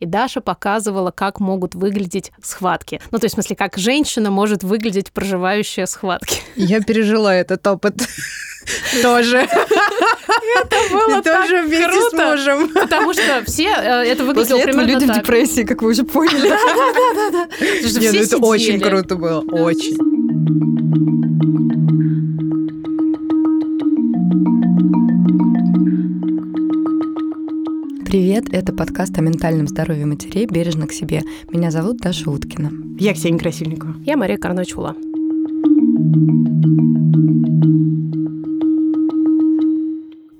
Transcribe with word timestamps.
и 0.00 0.06
Даша 0.06 0.40
показывала, 0.40 1.10
как 1.10 1.40
могут 1.40 1.74
выглядеть 1.74 2.30
схватки. 2.40 3.00
Ну, 3.10 3.18
то 3.18 3.24
есть, 3.24 3.34
в 3.34 3.36
смысле, 3.36 3.56
как 3.56 3.76
женщина 3.76 4.30
может 4.30 4.62
выглядеть, 4.62 5.12
проживающая 5.12 5.86
схватки. 5.86 6.40
Я 6.54 6.80
пережила 6.80 7.34
этот 7.34 7.66
опыт 7.66 7.96
тоже. 9.02 9.38
Это 9.38 10.76
было 10.92 11.22
тоже 11.22 11.62
вместе 11.62 12.10
с 12.10 12.12
мужем. 12.12 12.68
Потому 12.72 13.12
что 13.12 13.42
все 13.46 13.70
э, 13.70 14.04
это 14.04 14.24
выглядело 14.24 14.58
После 14.58 14.72
примерно 14.72 14.88
люди 14.88 15.04
в 15.04 15.08
так. 15.08 15.22
депрессии, 15.22 15.64
как 15.64 15.82
вы 15.82 15.90
уже 15.90 16.04
поняли. 16.04 16.48
Да-да-да. 16.48 17.48
Нет, 18.00 18.14
ну 18.14 18.20
это 18.20 18.36
очень 18.38 18.80
круто 18.80 19.16
было, 19.16 19.40
очень. 19.40 19.96
Привет, 28.08 28.46
это 28.52 28.72
подкаст 28.72 29.18
о 29.18 29.20
ментальном 29.20 29.66
здоровье 29.66 30.06
матерей 30.06 30.46
«Бережно 30.46 30.86
к 30.86 30.92
себе». 30.92 31.20
Меня 31.50 31.70
зовут 31.70 31.98
Даша 31.98 32.30
Уткина. 32.30 32.70
Я 32.98 33.12
Ксения 33.12 33.38
Красильникова. 33.38 33.96
Я 34.02 34.16
Мария 34.16 34.38
Карночула. 34.38 34.96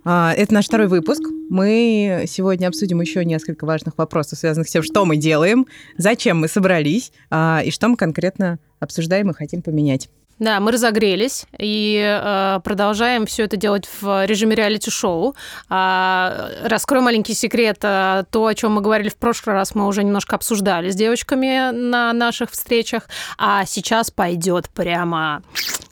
А, 0.02 0.32
Это 0.32 0.54
наш 0.54 0.64
второй 0.64 0.86
выпуск. 0.86 1.20
Мы 1.50 2.24
сегодня 2.26 2.68
обсудим 2.68 3.02
еще 3.02 3.22
несколько 3.26 3.66
важных 3.66 3.98
вопросов, 3.98 4.38
связанных 4.38 4.66
с 4.66 4.72
тем, 4.72 4.82
что 4.82 5.04
мы 5.04 5.18
делаем, 5.18 5.66
зачем 5.98 6.40
мы 6.40 6.48
собрались 6.48 7.12
а, 7.28 7.60
и 7.62 7.70
что 7.70 7.88
мы 7.88 7.98
конкретно 7.98 8.60
обсуждаем 8.80 9.28
и 9.28 9.34
хотим 9.34 9.60
поменять. 9.60 10.08
Да, 10.38 10.60
мы 10.60 10.70
разогрелись 10.70 11.46
и 11.58 12.00
э, 12.00 12.60
продолжаем 12.62 13.26
все 13.26 13.44
это 13.44 13.56
делать 13.56 13.88
в 14.00 14.24
режиме 14.24 14.54
реалити-шоу. 14.54 15.34
А, 15.68 16.50
раскрою 16.62 17.02
маленький 17.02 17.34
секрет. 17.34 17.78
а, 17.82 18.22
То, 18.30 18.46
о 18.46 18.54
чем 18.54 18.72
мы 18.74 18.80
говорили 18.80 19.08
в 19.08 19.16
прошлый 19.16 19.54
раз, 19.54 19.74
мы 19.74 19.86
уже 19.86 20.04
немножко 20.04 20.36
обсуждали 20.36 20.90
с 20.90 20.94
девочками 20.94 21.72
на 21.72 22.12
наших 22.12 22.52
встречах. 22.52 23.08
А 23.36 23.64
сейчас 23.66 24.12
пойдет 24.12 24.68
прямо 24.68 25.42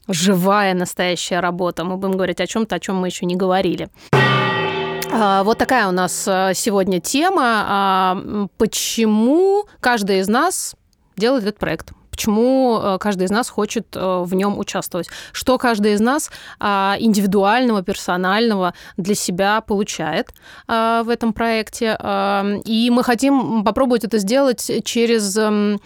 живая 0.07 0.75
настоящая 0.75 1.41
работа. 1.41 1.83
Мы 1.83 1.97
будем 1.97 2.13
говорить 2.13 2.41
о 2.41 2.47
чем-то, 2.47 2.77
о 2.77 2.79
чем 2.79 2.97
мы 2.97 3.09
еще 3.09 3.27
не 3.27 3.35
говорили. 3.35 3.89
А, 5.13 5.43
Вот 5.43 5.59
такая 5.59 5.89
у 5.89 5.93
нас 5.93 6.25
а, 6.29 6.55
сегодня 6.55 7.01
тема. 7.01 7.65
А, 7.67 8.47
Почему 8.59 9.67
каждый 9.81 10.21
из 10.21 10.29
нас 10.29 10.77
делает 11.17 11.43
этот 11.43 11.59
проект? 11.59 11.91
Почему 12.17 12.81
э, 12.83 12.99
каждый 12.99 13.25
из 13.25 13.31
нас 13.31 13.51
хочет 13.51 13.89
э, 13.95 14.23
в 14.25 14.35
нем 14.35 14.59
участвовать? 14.59 15.09
Что 15.33 15.59
каждый 15.59 15.93
из 15.93 16.01
нас 16.01 16.31
а, 16.59 16.97
индивидуального, 16.99 17.83
персонального 17.83 18.73
для 18.97 19.15
себя 19.15 19.61
получает 19.61 20.33
а, 20.67 21.03
в 21.03 21.11
этом 21.11 21.35
проекте? 21.35 21.95
А, 22.01 22.43
И 22.65 22.89
мы 22.89 23.05
хотим 23.05 23.63
попробовать 23.65 24.05
это 24.05 24.17
сделать 24.17 24.71
через 24.85 25.37
м, 25.37 25.79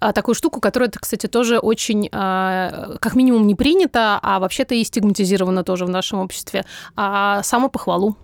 а, 0.00 0.12
такую 0.14 0.34
штуку, 0.34 0.58
которая, 0.58 0.90
кстати, 0.90 1.26
тоже 1.26 1.58
очень, 1.58 2.08
как 2.08 3.14
минимум, 3.14 3.46
не 3.46 3.54
принята, 3.54 4.18
а 4.22 4.38
вообще-то 4.38 4.74
и 4.74 4.84
стигматизирована 4.84 5.64
тоже 5.64 5.84
в 5.84 5.90
нашем 5.90 6.20
обществе. 6.20 6.64
А 6.96 7.42
самопохвалу. 7.42 8.16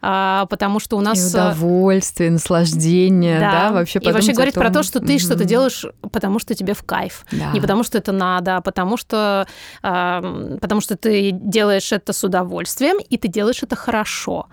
А, 0.00 0.46
потому 0.46 0.80
что 0.80 0.96
у 0.96 1.00
И 1.00 1.04
нас... 1.04 1.34
э, 1.34 1.38
удовольствие, 1.38 2.30
наслаждение, 2.30 3.40
да, 3.40 3.72
вообще 3.72 3.98
и 3.98 4.12
вообще 4.12 4.32
о 4.32 4.34
говорить 4.34 4.54
про 4.54 4.64
том, 4.64 4.74
то, 4.74 4.82
что 4.82 5.00
ты 5.00 5.18
что-то 5.18 5.38
мгм, 5.40 5.46
делаешь, 5.46 5.86
потому 6.12 6.38
что 6.38 6.54
тебе 6.54 6.74
в 6.74 6.82
кайф. 6.84 7.24
да. 7.32 7.52
Не 7.52 7.60
потому 7.60 7.82
что 7.82 7.98
это 7.98 8.12
надо, 8.12 8.56
а 8.56 8.60
потому 8.60 8.96
что, 8.96 9.46
потому 9.82 10.80
что 10.80 10.96
ты 10.96 11.30
делаешь 11.32 11.92
это 11.92 12.12
с 12.12 12.22
удовольствием, 12.24 12.98
и 12.98 13.16
ты 13.16 13.28
делаешь 13.28 13.62
это 13.62 13.76
хорошо. 13.76 14.46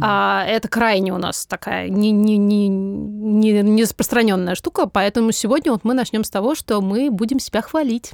А, 0.00 0.44
это 0.46 0.68
крайне 0.68 1.12
у 1.12 1.18
нас 1.18 1.46
такая 1.46 1.88
не, 1.88 2.10
не, 2.10 2.36
не, 2.36 2.68
не, 2.68 3.62
не 3.62 3.82
распространенная 3.82 4.54
штука, 4.54 4.86
поэтому 4.86 5.32
сегодня 5.32 5.72
вот 5.72 5.84
мы 5.84 5.94
начнем 5.94 6.24
с 6.24 6.30
того, 6.30 6.54
что 6.54 6.80
мы 6.80 7.10
будем 7.10 7.38
себя 7.38 7.62
хвалить. 7.62 8.12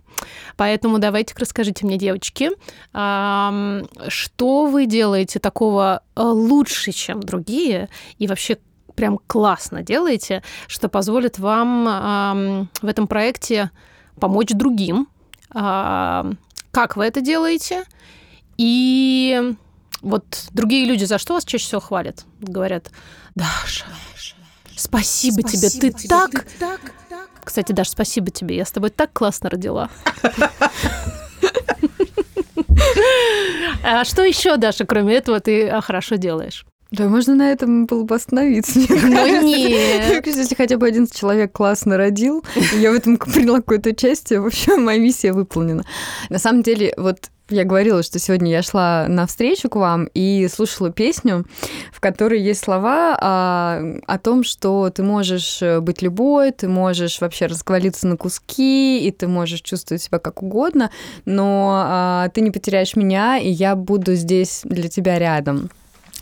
Поэтому 0.56 0.98
давайте 0.98 1.34
расскажите 1.38 1.84
мне, 1.86 1.98
девочки, 1.98 2.50
что 4.08 4.66
вы 4.66 4.86
делаете 4.86 5.38
такого 5.38 6.02
э, 6.14 6.22
лучше, 6.76 6.92
чем 6.92 7.20
другие, 7.20 7.88
и 8.18 8.26
вообще 8.26 8.58
прям 8.94 9.18
классно 9.26 9.82
делаете, 9.82 10.42
что 10.68 10.88
позволит 10.88 11.38
вам 11.38 11.86
ам, 11.88 12.70
в 12.82 12.86
этом 12.86 13.06
проекте 13.06 13.70
помочь 14.20 14.50
другим. 14.50 15.08
Ам, 15.50 16.38
Как 16.70 16.96
вы 16.96 17.04
это 17.04 17.20
делаете? 17.20 17.84
И 18.58 19.54
вот 20.02 20.46
другие 20.52 20.86
люди 20.86 21.04
за 21.04 21.18
что 21.18 21.34
вас 21.34 21.44
чаще 21.44 21.64
всего 21.64 21.80
хвалят? 21.80 22.24
Говорят, 22.40 22.90
Даша, 23.34 23.84
спасибо, 24.76 25.42
тебе, 25.42 25.68
ты 25.68 26.08
так... 26.08 26.46
Кстати, 27.44 27.72
Даша, 27.72 27.90
спасибо 27.90 28.30
тебе, 28.30 28.56
я 28.56 28.64
с 28.64 28.70
тобой 28.70 28.90
так 28.90 29.12
классно 29.12 29.50
родила. 29.50 29.90
А 33.88 34.04
что 34.04 34.24
еще, 34.24 34.56
Даша, 34.56 34.84
кроме 34.84 35.14
этого, 35.14 35.38
ты 35.38 35.68
а, 35.68 35.80
хорошо 35.80 36.16
делаешь? 36.16 36.66
Да, 36.90 37.08
можно 37.08 37.36
на 37.36 37.52
этом 37.52 37.86
было 37.86 38.02
бы 38.02 38.16
остановиться. 38.16 38.80
Ну 38.80 39.42
нет. 39.44 40.26
Если 40.26 40.56
хотя 40.56 40.76
бы 40.76 40.88
один 40.88 41.06
человек 41.06 41.52
классно 41.52 41.96
родил, 41.96 42.44
я 42.74 42.90
в 42.90 42.94
этом 42.94 43.16
приняла 43.16 43.58
какое-то 43.58 43.90
участие, 43.90 44.40
в 44.40 44.46
общем, 44.46 44.84
моя 44.84 44.98
миссия 44.98 45.32
выполнена. 45.32 45.84
На 46.30 46.40
самом 46.40 46.62
деле, 46.62 46.94
вот 46.96 47.30
я 47.48 47.64
говорила, 47.64 48.02
что 48.02 48.18
сегодня 48.18 48.50
я 48.50 48.62
шла 48.62 49.06
на 49.08 49.26
встречу 49.26 49.68
к 49.68 49.76
вам 49.76 50.08
и 50.14 50.48
слушала 50.52 50.90
песню, 50.90 51.44
в 51.92 52.00
которой 52.00 52.40
есть 52.40 52.64
слова 52.64 53.16
а, 53.20 53.82
о 54.06 54.18
том, 54.18 54.42
что 54.44 54.90
ты 54.90 55.02
можешь 55.02 55.62
быть 55.80 56.02
любой, 56.02 56.52
ты 56.52 56.68
можешь 56.68 57.20
вообще 57.20 57.46
расквалиться 57.46 58.08
на 58.08 58.16
куски, 58.16 59.06
и 59.06 59.10
ты 59.10 59.28
можешь 59.28 59.62
чувствовать 59.62 60.02
себя 60.02 60.18
как 60.18 60.42
угодно, 60.42 60.90
но 61.24 61.84
а, 61.86 62.28
ты 62.30 62.40
не 62.40 62.50
потеряешь 62.50 62.96
меня, 62.96 63.38
и 63.38 63.48
я 63.48 63.76
буду 63.76 64.14
здесь 64.14 64.62
для 64.64 64.88
тебя 64.88 65.18
рядом. 65.18 65.70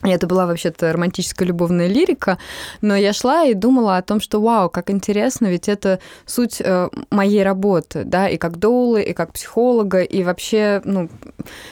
Это 0.04 0.26
была 0.26 0.46
вообще-то 0.46 0.92
романтическая 0.92 1.48
любовная 1.48 1.86
лирика, 1.86 2.38
но 2.82 2.94
я 2.94 3.14
шла 3.14 3.44
и 3.44 3.54
думала 3.54 3.96
о 3.96 4.02
том, 4.02 4.20
что 4.20 4.40
вау, 4.40 4.68
как 4.68 4.90
интересно, 4.90 5.46
ведь 5.46 5.68
это 5.68 5.98
суть 6.26 6.60
э, 6.60 6.90
моей 7.10 7.42
работы, 7.42 8.04
да, 8.04 8.28
и 8.28 8.36
как 8.36 8.58
доулы, 8.58 9.02
и 9.02 9.14
как 9.14 9.32
психолога, 9.32 10.02
и 10.02 10.22
вообще, 10.22 10.82
ну, 10.84 11.08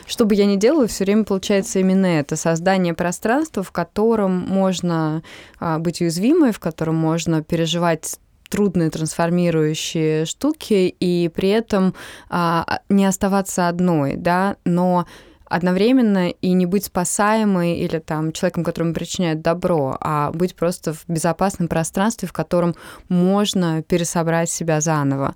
что 0.06 0.24
бы 0.24 0.34
я 0.34 0.46
ни 0.46 0.56
делала, 0.56 0.86
все 0.86 1.04
время 1.04 1.24
получается 1.24 1.78
именно 1.78 2.06
это, 2.06 2.36
создание 2.36 2.94
пространства, 2.94 3.62
в 3.62 3.70
котором 3.70 4.32
можно 4.32 5.22
а, 5.60 5.78
быть 5.78 6.00
уязвимой, 6.00 6.52
в 6.52 6.60
котором 6.60 6.94
можно 6.94 7.42
переживать 7.42 8.18
трудные 8.48 8.90
трансформирующие 8.90 10.26
штуки 10.26 10.94
и 11.00 11.30
при 11.34 11.48
этом 11.48 11.94
а, 12.28 12.80
не 12.88 13.06
оставаться 13.06 13.68
одной, 13.68 14.16
да, 14.16 14.56
но 14.64 15.06
одновременно 15.52 16.30
и 16.30 16.52
не 16.52 16.64
быть 16.64 16.86
спасаемой 16.86 17.76
или 17.76 17.98
там 17.98 18.32
человеком, 18.32 18.64
которому 18.64 18.94
причиняет 18.94 19.42
добро, 19.42 19.98
а 20.00 20.32
быть 20.32 20.56
просто 20.56 20.94
в 20.94 21.04
безопасном 21.08 21.68
пространстве, 21.68 22.26
в 22.26 22.32
котором 22.32 22.74
можно 23.08 23.82
пересобрать 23.82 24.48
себя 24.48 24.80
заново. 24.80 25.34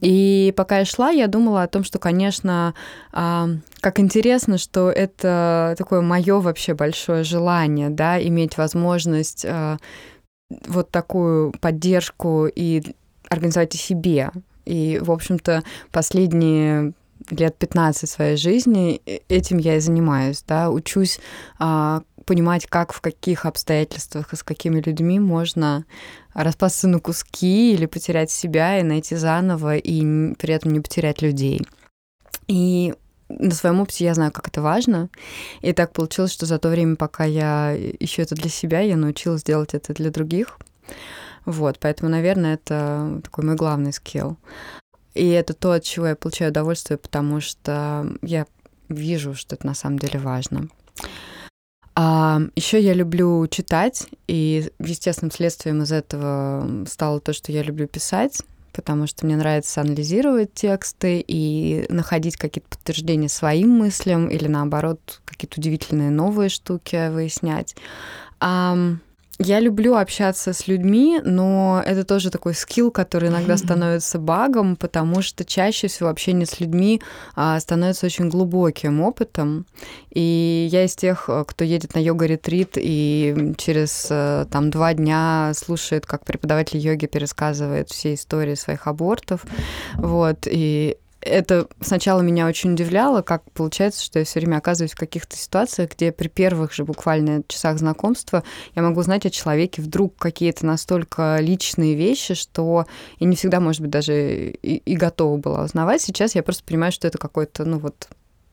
И 0.00 0.54
пока 0.56 0.78
я 0.78 0.84
шла, 0.84 1.10
я 1.10 1.26
думала 1.26 1.64
о 1.64 1.68
том, 1.68 1.82
что, 1.82 1.98
конечно, 1.98 2.74
а, 3.12 3.48
как 3.80 3.98
интересно, 3.98 4.56
что 4.56 4.90
это 4.90 5.74
такое 5.76 6.00
мое 6.00 6.40
вообще 6.40 6.74
большое 6.74 7.24
желание, 7.24 7.90
да, 7.90 8.22
иметь 8.22 8.56
возможность 8.56 9.44
а, 9.44 9.78
вот 10.68 10.90
такую 10.92 11.52
поддержку 11.60 12.46
и 12.46 12.82
организовать 13.28 13.74
и 13.74 13.78
себе. 13.78 14.30
И, 14.64 15.00
в 15.02 15.10
общем-то, 15.10 15.64
последние 15.90 16.92
лет 17.30 17.56
15 17.56 18.08
своей 18.08 18.36
жизни 18.36 19.00
э- 19.06 19.18
этим 19.28 19.58
я 19.58 19.76
и 19.76 19.80
занимаюсь, 19.80 20.42
да, 20.46 20.70
учусь 20.70 21.20
а, 21.58 22.02
понимать, 22.24 22.66
как, 22.66 22.92
в 22.92 23.00
каких 23.00 23.46
обстоятельствах 23.46 24.32
и 24.32 24.36
с 24.36 24.42
какими 24.42 24.80
людьми 24.80 25.18
можно 25.20 25.84
распасться 26.34 26.88
на 26.88 26.98
куски 26.98 27.72
или 27.72 27.86
потерять 27.86 28.30
себя 28.30 28.78
и 28.78 28.82
найти 28.82 29.16
заново, 29.16 29.76
и 29.76 30.34
при 30.34 30.54
этом 30.54 30.72
не 30.72 30.80
потерять 30.80 31.22
людей. 31.22 31.66
И 32.48 32.94
на 33.28 33.52
своем 33.52 33.80
опыте 33.80 34.04
я 34.04 34.14
знаю, 34.14 34.32
как 34.32 34.48
это 34.48 34.62
важно. 34.62 35.08
И 35.60 35.72
так 35.72 35.92
получилось, 35.92 36.32
что 36.32 36.46
за 36.46 36.58
то 36.58 36.68
время, 36.68 36.96
пока 36.96 37.24
я 37.24 37.74
ищу 37.76 38.22
это 38.22 38.34
для 38.34 38.50
себя, 38.50 38.80
я 38.80 38.96
научилась 38.96 39.42
делать 39.42 39.74
это 39.74 39.94
для 39.94 40.10
других. 40.10 40.58
Вот, 41.44 41.78
поэтому, 41.78 42.10
наверное, 42.10 42.54
это 42.54 43.20
такой 43.22 43.44
мой 43.44 43.54
главный 43.54 43.92
скилл. 43.92 44.36
И 45.16 45.28
это 45.28 45.54
то, 45.54 45.72
от 45.72 45.82
чего 45.82 46.08
я 46.08 46.16
получаю 46.16 46.50
удовольствие, 46.50 46.98
потому 46.98 47.40
что 47.40 48.06
я 48.22 48.46
вижу, 48.88 49.34
что 49.34 49.56
это 49.56 49.66
на 49.66 49.74
самом 49.74 49.98
деле 49.98 50.18
важно. 50.20 50.68
А 51.94 52.42
еще 52.54 52.78
я 52.78 52.92
люблю 52.92 53.46
читать, 53.46 54.06
и 54.28 54.70
естественным 54.78 55.32
следствием 55.32 55.82
из 55.82 55.92
этого 55.92 56.84
стало 56.86 57.20
то, 57.20 57.32
что 57.32 57.52
я 57.52 57.62
люблю 57.62 57.88
писать, 57.88 58.42
потому 58.74 59.06
что 59.06 59.24
мне 59.24 59.36
нравится 59.36 59.80
анализировать 59.80 60.52
тексты 60.52 61.24
и 61.26 61.86
находить 61.88 62.36
какие-то 62.36 62.68
подтверждения 62.68 63.30
своим 63.30 63.70
мыслям 63.70 64.28
или 64.28 64.46
наоборот 64.46 65.22
какие-то 65.24 65.58
удивительные 65.58 66.10
новые 66.10 66.50
штуки 66.50 67.08
выяснять. 67.08 67.74
Я 69.38 69.60
люблю 69.60 69.96
общаться 69.96 70.52
с 70.52 70.66
людьми, 70.66 71.20
но 71.22 71.82
это 71.84 72.04
тоже 72.04 72.30
такой 72.30 72.54
скилл, 72.54 72.90
который 72.90 73.28
иногда 73.28 73.56
становится 73.56 74.18
багом, 74.18 74.76
потому 74.76 75.20
что 75.20 75.44
чаще 75.44 75.88
всего 75.88 76.08
общение 76.08 76.46
с 76.46 76.58
людьми 76.58 77.02
а, 77.34 77.60
становится 77.60 78.06
очень 78.06 78.30
глубоким 78.30 79.02
опытом. 79.02 79.66
И 80.10 80.68
я 80.70 80.84
из 80.84 80.96
тех, 80.96 81.28
э, 81.28 81.44
кто 81.46 81.64
едет 81.64 81.94
на 81.94 81.98
йога-ретрит 81.98 82.72
и 82.76 83.54
через 83.58 84.08
э, 84.10 84.46
там 84.50 84.70
два 84.70 84.94
дня 84.94 85.52
слушает, 85.54 86.06
как 86.06 86.24
преподаватель 86.24 86.78
йоги 86.78 87.06
пересказывает 87.06 87.90
все 87.90 88.14
истории 88.14 88.54
своих 88.54 88.86
абортов. 88.86 89.44
Вот. 89.96 90.46
И 90.50 90.96
это 91.20 91.66
сначала 91.80 92.20
меня 92.20 92.46
очень 92.46 92.72
удивляло, 92.72 93.22
как 93.22 93.42
получается, 93.52 94.04
что 94.04 94.18
я 94.18 94.24
все 94.24 94.40
время 94.40 94.58
оказываюсь 94.58 94.92
в 94.92 94.98
каких-то 94.98 95.36
ситуациях, 95.36 95.90
где 95.92 96.12
при 96.12 96.28
первых 96.28 96.72
же 96.72 96.84
буквально 96.84 97.42
часах 97.48 97.78
знакомства 97.78 98.44
я 98.74 98.82
могу 98.82 99.02
знать 99.02 99.26
о 99.26 99.30
человеке 99.30 99.82
вдруг 99.82 100.16
какие-то 100.16 100.66
настолько 100.66 101.38
личные 101.40 101.94
вещи, 101.94 102.34
что 102.34 102.86
я 103.18 103.26
не 103.26 103.36
всегда, 103.36 103.60
может 103.60 103.80
быть, 103.80 103.90
даже 103.90 104.50
и, 104.50 104.76
и 104.76 104.96
готова 104.96 105.36
была 105.38 105.64
узнавать. 105.64 106.02
Сейчас 106.02 106.34
я 106.34 106.42
просто 106.42 106.64
понимаю, 106.64 106.92
что 106.92 107.08
это 107.08 107.18
какой-то, 107.18 107.64
ну 107.64 107.78
вот, 107.78 108.08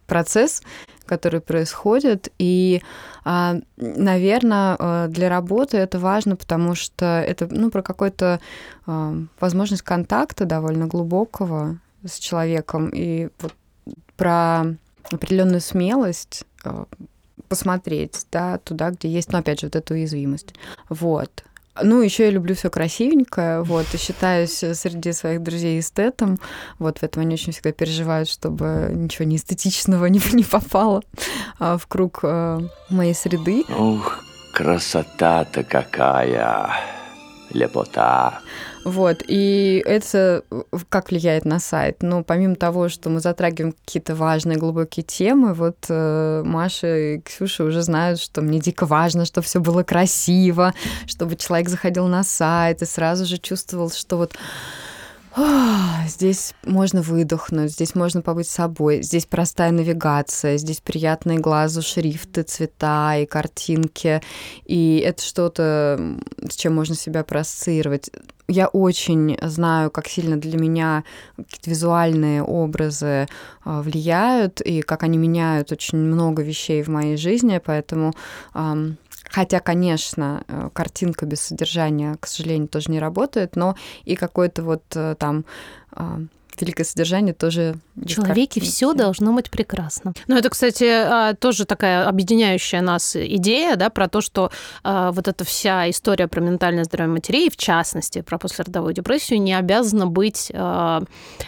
процесс, 0.08 0.62
который 1.06 1.42
происходит. 1.42 2.32
И, 2.38 2.82
а, 3.24 3.56
наверное, 3.78 4.76
а, 4.78 5.08
для 5.08 5.30
работы 5.30 5.78
это 5.78 6.00
важно, 6.00 6.36
потому 6.36 6.76
что 6.76 7.06
это 7.06 7.48
ну, 7.50 7.70
про 7.72 7.82
какую-то 7.82 8.40
а, 8.86 9.16
возможность 9.40 9.82
контакта 9.82 10.46
довольно 10.46 10.88
глубокого 10.88 11.78
с 12.06 12.20
человеком 12.20 12.90
и 12.90 13.30
вот 13.40 13.54
про 14.18 14.76
определенную 15.12 15.62
смелость 15.62 16.44
э, 16.64 16.86
посмотреть, 17.48 18.26
да, 18.32 18.58
туда, 18.60 18.92
где 18.92 19.10
есть, 19.10 19.32
ну, 19.32 19.40
опять 19.40 19.60
же, 19.60 19.68
вот 19.68 19.76
эту 19.76 19.94
уязвимость. 19.94 20.54
Вот. 20.90 21.44
Ну, 21.82 22.02
еще 22.02 22.26
я 22.26 22.30
люблю 22.30 22.54
все 22.54 22.70
красивенькое, 22.70 23.64
вот, 23.64 23.86
и 23.94 23.98
считаюсь 23.98 24.54
среди 24.54 25.12
своих 25.12 25.42
друзей 25.42 25.80
эстетом. 25.80 26.40
Вот, 26.78 27.00
в 27.00 27.04
этом 27.04 27.24
они 27.24 27.34
очень 27.34 27.52
всегда 27.52 27.72
переживают, 27.72 28.30
чтобы 28.30 28.92
ничего 28.94 29.26
не 29.26 29.38
эстетичного 29.38 30.06
не, 30.08 30.22
не 30.34 30.44
попало 30.44 31.02
а, 31.60 31.78
в 31.78 31.88
круг 31.88 32.20
а, 32.24 32.60
моей 32.90 33.16
среды. 33.16 33.64
Ух, 33.70 34.24
красота-то 34.54 35.64
какая! 35.64 36.70
Лепота. 37.50 38.40
Вот, 38.86 39.24
и 39.28 39.82
это 39.86 40.44
как 40.90 41.10
влияет 41.10 41.46
на 41.46 41.60
сайт? 41.60 42.02
Ну, 42.02 42.24
помимо 42.24 42.56
того, 42.56 42.90
что 42.90 43.10
мы 43.10 43.20
затрагиваем 43.22 43.74
какие-то 43.74 44.14
важные, 44.14 44.58
глубокие 44.58 45.04
темы, 45.04 45.54
вот 45.54 45.78
э, 45.88 46.44
Маша 46.46 46.98
и 46.98 47.22
Ксюша 47.22 47.64
уже 47.64 47.82
знают, 47.82 48.20
что 48.20 48.42
мне 48.42 48.60
дико 48.60 48.86
важно, 48.86 49.26
чтобы 49.26 49.46
все 49.46 49.60
было 49.60 49.84
красиво, 49.84 50.74
чтобы 51.08 51.36
человек 51.36 51.70
заходил 51.70 52.08
на 52.08 52.24
сайт 52.24 52.82
и 52.82 52.86
сразу 52.86 53.26
же 53.26 53.38
чувствовал, 53.38 53.90
что 53.90 54.18
вот 54.18 54.34
Здесь 56.08 56.54
можно 56.64 57.02
выдохнуть, 57.02 57.72
здесь 57.72 57.96
можно 57.96 58.22
побыть 58.22 58.48
собой, 58.48 59.02
здесь 59.02 59.26
простая 59.26 59.72
навигация, 59.72 60.58
здесь 60.58 60.80
приятные 60.80 61.40
глазу 61.40 61.82
шрифты, 61.82 62.44
цвета 62.44 63.18
и 63.18 63.26
картинки, 63.26 64.22
и 64.66 65.04
это 65.04 65.24
что-то, 65.24 66.20
с 66.48 66.56
чем 66.56 66.76
можно 66.76 66.94
себя 66.94 67.24
проассоциировать. 67.24 68.12
Я 68.48 68.68
очень 68.68 69.38
знаю, 69.42 69.90
как 69.90 70.08
сильно 70.08 70.38
для 70.38 70.60
меня 70.60 71.04
какие-то 71.38 71.70
визуальные 71.70 72.44
образы 72.44 73.28
а, 73.64 73.82
влияют, 73.82 74.60
и 74.62 74.82
как 74.82 75.04
они 75.04 75.18
меняют 75.18 75.72
очень 75.72 75.98
много 75.98 76.44
вещей 76.44 76.84
в 76.84 76.90
моей 76.90 77.18
жизни, 77.18 77.62
поэтому 77.64 78.14
Хотя, 79.34 79.60
конечно, 79.60 80.44
э, 80.48 80.70
картинка 80.74 81.26
без 81.26 81.42
содержания, 81.42 82.18
к 82.20 82.28
сожалению, 82.28 82.68
тоже 82.68 82.92
не 82.92 83.00
работает, 83.00 83.56
но 83.56 83.76
и 84.06 84.16
какое-то 84.16 84.62
вот 84.62 84.84
э, 84.96 85.16
там 85.18 85.46
а, 85.92 86.20
великое 86.62 86.84
содержание 86.84 87.34
тоже... 87.34 87.76
В 87.96 88.06
человеке 88.06 88.62
все 88.62 88.94
должно 88.94 89.34
быть 89.34 89.50
прекрасно. 89.50 90.14
Ну, 90.28 90.38
это, 90.38 90.50
кстати, 90.50 90.84
а, 90.84 91.34
тоже 91.34 91.66
такая 91.66 92.08
объединяющая 92.08 92.82
нас 92.82 93.16
идея, 93.16 93.76
да, 93.76 93.90
про 93.90 94.08
то, 94.08 94.22
что 94.22 94.52
а, 94.84 95.12
вот 95.12 95.28
эта 95.28 95.44
вся 95.44 95.90
история 95.90 96.28
про 96.28 96.42
ментальное 96.42 96.84
здоровье 96.84 97.14
матерей, 97.14 97.50
в 97.50 97.58
частности, 97.58 98.22
про 98.22 98.38
послеродовую 98.38 98.94
депрессию, 98.94 99.42
не 99.42 99.54
обязана 99.54 100.08
быть... 100.08 100.52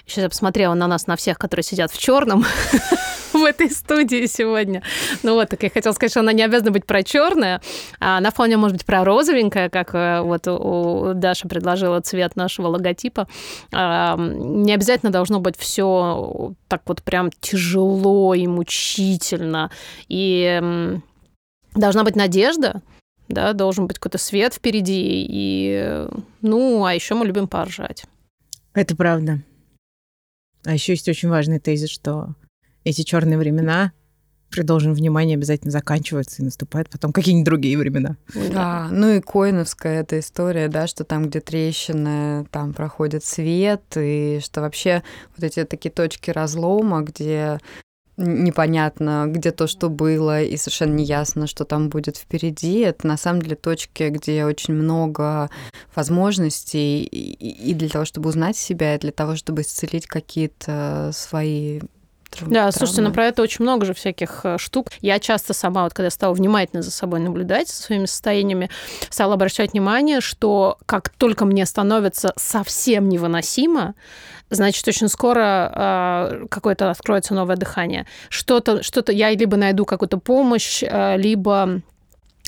Сейчас 0.06 0.24
я 0.24 0.30
посмотрела 0.30 0.74
на 0.74 0.88
нас, 0.88 1.08
на 1.08 1.16
всех, 1.16 1.38
которые 1.38 1.64
сидят 1.64 1.92
в 1.92 1.98
черном, 1.98 2.46
в 3.36 3.44
этой 3.44 3.70
студии 3.70 4.26
сегодня. 4.26 4.82
Ну 5.24 5.34
вот, 5.36 5.50
так 5.50 5.64
я 5.64 5.70
хотела 5.70 5.94
сказать, 5.94 6.12
что 6.12 6.22
она 6.22 6.34
не 6.34 6.44
обязана 6.44 6.72
быть 6.72 6.86
про 6.86 7.04
черное, 7.04 7.62
а 8.00 8.18
она 8.18 8.32
вполне 8.32 8.58
может 8.58 8.78
быть 8.78 8.86
про 8.86 9.04
розовенькое, 9.04 9.70
как 9.70 9.94
э, 9.94 10.22
вот 10.22 10.48
у 10.48 11.14
Даши 11.14 11.48
предложила 11.48 12.00
цвет 12.02 12.36
нашего 12.36 12.68
логотипа. 12.68 13.28
А, 13.72 14.16
не 14.18 14.74
обязательно 14.74 15.12
должно 15.12 15.40
быть 15.40 15.58
все 15.58 16.54
так 16.68 16.82
вот 16.86 17.04
прям 17.04 17.30
тяжело 17.42 18.34
и 18.34 18.48
мучительно. 18.48 19.72
И 20.08 20.62
должна 21.74 22.04
быть 22.04 22.16
надежда, 22.16 22.82
да, 23.28 23.54
должен 23.54 23.88
быть 23.88 24.00
какой-то 24.00 24.18
свет 24.18 24.54
впереди, 24.54 25.26
и, 25.28 26.08
ну, 26.42 26.86
а 26.86 26.94
еще 26.94 27.16
мы 27.16 27.26
любим 27.26 27.48
поржать. 27.48 28.06
Это 28.74 28.96
правда. 28.96 29.42
А 30.66 30.74
еще 30.74 30.94
есть 30.94 31.08
очень 31.08 31.30
важный 31.30 31.60
тезис, 31.60 31.90
что 31.90 32.36
эти 32.86 33.02
черные 33.02 33.38
времена 33.38 33.92
при 34.50 34.62
должном 34.62 34.94
внимании 34.94 35.36
обязательно 35.36 35.72
заканчиваются 35.72 36.42
и 36.42 36.46
наступают 36.46 36.90
потом 36.90 37.12
какие-нибудь 37.12 37.46
другие 37.46 37.78
времена. 37.78 38.16
Да, 38.54 38.88
ну 38.90 39.10
и 39.10 39.20
коиновская 39.20 40.02
эта 40.02 40.20
история, 40.20 40.70
да, 40.70 40.88
что 40.88 41.04
там, 41.04 41.28
где 41.28 41.42
трещины, 41.42 42.46
там 42.52 42.74
проходит 42.74 43.26
свет, 43.26 43.82
и 43.98 44.40
что 44.42 44.62
вообще 44.62 45.04
вот 45.36 45.44
эти 45.44 45.66
такие 45.66 45.92
точки 45.92 46.30
разлома, 46.30 47.02
где 47.02 47.60
непонятно, 48.18 49.26
где 49.28 49.52
то, 49.52 49.68
что 49.68 49.90
было, 49.90 50.42
и 50.42 50.56
совершенно 50.56 50.94
неясно, 50.94 51.48
что 51.48 51.66
там 51.66 51.90
будет 51.90 52.16
впереди. 52.16 52.80
Это 52.80 53.08
на 53.08 53.18
самом 53.18 53.42
деле 53.42 53.58
точки, 53.58 54.04
где 54.10 54.46
очень 54.46 54.74
много 54.74 55.50
возможностей 55.96 57.04
и 57.04 57.74
для 57.74 57.90
того, 57.90 58.06
чтобы 58.06 58.30
узнать 58.30 58.56
себя, 58.56 58.96
и 58.96 59.00
для 59.00 59.12
того, 59.12 59.36
чтобы 59.36 59.64
исцелить 59.64 60.08
какие-то 60.08 61.12
свои 61.14 61.82
да, 62.42 62.52
травмы. 62.52 62.72
слушайте, 62.72 63.02
ну 63.02 63.12
про 63.12 63.26
это 63.26 63.42
очень 63.42 63.64
много 63.64 63.86
же 63.86 63.94
всяких 63.94 64.42
э, 64.44 64.58
штук. 64.58 64.88
Я 65.02 65.20
часто 65.20 65.54
сама, 65.54 65.84
вот 65.84 65.94
когда 65.94 66.10
стала 66.10 66.34
внимательно 66.34 66.82
за 66.82 66.92
собой 66.92 67.20
наблюдать, 67.20 67.70
со 67.70 67.82
своими 67.82 68.06
состояниями, 68.06 68.70
стала 69.10 69.34
обращать 69.36 69.74
внимание, 69.74 70.22
что 70.22 70.78
как 70.86 71.10
только 71.10 71.46
мне 71.46 71.66
становится 71.66 72.34
совсем 72.38 73.10
невыносимо, 73.10 73.96
значит, 74.50 74.88
очень 74.88 75.08
скоро 75.08 75.72
э, 75.74 76.46
какое-то 76.50 76.92
откроется 76.92 77.34
новое 77.34 77.56
дыхание. 77.56 78.06
Что-то, 78.30 78.84
что-то 78.84 79.12
я 79.12 79.32
либо 79.32 79.58
найду 79.58 79.86
какую-то 79.86 80.18
помощь, 80.18 80.84
э, 80.84 81.18
либо 81.18 81.82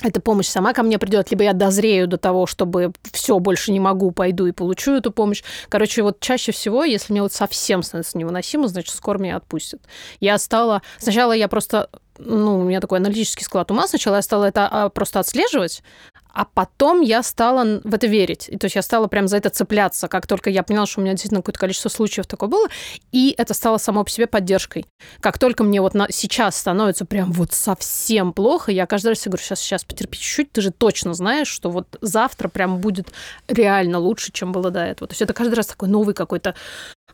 эта 0.02 0.20
помощь 0.20 0.46
сама 0.46 0.72
ко 0.72 0.82
мне 0.82 0.98
придет, 0.98 1.30
либо 1.30 1.42
я 1.42 1.52
дозрею 1.52 2.06
до 2.06 2.18
того, 2.18 2.46
чтобы 2.46 2.92
все, 3.12 3.38
больше 3.38 3.72
не 3.72 3.80
могу, 3.80 4.12
пойду 4.12 4.46
и 4.46 4.52
получу 4.52 4.92
эту 4.92 5.10
помощь. 5.10 5.42
Короче, 5.68 6.02
вот 6.02 6.20
чаще 6.20 6.52
всего, 6.52 6.84
если 6.84 7.12
мне 7.12 7.22
вот 7.22 7.32
совсем 7.32 7.82
становится 7.82 8.16
невыносимо, 8.16 8.68
значит, 8.68 8.94
скоро 8.94 9.18
меня 9.18 9.36
отпустят. 9.36 9.82
Я 10.20 10.38
стала... 10.38 10.82
Сначала 10.98 11.32
я 11.32 11.48
просто 11.48 11.88
ну, 12.18 12.60
у 12.60 12.62
меня 12.64 12.80
такой 12.80 12.98
аналитический 12.98 13.44
склад 13.44 13.70
ума. 13.70 13.86
Сначала 13.86 14.16
я 14.16 14.22
стала 14.22 14.46
это 14.46 14.68
а, 14.68 14.88
просто 14.88 15.20
отслеживать, 15.20 15.82
а 16.32 16.44
потом 16.44 17.00
я 17.00 17.22
стала 17.22 17.80
в 17.82 17.94
это 17.94 18.06
верить. 18.06 18.50
То 18.60 18.66
есть 18.66 18.76
я 18.76 18.82
стала 18.82 19.06
прям 19.06 19.28
за 19.28 19.36
это 19.36 19.50
цепляться, 19.50 20.08
как 20.08 20.26
только 20.26 20.50
я 20.50 20.62
поняла, 20.62 20.86
что 20.86 21.00
у 21.00 21.02
меня 21.02 21.12
действительно 21.12 21.40
какое-то 21.40 21.60
количество 21.60 21.88
случаев 21.88 22.26
такое 22.26 22.48
было. 22.48 22.68
И 23.12 23.34
это 23.36 23.54
стало 23.54 23.78
само 23.78 24.04
по 24.04 24.10
себе 24.10 24.26
поддержкой. 24.26 24.86
Как 25.20 25.38
только 25.38 25.64
мне 25.64 25.80
вот 25.80 25.94
на, 25.94 26.06
сейчас 26.10 26.56
становится 26.56 27.04
прям 27.04 27.32
вот 27.32 27.52
совсем 27.52 28.32
плохо, 28.32 28.70
я 28.70 28.86
каждый 28.86 29.08
раз 29.08 29.24
говорю, 29.24 29.42
сейчас, 29.42 29.60
сейчас 29.60 29.84
потерпи 29.84 30.18
чуть-чуть, 30.18 30.52
ты 30.52 30.60
же 30.60 30.70
точно 30.70 31.14
знаешь, 31.14 31.48
что 31.48 31.70
вот 31.70 31.96
завтра 32.00 32.48
прям 32.48 32.78
будет 32.78 33.08
реально 33.48 33.98
лучше, 33.98 34.32
чем 34.32 34.52
было 34.52 34.70
до 34.70 34.80
этого. 34.80 35.08
То 35.08 35.12
есть 35.12 35.22
это 35.22 35.32
каждый 35.32 35.54
раз 35.54 35.66
такой 35.66 35.88
новый 35.88 36.14
какой-то 36.14 36.54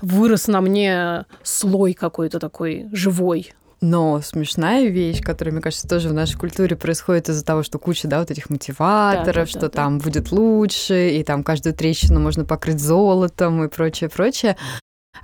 вырос 0.00 0.48
на 0.48 0.60
мне 0.60 1.24
слой 1.42 1.94
какой-то 1.94 2.38
такой 2.38 2.88
живой. 2.92 3.54
Но 3.84 4.22
смешная 4.22 4.88
вещь, 4.88 5.20
которая, 5.20 5.52
мне 5.52 5.60
кажется, 5.60 5.86
тоже 5.86 6.08
в 6.08 6.14
нашей 6.14 6.38
культуре 6.38 6.74
происходит 6.74 7.28
из-за 7.28 7.44
того, 7.44 7.62
что 7.62 7.78
куча, 7.78 8.08
да, 8.08 8.20
вот 8.20 8.30
этих 8.30 8.48
мотиваторов, 8.48 9.26
да, 9.26 9.42
да, 9.42 9.46
что 9.46 9.60
да, 9.60 9.68
там 9.68 9.98
да. 9.98 10.04
будет 10.04 10.32
лучше, 10.32 11.10
и 11.10 11.22
там 11.22 11.44
каждую 11.44 11.74
трещину 11.74 12.18
можно 12.18 12.46
покрыть 12.46 12.80
золотом 12.80 13.62
и 13.62 13.68
прочее, 13.68 14.08
прочее. 14.08 14.56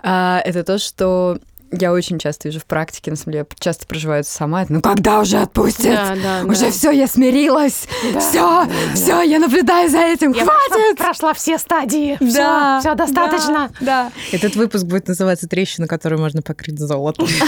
А, 0.03 0.43
это 0.45 0.63
то, 0.63 0.77
что 0.77 1.39
я 1.73 1.91
очень 1.91 2.19
часто 2.19 2.49
вижу 2.49 2.61
в 2.61 2.67
практике, 2.67 3.11
на 3.11 3.17
самом 3.17 3.33
деле, 3.33 3.47
я 3.49 3.57
часто 3.59 3.87
проживаю 3.87 4.21
это 4.21 4.31
сама. 4.31 4.67
Ну 4.69 4.83
когда 4.83 5.21
уже 5.21 5.39
отпустят? 5.39 5.85
Да, 5.85 6.17
да, 6.23 6.43
уже 6.45 6.67
да. 6.67 6.71
все, 6.71 6.91
я 6.91 7.07
смирилась. 7.07 7.89
Да, 8.13 8.21
все, 8.21 8.65
да, 8.67 8.69
все, 8.95 9.07
да. 9.07 9.23
я 9.23 9.39
наблюдаю 9.39 9.89
за 9.89 10.01
этим. 10.01 10.33
Я 10.33 10.45
Хватит! 10.45 10.99
Прошла, 10.99 11.31
прошла 11.31 11.35
все 11.35 11.57
стадии. 11.57 12.19
Да, 12.21 12.81
все, 12.81 12.89
все 12.91 12.95
достаточно. 12.95 13.71
Да, 13.81 14.11
да. 14.11 14.13
Этот 14.33 14.55
выпуск 14.55 14.85
будет 14.85 15.09
называться 15.09 15.49
"Трещина, 15.49 15.87
которую 15.87 16.21
можно 16.21 16.43
покрыть 16.43 16.79
золотом". 16.79 17.27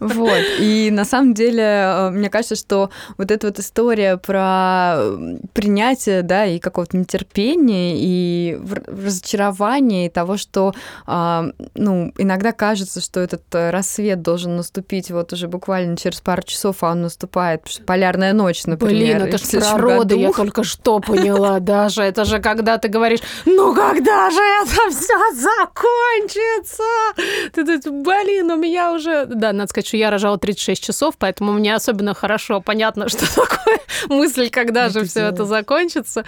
Вот. 0.00 0.42
И 0.58 0.90
на 0.92 1.04
самом 1.04 1.34
деле, 1.34 1.62
э, 1.62 2.10
мне 2.10 2.30
кажется, 2.30 2.56
что 2.56 2.90
вот 3.18 3.30
эта 3.30 3.46
вот 3.46 3.58
история 3.58 4.16
про 4.16 4.98
принятие, 5.52 6.22
да, 6.22 6.46
и 6.46 6.58
какого-то 6.58 6.96
нетерпения, 6.96 7.94
и 7.96 8.58
разочарования, 8.86 10.06
и 10.06 10.10
того, 10.10 10.36
что, 10.36 10.74
а, 11.06 11.46
ну, 11.74 12.12
иногда 12.18 12.52
кажется, 12.52 13.00
что 13.00 13.20
этот 13.20 13.42
рассвет 13.52 14.22
должен 14.22 14.56
наступить 14.56 15.10
вот 15.10 15.32
уже 15.32 15.48
буквально 15.48 15.96
через 15.96 16.20
пару 16.20 16.42
часов, 16.42 16.82
а 16.82 16.92
он 16.92 17.02
наступает, 17.02 17.62
полярная 17.86 18.32
ночь, 18.32 18.64
например. 18.64 19.18
Блин, 19.18 19.28
это 19.28 19.38
же 19.38 19.44
природа, 19.46 20.14
я 20.14 20.32
только 20.32 20.64
что 20.64 21.00
поняла 21.00 21.60
даже. 21.60 22.02
Это 22.02 22.24
же 22.24 22.38
когда 22.38 22.78
ты 22.78 22.88
говоришь, 22.88 23.20
ну 23.44 23.74
когда 23.74 24.30
же 24.30 24.40
это 24.40 24.90
все 24.90 25.18
закончится? 25.34 26.82
Ты, 27.52 27.78
ты, 27.78 27.90
блин, 27.90 28.50
у 28.50 28.56
меня 28.56 28.92
уже... 28.92 29.26
Да, 29.26 29.52
надо 29.52 29.68
сказать, 29.70 29.85
что 29.86 29.96
я 29.96 30.10
рожала 30.10 30.38
36 30.38 30.82
часов, 30.82 31.14
поэтому 31.18 31.52
мне 31.52 31.74
особенно 31.74 32.14
хорошо 32.14 32.60
понятно, 32.60 33.08
что 33.08 33.26
такое 33.34 33.80
мысль, 34.08 34.50
когда 34.50 34.88
же 34.88 35.04
все 35.04 35.20
это 35.20 35.44
закончится. 35.44 36.24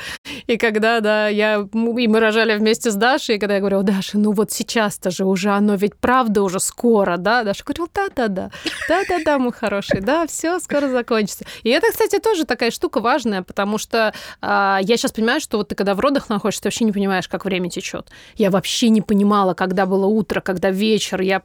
И 0.46 0.56
когда, 0.56 1.00
да, 1.00 1.28
я... 1.28 1.66
И 1.72 2.08
мы 2.08 2.20
рожали 2.20 2.56
вместе 2.56 2.90
с 2.90 2.94
Дашей, 2.94 3.36
и 3.36 3.38
когда 3.38 3.54
я 3.54 3.60
говорила, 3.60 3.82
Даша, 3.82 4.18
ну 4.18 4.32
вот 4.32 4.52
сейчас-то 4.52 5.10
же 5.10 5.24
уже 5.24 5.50
оно 5.50 5.74
ведь 5.74 5.96
правда 5.96 6.42
уже 6.42 6.60
скоро, 6.60 7.16
да? 7.16 7.44
Даша 7.44 7.64
говорила, 7.64 7.88
да-да-да, 7.94 8.50
да-да-да, 8.88 9.38
мой 9.38 9.52
хороший, 9.52 10.00
да, 10.00 10.26
все 10.26 10.58
скоро 10.60 10.88
закончится. 10.88 11.44
И 11.62 11.70
это, 11.70 11.88
кстати, 11.90 12.18
тоже 12.18 12.44
такая 12.44 12.70
штука 12.70 13.00
важная, 13.00 13.42
потому 13.42 13.78
что 13.78 14.12
а, 14.40 14.78
я 14.82 14.96
сейчас 14.96 15.12
понимаю, 15.12 15.40
что 15.40 15.58
вот 15.58 15.68
ты 15.68 15.74
когда 15.74 15.94
в 15.94 16.00
родах 16.00 16.28
находишься, 16.28 16.62
ты 16.62 16.68
вообще 16.68 16.84
не 16.84 16.92
понимаешь, 16.92 17.28
как 17.28 17.44
время 17.44 17.70
течет. 17.70 18.08
Я 18.36 18.50
вообще 18.50 18.88
не 18.88 19.02
понимала, 19.02 19.54
когда 19.54 19.86
было 19.86 20.06
утро, 20.06 20.40
когда 20.40 20.70
вечер. 20.70 21.20
Я 21.20 21.42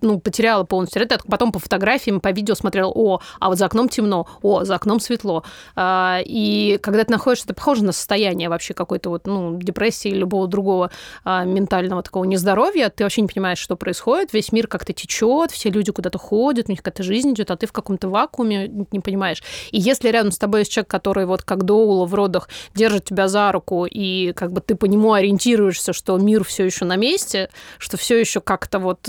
ну, 0.00 0.20
потеряла 0.20 0.64
полностью 0.64 1.02
это. 1.02 1.18
Потом 1.28 1.52
по 1.54 1.60
фотографиям, 1.60 2.20
по 2.20 2.32
видео 2.32 2.56
смотрела, 2.56 2.90
о, 2.92 3.20
а 3.38 3.48
вот 3.48 3.58
за 3.58 3.66
окном 3.66 3.88
темно, 3.88 4.26
о, 4.42 4.64
за 4.64 4.74
окном 4.74 4.98
светло. 4.98 5.44
А, 5.76 6.18
и 6.24 6.78
когда 6.82 7.04
ты 7.04 7.12
находишься, 7.12 7.46
это 7.46 7.54
похоже 7.54 7.84
на 7.84 7.92
состояние 7.92 8.48
вообще 8.48 8.74
какой-то 8.74 9.08
вот, 9.10 9.28
ну, 9.28 9.56
депрессии 9.56 10.08
или 10.08 10.18
любого 10.18 10.48
другого 10.48 10.90
а, 11.22 11.44
ментального 11.44 12.02
такого 12.02 12.24
нездоровья. 12.24 12.90
Ты 12.90 13.04
вообще 13.04 13.22
не 13.22 13.28
понимаешь, 13.28 13.58
что 13.58 13.76
происходит. 13.76 14.32
Весь 14.32 14.50
мир 14.50 14.66
как-то 14.66 14.92
течет, 14.92 15.52
все 15.52 15.70
люди 15.70 15.92
куда-то 15.92 16.18
ходят, 16.18 16.66
у 16.68 16.72
них 16.72 16.82
какая-то 16.82 17.04
жизнь 17.04 17.32
идет, 17.32 17.52
а 17.52 17.56
ты 17.56 17.68
в 17.68 17.72
каком-то 17.72 18.08
вакууме 18.08 18.68
не 18.90 18.98
понимаешь. 18.98 19.44
И 19.70 19.78
если 19.78 20.08
рядом 20.08 20.32
с 20.32 20.38
тобой 20.38 20.60
есть 20.60 20.72
человек, 20.72 20.90
который 20.90 21.24
вот 21.24 21.42
как 21.42 21.62
Доула 21.62 22.04
в 22.06 22.14
родах 22.14 22.48
держит 22.74 23.04
тебя 23.04 23.28
за 23.28 23.52
руку, 23.52 23.86
и 23.86 24.32
как 24.32 24.52
бы 24.52 24.60
ты 24.60 24.74
по 24.74 24.86
нему 24.86 25.12
ориентируешься, 25.12 25.92
что 25.92 26.18
мир 26.18 26.42
все 26.42 26.64
еще 26.64 26.84
на 26.84 26.96
месте, 26.96 27.48
что 27.78 27.96
все 27.96 28.18
еще 28.18 28.40
как-то 28.40 28.80
вот 28.80 29.08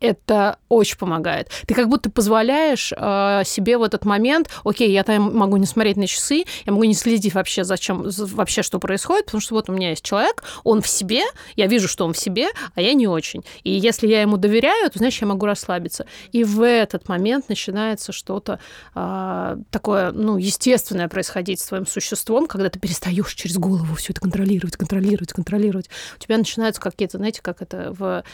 это 0.00 0.58
очень 0.68 0.98
помогает. 0.98 1.48
Ты 1.66 1.74
как 1.74 1.85
будто 1.86 2.10
позволяешь 2.10 2.92
э, 2.96 3.42
себе 3.44 3.78
в 3.78 3.82
этот 3.82 4.04
момент, 4.04 4.50
окей, 4.64 4.90
я 4.90 5.04
там 5.04 5.34
могу 5.36 5.56
не 5.56 5.66
смотреть 5.66 5.96
на 5.96 6.06
часы, 6.06 6.44
я 6.64 6.72
могу 6.72 6.84
не 6.84 6.94
следить 6.94 7.34
вообще, 7.34 7.64
зачем, 7.64 8.04
вообще, 8.06 8.62
что 8.62 8.78
происходит, 8.78 9.26
потому 9.26 9.40
что 9.40 9.54
вот 9.54 9.68
у 9.68 9.72
меня 9.72 9.90
есть 9.90 10.04
человек, 10.04 10.44
он 10.64 10.82
в 10.82 10.88
себе, 10.88 11.22
я 11.54 11.66
вижу, 11.66 11.88
что 11.88 12.04
он 12.04 12.12
в 12.12 12.18
себе, 12.18 12.48
а 12.74 12.80
я 12.80 12.94
не 12.94 13.06
очень. 13.06 13.44
И 13.64 13.70
если 13.70 14.06
я 14.06 14.22
ему 14.22 14.36
доверяю, 14.36 14.90
то, 14.90 14.98
значит, 14.98 15.20
я 15.22 15.26
могу 15.26 15.46
расслабиться. 15.46 16.06
И 16.32 16.44
в 16.44 16.66
этот 16.66 17.08
момент 17.08 17.48
начинается 17.48 18.12
что-то 18.12 18.58
э, 18.94 19.56
такое, 19.70 20.12
ну, 20.12 20.36
естественное 20.36 21.08
происходить 21.08 21.60
с 21.60 21.66
твоим 21.66 21.86
существом, 21.86 22.46
когда 22.46 22.70
ты 22.70 22.78
перестаешь 22.78 23.34
через 23.34 23.58
голову 23.58 23.94
все 23.94 24.12
это 24.12 24.20
контролировать, 24.20 24.76
контролировать, 24.76 25.32
контролировать. 25.32 25.90
У 26.16 26.22
тебя 26.22 26.38
начинаются 26.38 26.80
какие-то, 26.80 27.18
знаете, 27.18 27.42
как 27.42 27.62
это 27.62 27.94
в 27.96 28.24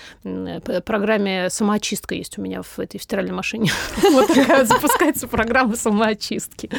программе 0.85 1.51
самоочистка 1.51 2.15
есть 2.15 2.39
у 2.39 2.43
меня 2.43 2.63
в 2.63 2.79
этой 2.79 3.01
стиральной 3.01 3.35
машине. 3.43 3.71
Вот 4.13 4.29
такая 4.29 4.65
запускается 4.65 5.27
программа 5.27 5.75
самоочистки. 5.75 6.71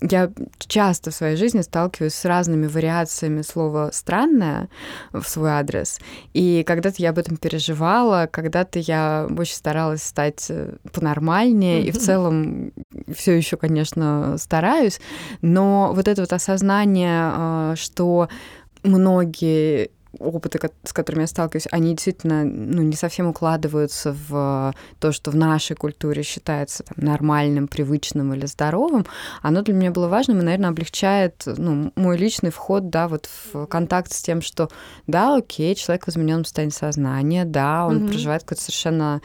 я 0.00 0.30
часто 0.66 1.10
в 1.10 1.14
своей 1.14 1.36
жизни 1.36 1.60
сталкиваюсь 1.60 2.14
с 2.14 2.24
разными 2.24 2.66
вариациями 2.66 3.42
слова 3.42 3.90
«странное» 3.92 4.68
в 5.12 5.22
свой 5.24 5.50
адрес. 5.50 6.00
И 6.32 6.64
когда-то 6.66 6.96
я 7.02 7.10
об 7.10 7.18
этом 7.18 7.36
переживала, 7.36 8.28
когда-то 8.30 8.78
я 8.78 9.28
очень 9.38 9.54
старалась 9.54 10.02
стать 10.02 10.46
э, 10.48 10.76
понормальнее, 10.92 11.80
mm-hmm. 11.80 11.86
и 11.86 11.90
в 11.92 11.98
целом 11.98 12.72
все 13.14 13.32
еще, 13.32 13.56
конечно, 13.56 14.36
стараюсь. 14.38 15.00
Но 15.42 15.92
вот 15.94 16.08
это 16.08 16.22
вот 16.22 16.32
осознание, 16.32 17.32
э, 17.34 17.74
что 17.76 18.28
многие 18.84 19.90
опыты, 20.18 20.58
с 20.84 20.92
которыми 20.92 21.22
я 21.22 21.26
сталкиваюсь, 21.26 21.66
они 21.70 21.90
действительно 21.90 22.44
ну, 22.44 22.82
не 22.82 22.96
совсем 22.96 23.26
укладываются 23.28 24.16
в 24.28 24.74
то, 25.00 25.12
что 25.12 25.30
в 25.30 25.36
нашей 25.36 25.76
культуре 25.76 26.22
считается 26.22 26.84
там, 26.84 27.04
нормальным, 27.04 27.68
привычным 27.68 28.32
или 28.34 28.46
здоровым, 28.46 29.06
оно 29.42 29.62
для 29.62 29.74
меня 29.74 29.90
было 29.90 30.08
важным 30.08 30.40
и, 30.40 30.42
наверное, 30.42 30.70
облегчает 30.70 31.42
ну, 31.46 31.92
мой 31.96 32.16
личный 32.16 32.50
вход 32.50 32.90
да, 32.90 33.08
вот 33.08 33.28
в 33.52 33.66
контакт 33.66 34.12
с 34.12 34.22
тем, 34.22 34.42
что 34.42 34.68
да, 35.06 35.36
окей, 35.36 35.74
человек 35.74 36.06
в 36.06 36.10
измененном 36.10 36.44
состоянии 36.44 36.72
сознания, 36.72 37.44
да, 37.44 37.86
он 37.86 38.04
mm-hmm. 38.04 38.08
проживает 38.08 38.42
какой-то 38.42 38.62
совершенно 38.62 39.20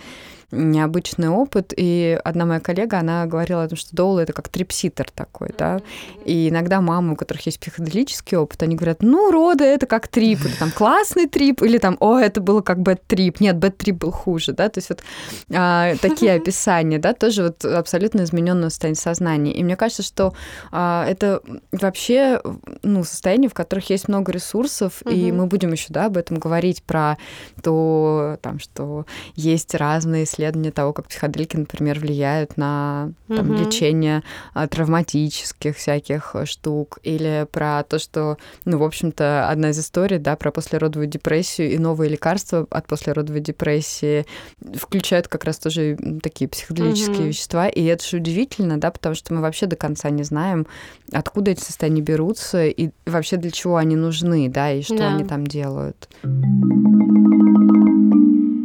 необычный 0.52 1.30
опыт. 1.30 1.74
И 1.76 2.20
одна 2.24 2.46
моя 2.46 2.60
коллега, 2.60 3.00
она 3.00 3.26
говорила 3.26 3.64
о 3.64 3.68
том, 3.68 3.78
что 3.78 3.96
доула 3.96 4.18
это 4.18 4.34
как 4.34 4.50
tripsitter 4.50 5.10
такой, 5.12 5.50
да. 5.58 5.82
И 6.26 6.50
иногда 6.50 6.82
мамы, 6.82 7.14
у 7.14 7.16
которых 7.16 7.46
есть 7.46 7.60
психоделический 7.60 8.38
опыт, 8.38 8.64
они 8.64 8.76
говорят, 8.76 9.02
ну, 9.02 9.32
роды 9.32 9.64
это 9.64 9.86
как 9.86 10.08
trip, 10.08 10.46
или 10.46 10.54
там 10.54 10.72
классный 10.72 11.28
trip, 11.28 11.62
или 11.62 11.78
там, 11.78 11.98
о, 12.00 12.18
это 12.18 12.42
было 12.42 12.62
как 12.62 12.80
bad 12.80 13.02
trip. 13.02 13.40
Нет, 13.40 13.58
bad 13.58 13.75
trip 13.75 13.98
был 13.98 14.12
хуже, 14.12 14.54
да. 14.54 14.70
То 14.70 14.80
есть 14.80 14.90
вот 14.90 15.04
а, 15.54 15.96
такие 16.02 16.34
описания, 16.36 16.98
да, 16.98 17.14
тоже 17.14 17.44
вот 17.44 17.66
абсолютно 17.66 18.24
измененное 18.24 18.70
состояние 18.70 19.02
сознания. 19.02 19.54
И 19.54 19.64
мне 19.64 19.76
кажется, 19.76 20.04
что 20.04 20.34
а, 20.72 21.06
это 21.08 21.42
вообще, 21.72 22.42
ну, 22.84 23.04
состояние, 23.04 23.50
в 23.50 23.54
которых 23.54 23.90
есть 23.90 24.08
много 24.08 24.32
ресурсов, 24.32 25.02
и 25.10 25.32
мы 25.32 25.46
будем 25.46 25.72
еще, 25.72 25.88
да, 25.90 26.06
об 26.06 26.18
этом 26.18 26.40
говорить, 26.40 26.84
про 26.84 27.18
то, 27.62 28.38
там, 28.42 28.60
что 28.60 29.06
есть 29.36 29.76
разные 29.76 30.24
исследования 30.24 30.39
того, 30.72 30.94
как 30.94 31.08
психоделики, 31.08 31.58
например, 31.58 32.00
влияют 32.00 32.58
на 32.58 33.12
там, 33.28 33.52
угу. 33.52 33.60
лечение 33.60 34.24
а, 34.54 34.68
травматических 34.68 35.76
всяких 35.76 36.36
штук, 36.46 37.00
или 37.04 37.48
про 37.52 37.84
то, 37.84 38.00
что, 38.00 38.38
ну, 38.66 38.78
в 38.78 38.84
общем-то, 38.84 39.50
одна 39.50 39.70
из 39.72 39.80
историй, 39.80 40.18
да, 40.18 40.36
про 40.36 40.52
послеродовую 40.52 41.08
депрессию 41.08 41.72
и 41.72 41.78
новые 41.78 42.10
лекарства 42.10 42.68
от 42.70 42.88
послеродовой 42.88 43.42
депрессии 43.42 44.26
включают 44.76 45.28
как 45.28 45.44
раз 45.44 45.60
тоже 45.60 45.98
такие 46.22 46.48
психоделические 46.50 47.18
угу. 47.18 47.28
вещества, 47.28 47.68
и 47.68 47.84
это 47.84 48.06
же 48.06 48.18
удивительно, 48.18 48.80
да, 48.80 48.92
потому 48.92 49.16
что 49.16 49.34
мы 49.34 49.42
вообще 49.42 49.66
до 49.66 49.76
конца 49.76 50.10
не 50.10 50.24
знаем, 50.24 50.68
откуда 51.12 51.52
эти 51.52 51.62
состояния 51.62 52.02
берутся 52.02 52.66
и 52.66 52.90
вообще 53.06 53.38
для 53.38 53.52
чего 53.52 53.78
они 53.78 53.96
нужны, 53.96 54.50
да, 54.50 54.72
и 54.72 54.82
что 54.82 54.98
да. 54.98 55.14
они 55.14 55.24
там 55.24 55.46
делают. 55.46 56.10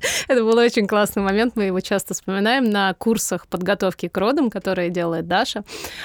Это 0.28 0.42
был 0.42 0.56
очень 0.58 0.86
классный 0.86 1.22
момент, 1.22 1.56
мы 1.56 1.64
его 1.64 1.80
часто 1.80 2.14
вспоминаем 2.14 2.70
на 2.70 2.94
курсах 2.94 3.46
подготовки 3.46 4.08
к 4.08 4.16
родам, 4.16 4.50
которые 4.50 4.90
делает 4.90 5.26
Даша, 5.26 5.64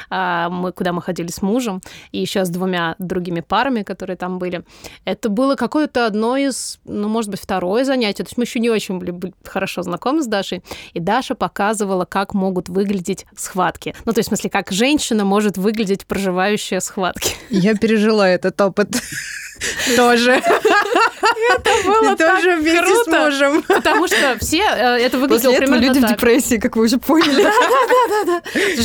а, 0.09 0.49
мы, 0.49 0.71
куда 0.71 0.93
мы 0.93 1.01
ходили 1.01 1.29
с 1.29 1.41
мужем, 1.41 1.81
и 2.11 2.19
еще 2.19 2.45
с 2.45 2.49
двумя 2.49 2.95
другими 2.99 3.41
парами, 3.41 3.83
которые 3.83 4.17
там 4.17 4.39
были. 4.39 4.63
Это 5.05 5.29
было 5.29 5.55
какое-то 5.55 6.05
одно 6.05 6.37
из, 6.37 6.79
ну, 6.85 7.07
может 7.07 7.31
быть, 7.31 7.41
второе 7.41 7.83
занятие, 7.83 8.23
то 8.23 8.29
есть 8.29 8.37
мы 8.37 8.43
еще 8.43 8.59
не 8.59 8.69
очень 8.69 8.99
были 8.99 9.33
хорошо 9.43 9.83
знакомы 9.83 10.21
с 10.21 10.27
Дашей, 10.27 10.63
и 10.93 10.99
Даша 10.99 11.35
показывала, 11.35 12.05
как 12.05 12.33
могут 12.33 12.69
выглядеть 12.69 13.25
схватки. 13.35 13.95
Ну, 14.05 14.13
то 14.13 14.19
есть, 14.19 14.27
в 14.27 14.31
смысле, 14.31 14.49
как 14.49 14.71
женщина 14.71 15.25
может 15.25 15.57
выглядеть, 15.57 16.05
проживающая 16.05 16.79
схватки. 16.79 17.35
Я 17.49 17.75
пережила 17.75 18.27
этот 18.27 18.59
опыт. 18.61 18.89
Тоже. 19.95 20.41
Это 21.49 21.69
было 21.85 22.15
с 22.15 23.07
мужем. 23.07 23.63
Потому 23.63 24.07
что 24.07 24.37
все 24.39 24.63
э, 24.63 24.97
это 24.99 25.17
выглядело 25.17 25.53
примерно 25.53 25.85
люди 25.85 25.99
в 25.99 26.07
депрессии, 26.07 26.57
как 26.57 26.75
вы 26.75 26.85
уже 26.85 26.97
поняли. 26.97 27.43
Да, 27.43 27.51
да, 27.51 28.07
да, 28.09 28.23
да. 28.25 28.41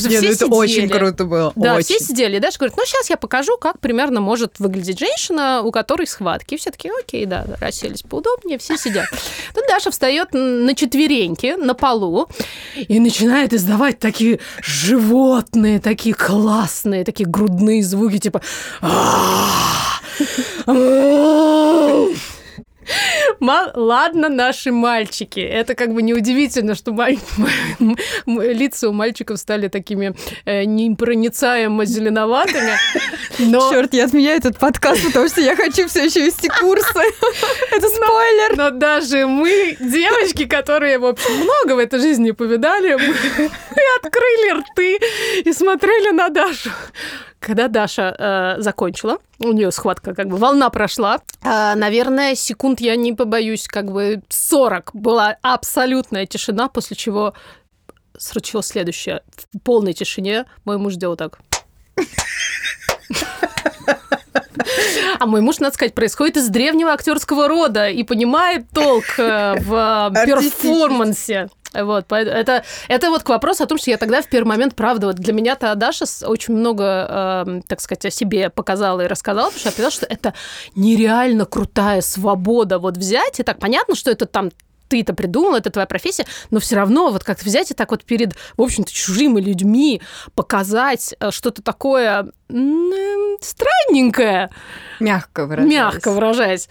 Нет, 0.09 0.23
ну 0.23 0.31
это 0.31 0.47
очень 0.47 0.89
круто 0.89 1.25
было. 1.25 1.53
Да, 1.57 1.79
все 1.81 1.99
сидели. 1.99 2.37
И 2.37 2.41
Даша 2.41 2.59
говорит, 2.59 2.77
ну 2.77 2.85
сейчас 2.85 3.11
я 3.11 3.17
покажу, 3.17 3.57
как 3.59 3.79
примерно 3.81 4.21
может 4.21 4.59
выглядеть 4.59 4.99
женщина, 4.99 5.63
у 5.63 5.71
которой 5.71 6.07
схватки. 6.07 6.55
И 6.55 6.59
все 6.59 6.71
таки 6.71 6.91
окей, 6.99 7.27
да, 7.27 7.45
расселись 7.61 8.03
поудобнее, 8.03 8.59
все 8.59 8.77
сидят. 8.77 9.07
Тут 9.55 9.65
Даша 9.69 9.91
встает 9.91 10.29
на 10.33 10.75
четвереньки 10.75 11.57
на 11.59 11.75
полу 11.75 12.29
и 12.77 12.99
начинает 13.01 13.53
издавать 13.53 13.99
такие 13.99 14.41
животные, 14.63 15.81
такие 15.81 16.15
классные, 16.15 17.05
такие 17.05 17.29
грудные 17.29 17.83
звуки, 17.83 18.19
типа 18.19 18.43
Ладно, 23.41 24.29
наши 24.29 24.73
мальчики. 24.73 25.41
Это 25.41 25.75
как 25.75 25.93
бы 25.93 26.03
неудивительно, 26.03 26.75
что 26.75 26.93
лица 28.27 28.89
у 28.89 28.93
мальчиков 28.93 29.39
стали 29.39 29.69
такими 29.69 30.15
э, 30.45 30.65
непроницаемо 30.65 31.85
зеленоватыми. 31.85 32.77
Но... 33.39 33.71
Черт, 33.71 33.93
я 33.93 34.07
отменяю 34.07 34.39
этот 34.39 34.59
подкаст, 34.59 35.05
потому 35.05 35.29
что 35.29 35.41
я 35.41 35.57
хочу 35.57 35.89
все 35.89 36.05
еще 36.05 36.25
вести 36.25 36.49
курсы. 36.49 37.01
Это 37.71 37.89
спойлер. 37.89 38.57
Но, 38.57 38.71
но 38.71 38.71
даже 38.71 39.27
мы, 39.27 39.77
девочки, 39.79 40.47
которые, 40.47 40.99
в 40.99 41.07
общем, 41.07 41.35
много 41.35 41.77
в 41.77 41.79
этой 41.79 42.01
жизни 42.01 42.31
повидали, 42.31 42.95
мы 42.95 43.83
открыли 44.03 44.61
рты 44.61 44.99
и 45.45 45.53
смотрели 45.53 46.13
на 46.13 46.31
Дашу. 46.31 46.71
Когда 47.41 47.69
Даша 47.69 48.57
э, 48.59 48.63
закончила, 48.63 49.19
у 49.39 49.53
нее 49.53 49.71
схватка, 49.71 50.15
как 50.15 50.29
бы 50.29 50.37
волна 50.37 50.71
прошла, 50.71 51.21
э, 51.43 51.75
наверное, 51.75 52.35
секунд 52.35 52.81
я 52.81 52.97
не 52.97 53.13
побоюсь, 53.13 53.69
как 53.69 53.93
бы 53.93 54.23
40 54.29 54.91
была 54.95 55.37
абсолютная 55.43 56.27
тишина, 56.27 56.69
после 56.69 56.97
чего 56.97 57.35
случилось 58.19 58.67
следующее. 58.67 59.23
В 59.53 59.59
полной 59.61 59.93
тишине 59.93 60.47
мой 60.65 60.79
муж 60.79 60.97
делал 60.97 61.17
так. 61.17 61.39
А 65.19 65.27
мой 65.27 65.41
муж, 65.41 65.61
надо 65.61 65.75
сказать, 65.75 65.95
происходит 65.95 66.37
из 66.37 66.49
древнего 66.49 66.93
актерского 66.93 67.49
рода 67.49 67.89
и 67.89 68.03
понимает 68.03 68.67
толк 68.75 69.19
э, 69.19 69.55
в 69.61 70.13
перформансе. 70.27 71.49
Вот, 71.85 72.11
это, 72.11 72.65
это 72.89 73.11
вот 73.11 73.23
к 73.23 73.29
вопросу 73.29 73.65
о 73.65 73.67
том, 73.67 73.79
что 73.79 73.91
я 73.91 73.97
тогда 73.97 74.23
в 74.23 74.29
первый 74.29 74.49
момент, 74.49 74.75
правда, 74.75 75.09
вот 75.09 75.17
для 75.17 75.33
меня-то 75.33 75.75
Даша 75.75 76.05
очень 76.25 76.55
много, 76.55 77.45
э, 77.47 77.61
так 77.67 77.81
сказать, 77.81 78.07
о 78.07 78.11
себе 78.11 78.51
показала 78.51 79.03
и 79.03 79.07
рассказала, 79.07 79.51
потому 79.51 79.61
что 79.61 79.69
я 79.69 79.73
поняла, 79.73 79.91
что 79.91 80.07
это 80.07 80.35
нереально 80.75 81.45
крутая 81.45 82.01
свобода 82.01 82.79
вот 82.79 82.97
взять, 82.97 83.41
и 83.41 83.43
так 83.43 83.59
понятно, 83.59 83.95
что 83.95 84.11
это 84.11 84.27
там 84.27 84.51
ты 84.89 85.01
это 85.01 85.15
придумал, 85.15 85.57
это 85.57 85.71
твоя 85.71 85.87
профессия, 85.87 86.27
но 86.51 86.61
все 86.61 86.77
равно 86.77 87.11
вот 87.11 87.25
как-то 87.25 87.45
взять 87.45 87.71
и 87.71 87.75
так 87.75 87.91
вот 87.91 88.05
перед, 88.05 88.35
в 88.57 88.63
общем-то, 88.63 88.93
чужими 88.93 89.41
людьми 89.41 90.03
показать 90.35 91.15
э, 91.21 91.31
что-то 91.31 91.63
такое 91.63 92.31
странненькое. 92.49 94.51
Мягко 95.01 95.47
выражаясь. 95.47 95.75
Мягко 95.75 96.13
выражаясь. 96.13 96.69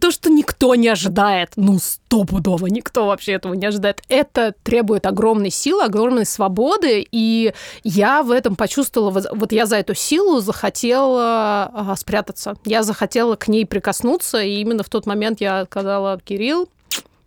То, 0.00 0.10
что 0.10 0.30
никто 0.30 0.74
не 0.76 0.88
ожидает, 0.88 1.52
ну, 1.56 1.78
стопудово, 1.78 2.68
никто 2.68 3.06
вообще 3.06 3.32
этого 3.32 3.54
не 3.54 3.66
ожидает, 3.66 4.02
это 4.08 4.54
требует 4.62 5.04
огромной 5.04 5.50
силы, 5.50 5.84
огромной 5.84 6.26
свободы, 6.26 7.06
и 7.10 7.52
я 7.82 8.22
в 8.22 8.30
этом 8.30 8.56
почувствовала, 8.56 9.22
вот 9.32 9.52
я 9.52 9.66
за 9.66 9.76
эту 9.76 9.94
силу 9.94 10.40
захотела 10.40 11.70
а, 11.74 11.94
спрятаться, 11.96 12.56
я 12.64 12.82
захотела 12.82 13.36
к 13.36 13.48
ней 13.48 13.66
прикоснуться, 13.66 14.40
и 14.40 14.60
именно 14.60 14.84
в 14.84 14.88
тот 14.88 15.06
момент 15.06 15.40
я 15.40 15.64
сказала, 15.64 16.20
Кирилл, 16.24 16.68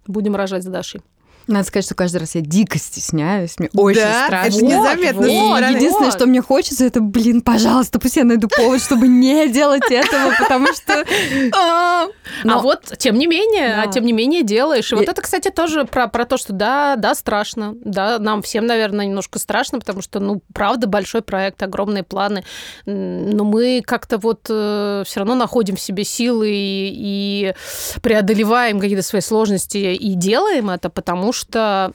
будем 0.09 0.35
рожать 0.35 0.63
с 0.63 0.67
Дашей. 0.67 1.01
Надо 1.49 1.65
сказать, 1.65 1.85
что 1.85 1.95
каждый 1.95 2.17
раз 2.17 2.35
я 2.35 2.41
дико 2.41 2.77
стесняюсь, 2.77 3.57
мне 3.57 3.69
очень 3.73 4.01
да? 4.01 4.25
страшно. 4.27 4.57
Это 4.57 4.65
незаметно. 4.65 5.21
Вот, 5.21 5.59
Единственное, 5.61 6.11
что 6.11 6.27
мне 6.27 6.43
хочется, 6.43 6.85
это, 6.85 7.01
блин, 7.01 7.41
пожалуйста, 7.41 7.99
пусть 7.99 8.17
я 8.17 8.23
найду 8.23 8.47
повод, 8.47 8.79
чтобы 8.79 9.07
не 9.07 9.49
делать 9.49 9.89
этого, 9.89 10.31
потому 10.37 10.67
что... 10.67 11.03
А, 11.57 12.07
а 12.45 12.59
вот, 12.59 12.93
тем 12.99 13.17
не 13.17 13.25
менее, 13.25 13.81
а 13.81 13.87
тем 13.87 14.05
не 14.05 14.13
менее 14.13 14.43
делаешь. 14.43 14.91
И 14.91 14.95
вот 14.95 15.07
это, 15.07 15.19
кстати, 15.23 15.49
тоже 15.49 15.85
про, 15.85 16.07
про 16.07 16.25
то, 16.25 16.37
что 16.37 16.53
да, 16.53 16.95
да, 16.97 17.15
страшно. 17.15 17.75
Да, 17.83 18.19
нам 18.19 18.43
всем, 18.43 18.67
наверное, 18.67 19.07
немножко 19.07 19.39
страшно, 19.39 19.79
потому 19.79 20.03
что, 20.03 20.19
ну, 20.19 20.43
правда, 20.53 20.85
большой 20.85 21.23
проект, 21.23 21.63
огромные 21.63 22.03
планы. 22.03 22.43
Но 22.85 23.43
мы 23.43 23.81
как-то 23.83 24.19
вот 24.19 24.45
э, 24.49 25.03
все 25.03 25.19
равно 25.19 25.33
находим 25.33 25.77
в 25.77 25.81
себе 25.81 26.03
силы 26.03 26.49
и 26.51 27.55
преодолеваем 28.03 28.79
какие-то 28.79 29.03
свои 29.03 29.21
сложности 29.21 29.77
и 29.77 30.13
делаем 30.13 30.69
это, 30.69 30.91
потому 30.91 31.33
что 31.33 31.38
что 31.39 31.93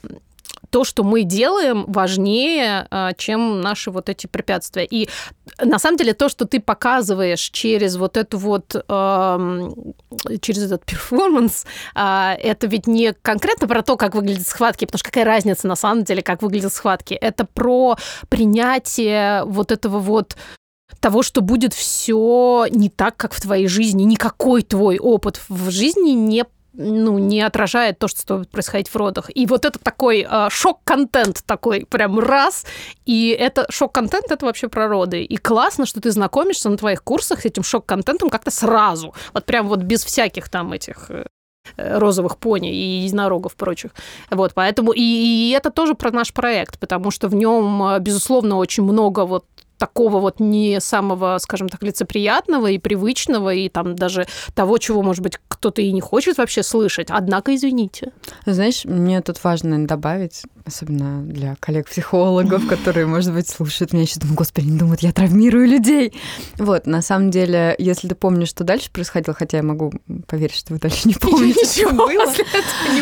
то, 0.71 0.83
что 0.83 1.05
мы 1.05 1.23
делаем, 1.23 1.85
важнее, 1.87 2.89
а, 2.91 3.13
чем 3.13 3.61
наши 3.61 3.93
вот 3.93 4.09
эти 4.09 4.27
препятствия. 4.27 4.85
И 4.85 5.09
на 5.63 5.79
самом 5.79 5.97
деле 5.97 6.15
то, 6.15 6.29
что 6.29 6.47
ты 6.47 6.59
показываешь 6.59 7.43
через 7.53 7.97
вот 7.97 8.17
эту 8.17 8.39
вот, 8.39 8.73
через 10.41 10.65
этот 10.65 10.85
перформанс, 10.85 11.65
а, 11.95 12.35
это 12.43 12.67
ведь 12.67 12.89
не 12.89 13.13
конкретно 13.13 13.69
про 13.69 13.83
то, 13.83 13.97
как 13.97 14.17
выглядят 14.17 14.49
схватки, 14.49 14.85
потому 14.85 14.99
что 14.99 15.11
какая 15.11 15.25
разница 15.25 15.69
на 15.69 15.77
самом 15.77 16.03
деле, 16.03 16.23
как 16.23 16.43
выглядят 16.43 16.73
схватки. 16.73 17.15
Это 17.15 17.45
про 17.45 17.97
принятие 18.29 19.45
вот 19.45 19.71
этого 19.71 20.01
вот 20.01 20.37
того, 20.99 21.23
что 21.23 21.41
будет 21.41 21.73
все 21.73 22.67
не 22.71 22.89
так, 22.89 23.17
как 23.17 23.33
в 23.33 23.41
твоей 23.41 23.69
жизни, 23.69 24.03
никакой 24.03 24.63
твой 24.63 24.99
опыт 24.99 25.41
в 25.49 25.71
жизни 25.71 26.11
не 26.11 26.45
ну, 26.77 27.19
не 27.19 27.41
отражает 27.41 27.99
то, 27.99 28.09
что 28.09 28.39
будет 28.39 28.51
происходить 28.51 28.89
в 28.89 28.97
родах. 28.97 29.31
И 29.35 29.47
вот 29.47 29.65
это 29.65 29.79
такой 29.79 30.27
э, 30.29 30.49
шок-контент 30.51 31.43
такой 31.47 31.87
прям 31.87 32.19
раз, 32.19 32.65
и 33.07 33.29
это 33.29 33.67
шок-контент 33.71 34.31
это 34.31 34.45
вообще 34.47 34.69
про 34.69 34.89
роды. 34.89 35.23
И 35.23 35.37
классно, 35.37 35.87
что 35.87 36.01
ты 36.01 36.11
знакомишься 36.11 36.69
на 36.69 36.77
твоих 36.77 37.03
курсах 37.03 37.41
с 37.41 37.45
этим 37.45 37.63
шок-контентом 37.63 38.29
как-то 38.29 38.51
сразу. 38.51 39.15
Вот 39.33 39.45
прям 39.45 39.69
вот 39.69 39.81
без 39.81 40.05
всяких 40.05 40.49
там 40.49 40.73
этих 40.73 41.11
э, 41.11 41.25
розовых 41.77 42.39
пони 42.39 42.73
и 42.73 43.05
единорогов 43.05 43.57
прочих. 43.57 43.93
Вот, 44.31 44.53
поэтому 44.55 44.93
и, 44.93 45.01
и 45.01 45.51
это 45.51 45.71
тоже 45.71 45.95
про 45.95 46.11
наш 46.11 46.33
проект, 46.33 46.79
потому 46.79 47.11
что 47.11 47.29
в 47.29 47.35
нем, 47.35 47.83
э, 47.83 47.99
безусловно, 48.01 48.57
очень 48.57 48.83
много 48.83 49.25
вот 49.27 49.45
такого 49.79 50.21
вот 50.21 50.41
не 50.41 50.81
самого, 50.81 51.39
скажем 51.39 51.69
так, 51.69 51.83
лицеприятного 51.83 52.69
и 52.71 52.79
привычного, 52.79 53.53
и 53.53 53.69
там 53.69 53.97
даже 53.97 54.27
того, 54.55 54.79
чего, 54.79 55.03
может 55.03 55.23
быть, 55.23 55.39
кто-то 55.49 55.83
и 55.83 55.93
не 55.93 56.01
хочет 56.01 56.39
вообще 56.39 56.63
слышать. 56.63 57.09
Однако, 57.11 57.55
извините. 57.55 58.13
Знаешь, 58.47 58.85
мне 58.85 59.21
тут 59.21 59.43
важно 59.43 59.87
добавить, 59.87 60.43
особенно 60.65 61.23
для 61.23 61.57
коллег-психологов, 61.61 62.67
которые, 62.69 63.07
может 63.07 63.33
быть, 63.33 63.49
слушают 63.49 63.93
меня 63.93 64.03
еще 64.03 64.21
думают, 64.21 64.39
господи, 64.39 64.67
не 64.67 64.79
думают, 64.79 65.01
я 65.01 65.13
травмирую 65.13 65.67
людей. 65.67 66.13
Вот, 66.59 66.87
на 66.87 67.03
самом 67.03 67.31
деле, 67.31 67.75
если 67.79 68.09
ты 68.09 68.15
помнишь, 68.15 68.49
что 68.49 68.65
дальше 68.65 68.91
происходило, 68.91 69.35
хотя 69.35 69.59
я 69.59 69.63
могу 69.63 69.93
поверить, 70.27 70.57
что 70.57 70.73
вы 70.73 70.79
дальше 70.79 71.09
не 71.09 71.15
помните, 71.21 71.65
что 71.65 71.93
было. 71.93 72.25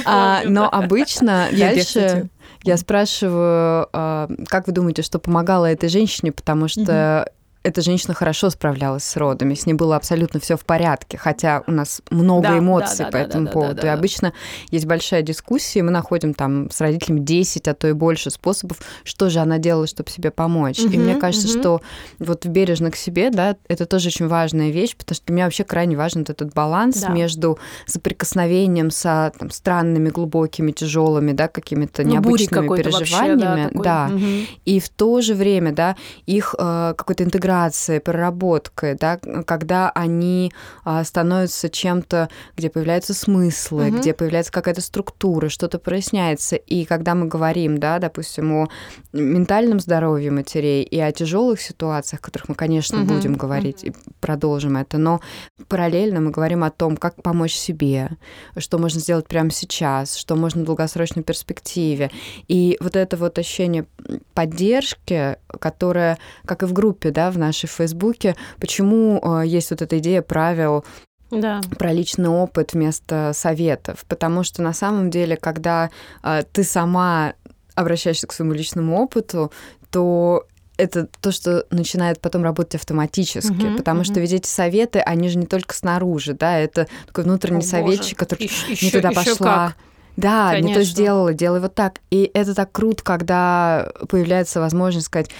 А, 0.04 0.42
но 0.44 0.68
обычно 0.68 1.48
дальше 1.52 2.28
я 2.64 2.76
спрашиваю, 2.76 3.88
а, 3.92 4.28
как 4.48 4.66
вы 4.66 4.72
думаете, 4.72 5.02
что 5.02 5.18
помогало 5.18 5.66
этой 5.66 5.88
женщине, 5.88 6.32
потому 6.32 6.68
что 6.68 7.30
эта 7.62 7.80
женщина 7.80 8.14
хорошо 8.14 8.50
справлялась 8.50 9.04
с 9.04 9.16
родами, 9.16 9.54
с 9.54 9.66
ней 9.66 9.74
было 9.74 9.96
абсолютно 9.96 10.40
все 10.40 10.56
в 10.56 10.64
порядке, 10.64 11.16
хотя 11.16 11.62
у 11.66 11.70
нас 11.70 12.02
много 12.10 12.48
да, 12.48 12.58
эмоций 12.58 13.04
да, 13.04 13.06
по 13.06 13.12
да, 13.12 13.20
этому 13.20 13.46
да, 13.46 13.52
поводу. 13.52 13.74
Да, 13.76 13.82
да, 13.82 13.88
и 13.88 13.90
обычно 13.90 14.32
есть 14.70 14.86
большая 14.86 15.22
дискуссия, 15.22 15.82
мы 15.82 15.90
находим 15.90 16.34
там 16.34 16.70
с 16.70 16.80
родителями 16.80 17.20
10, 17.20 17.68
а 17.68 17.74
то 17.74 17.88
и 17.88 17.92
больше 17.92 18.30
способов, 18.30 18.78
что 19.04 19.30
же 19.30 19.38
она 19.38 19.58
делала, 19.58 19.86
чтобы 19.86 20.10
себе 20.10 20.30
помочь. 20.30 20.80
Угу, 20.80 20.92
и 20.92 20.98
мне 20.98 21.14
кажется, 21.14 21.48
угу. 21.48 21.58
что 21.60 21.80
вот 22.18 22.46
бережно 22.46 22.90
к 22.90 22.96
себе, 22.96 23.30
да, 23.30 23.56
это 23.68 23.86
тоже 23.86 24.08
очень 24.08 24.26
важная 24.26 24.70
вещь, 24.70 24.96
потому 24.96 25.14
что 25.14 25.26
для 25.26 25.34
меня 25.34 25.44
вообще 25.44 25.64
крайне 25.64 25.96
важен 25.96 26.20
вот 26.20 26.30
этот 26.30 26.52
баланс 26.52 27.00
да. 27.00 27.08
между 27.10 27.58
соприкосновением 27.86 28.90
со 28.90 29.32
там, 29.38 29.50
странными, 29.50 30.08
глубокими, 30.08 30.72
тяжелыми, 30.72 31.32
да, 31.32 31.46
какими-то 31.46 32.02
ну, 32.02 32.10
необычными 32.10 32.76
переживаниями, 32.76 33.62
вообще, 33.62 33.78
да, 33.82 34.08
да. 34.08 34.14
Угу. 34.14 34.26
и 34.64 34.80
в 34.80 34.88
то 34.88 35.20
же 35.20 35.34
время, 35.34 35.72
да, 35.72 35.96
их 36.26 36.54
э, 36.58 36.94
какой-то 36.96 37.22
интеграцией 37.22 37.51
интеграцией, 37.52 38.00
проработкой, 38.00 38.94
да, 38.94 39.18
когда 39.46 39.90
они 39.90 40.52
а, 40.84 41.04
становятся 41.04 41.68
чем-то, 41.68 42.28
где 42.56 42.70
появляются 42.70 43.14
смыслы, 43.14 43.88
угу. 43.88 43.98
где 43.98 44.14
появляется 44.14 44.52
какая-то 44.52 44.80
структура, 44.80 45.48
что-то 45.48 45.78
проясняется. 45.78 46.56
И 46.56 46.84
когда 46.84 47.14
мы 47.14 47.26
говорим, 47.26 47.78
да, 47.78 47.98
допустим, 47.98 48.52
о 48.52 48.68
ментальном 49.12 49.80
здоровье 49.80 50.30
матерей 50.30 50.82
и 50.82 50.98
о 50.98 51.12
тяжелых 51.12 51.60
ситуациях, 51.60 52.20
о 52.20 52.24
которых 52.24 52.48
мы, 52.48 52.54
конечно, 52.54 53.02
угу. 53.02 53.14
будем 53.14 53.34
говорить 53.34 53.84
угу. 53.84 53.92
и 53.92 53.94
продолжим 54.20 54.76
это, 54.76 54.98
но 54.98 55.20
параллельно 55.68 56.20
мы 56.20 56.30
говорим 56.30 56.64
о 56.64 56.70
том, 56.70 56.96
как 56.96 57.22
помочь 57.22 57.54
себе, 57.54 58.10
что 58.56 58.78
можно 58.78 59.00
сделать 59.00 59.26
прямо 59.26 59.50
сейчас, 59.50 60.16
что 60.16 60.36
можно 60.36 60.62
в 60.62 60.64
долгосрочной 60.64 61.22
перспективе. 61.22 62.10
И 62.48 62.76
вот 62.80 62.96
это 62.96 63.16
вот 63.16 63.38
ощущение 63.38 63.86
поддержки, 64.34 65.36
которое, 65.60 66.18
как 66.44 66.62
и 66.62 66.66
в 66.66 66.72
группе, 66.72 67.10
да, 67.10 67.30
в 67.30 67.38
нашей 67.42 67.68
Фейсбуке, 67.68 68.36
почему 68.58 69.20
э, 69.22 69.46
есть 69.46 69.70
вот 69.70 69.82
эта 69.82 69.98
идея 69.98 70.22
правил 70.22 70.84
да. 71.30 71.60
про 71.78 71.92
личный 71.92 72.28
опыт 72.28 72.72
вместо 72.72 73.32
советов. 73.34 74.04
Потому 74.08 74.42
что 74.42 74.62
на 74.62 74.72
самом 74.72 75.10
деле, 75.10 75.36
когда 75.36 75.90
э, 76.22 76.42
ты 76.52 76.64
сама 76.64 77.34
обращаешься 77.74 78.26
к 78.26 78.32
своему 78.32 78.52
личному 78.52 79.00
опыту, 79.02 79.52
то 79.90 80.46
это 80.76 81.06
то, 81.20 81.32
что 81.32 81.66
начинает 81.70 82.20
потом 82.20 82.42
работать 82.42 82.76
автоматически, 82.76 83.66
угу, 83.66 83.76
потому 83.76 84.00
угу. 84.00 84.04
что 84.04 84.20
ведь 84.20 84.32
эти 84.32 84.46
советы, 84.48 85.00
они 85.00 85.28
же 85.28 85.38
не 85.38 85.46
только 85.46 85.74
снаружи, 85.74 86.34
да, 86.34 86.58
это 86.58 86.88
такой 87.06 87.24
внутренний 87.24 87.60
О, 87.60 87.62
советчик, 87.62 88.18
который 88.18 88.44
еще, 88.44 88.86
не 88.86 88.90
туда 88.90 89.10
еще 89.10 89.30
пошла. 89.30 89.68
Как. 89.68 89.76
Да, 90.16 90.50
Конечно. 90.50 90.68
не 90.68 90.74
то 90.74 90.82
сделала, 90.82 91.32
делай 91.32 91.60
вот 91.60 91.74
так. 91.74 92.00
И 92.10 92.30
это 92.34 92.54
так 92.54 92.70
круто, 92.70 93.02
когда 93.02 93.90
появляется 94.08 94.60
возможность 94.60 95.06
сказать, 95.06 95.30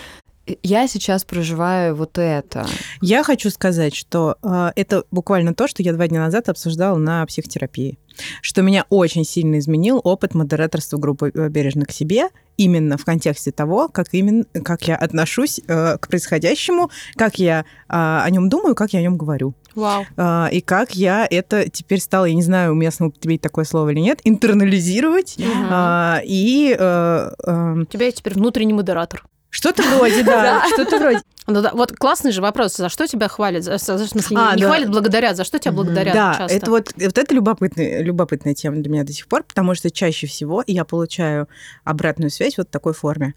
я 0.63 0.87
сейчас 0.89 1.25
проживаю 1.25 1.95
вот 1.95 2.19
это. 2.19 2.67
Я 3.01 3.23
хочу 3.23 3.51
сказать, 3.51 3.95
что 3.95 4.37
э, 4.43 4.73
это 4.77 5.05
буквально 5.11 5.55
то, 5.55 5.69
что 5.69 5.83
я 5.83 5.93
два 5.93 6.09
дня 6.09 6.21
назад 6.21 6.49
обсуждала 6.49 6.97
на 6.97 7.25
психотерапии. 7.27 7.99
Что 8.41 8.63
меня 8.63 8.85
очень 8.91 9.25
сильно 9.25 9.59
изменил 9.59 10.01
опыт 10.03 10.35
модераторства 10.35 10.99
группы 10.99 11.31
э, 11.35 11.49
«Бережно 11.49 11.87
к 11.87 11.93
себе», 11.93 12.29
именно 12.57 12.97
в 12.99 13.05
контексте 13.05 13.51
того, 13.51 13.89
как, 13.89 14.09
именно, 14.13 14.45
как 14.65 14.87
я 14.87 14.97
отношусь 14.97 15.61
э, 15.67 15.97
к 15.99 16.09
происходящему, 16.09 16.91
как 17.17 17.39
я 17.39 17.61
э, 17.61 17.65
о 17.89 18.29
нем 18.31 18.49
думаю, 18.49 18.75
как 18.75 18.93
я 18.93 19.01
о 19.01 19.03
нем 19.03 19.17
говорю. 19.17 19.55
Вау. 19.75 20.05
Э, 20.17 20.49
и 20.53 20.61
как 20.61 20.95
я 20.95 21.27
это 21.29 21.69
теперь 21.71 22.01
стала, 22.01 22.27
я 22.27 22.35
не 22.35 22.43
знаю, 22.43 22.73
уместно 22.73 23.07
употребить 23.07 23.41
такое 23.41 23.65
слово 23.65 23.91
или 23.91 24.01
нет, 24.01 24.21
интернализировать. 24.25 25.37
Мгм. 25.39 25.69
э, 25.71 26.21
и 26.25 26.77
э, 26.79 27.31
э, 27.47 27.75
У 27.81 27.85
тебя 27.87 28.07
есть 28.07 28.19
теперь 28.19 28.35
внутренний 28.35 28.75
модератор. 28.75 29.25
Что-то 29.53 29.83
вроде, 29.83 30.23
да, 30.25 30.65
что-то 30.73 30.99
вроде. 30.99 31.21
Ну 31.47 31.61
да, 31.61 31.73
вот 31.75 31.93
классный 31.93 32.33
же 32.33 32.41
вопрос. 32.41 32.77
За 32.77 32.89
что 32.89 33.07
тебя 33.07 33.29
хвалят? 33.29 33.63
За, 33.65 33.77
за- 33.77 33.97
в 33.97 34.07
смысле, 34.09 34.37
А, 34.41 34.55
не 34.57 34.63
да. 34.63 34.69
хвалят, 34.69 34.91
благодарят. 34.91 35.37
За 35.37 35.45
что 35.45 35.59
тебя 35.59 35.73
благодарят 35.73 36.15
Да, 36.15 36.35
часто? 36.39 36.57
это 36.57 36.71
вот, 36.71 36.93
вот 36.97 37.19
это 37.19 37.35
любопытная, 37.35 38.01
любопытная 38.03 38.55
тема 38.55 38.77
для 38.77 38.91
меня 38.91 39.05
до 39.05 39.13
сих 39.13 39.27
пор, 39.27 39.43
потому 39.43 39.75
что 39.75 39.91
чаще 39.91 40.27
всего 40.27 40.63
я 40.67 40.85
получаю 40.85 41.49
обратную 41.85 42.31
связь 42.31 42.57
вот 42.59 42.69
в 42.69 42.71
такой 42.71 42.95
форме. 42.95 43.35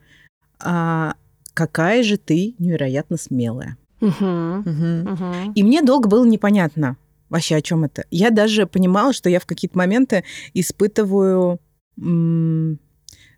А, 0.60 1.16
какая 1.54 2.04
же 2.04 2.18
ты 2.18 2.56
невероятно 2.60 3.18
смелая. 3.18 3.78
Мгм. 4.02 4.60
Мгм. 4.60 5.12
Мгм. 5.12 5.52
И 5.54 5.64
мне 5.64 5.82
долго 5.82 6.08
было 6.08 6.24
непонятно 6.26 6.96
вообще, 7.30 7.56
о 7.56 7.62
чем 7.62 7.84
это. 7.86 8.06
Я 8.12 8.30
даже 8.30 8.68
понимала, 8.68 9.14
что 9.14 9.30
я 9.30 9.40
в 9.40 9.46
какие-то 9.46 9.78
моменты 9.78 10.24
испытываю 10.54 11.60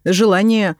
желание 0.06 0.76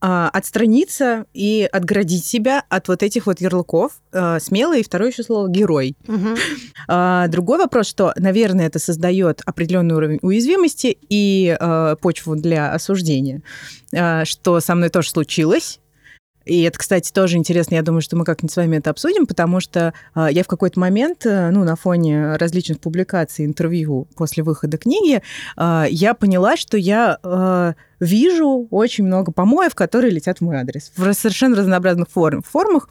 отстраниться 0.00 1.26
и 1.34 1.68
отградить 1.70 2.24
себя 2.24 2.64
от 2.68 2.88
вот 2.88 3.02
этих 3.02 3.26
вот 3.26 3.40
ярлыков. 3.40 3.92
А, 4.12 4.40
смелый, 4.40 4.80
и 4.80 4.82
второе 4.82 5.10
еще 5.10 5.22
слово 5.22 5.48
герой. 5.48 5.96
А, 6.88 7.28
Другой 7.28 7.58
вопрос, 7.58 7.86
что, 7.86 8.12
наверное, 8.16 8.66
это 8.66 8.78
создает 8.78 9.42
определенный 9.44 9.94
уровень 9.94 10.18
уязвимости 10.22 10.96
и 11.08 11.56
почву 12.00 12.36
для 12.36 12.72
осуждения, 12.72 13.42
А, 13.94 14.24
что 14.24 14.60
со 14.60 14.74
мной 14.74 14.88
тоже 14.88 15.10
случилось. 15.10 15.78
И 16.44 16.62
это, 16.62 16.78
кстати, 16.78 17.12
тоже 17.12 17.36
интересно. 17.36 17.74
Я 17.74 17.82
думаю, 17.82 18.00
что 18.00 18.16
мы 18.16 18.24
как-нибудь 18.24 18.52
с 18.52 18.56
вами 18.56 18.78
это 18.78 18.90
обсудим, 18.90 19.26
потому 19.26 19.60
что 19.60 19.92
а, 20.14 20.30
я 20.30 20.42
в 20.42 20.46
какой-то 20.46 20.80
момент, 20.80 21.26
э, 21.26 21.50
ну, 21.50 21.64
на 21.64 21.76
фоне 21.76 22.36
различных 22.36 22.80
публикаций, 22.80 23.44
интервью 23.44 24.08
после 24.16 24.42
выхода 24.42 24.78
книги, 24.78 25.22
а, 25.56 25.86
я 25.88 26.14
поняла, 26.14 26.56
что 26.56 26.76
я 26.76 27.18
э, 27.22 27.72
вижу 28.00 28.66
очень 28.70 29.04
много 29.04 29.32
помоев, 29.32 29.74
которые 29.74 30.10
летят 30.10 30.38
в 30.38 30.40
мой 30.40 30.56
адрес 30.56 30.92
в 30.96 31.12
совершенно 31.12 31.56
разнообразных 31.56 32.08
форм- 32.08 32.42
формах, 32.42 32.88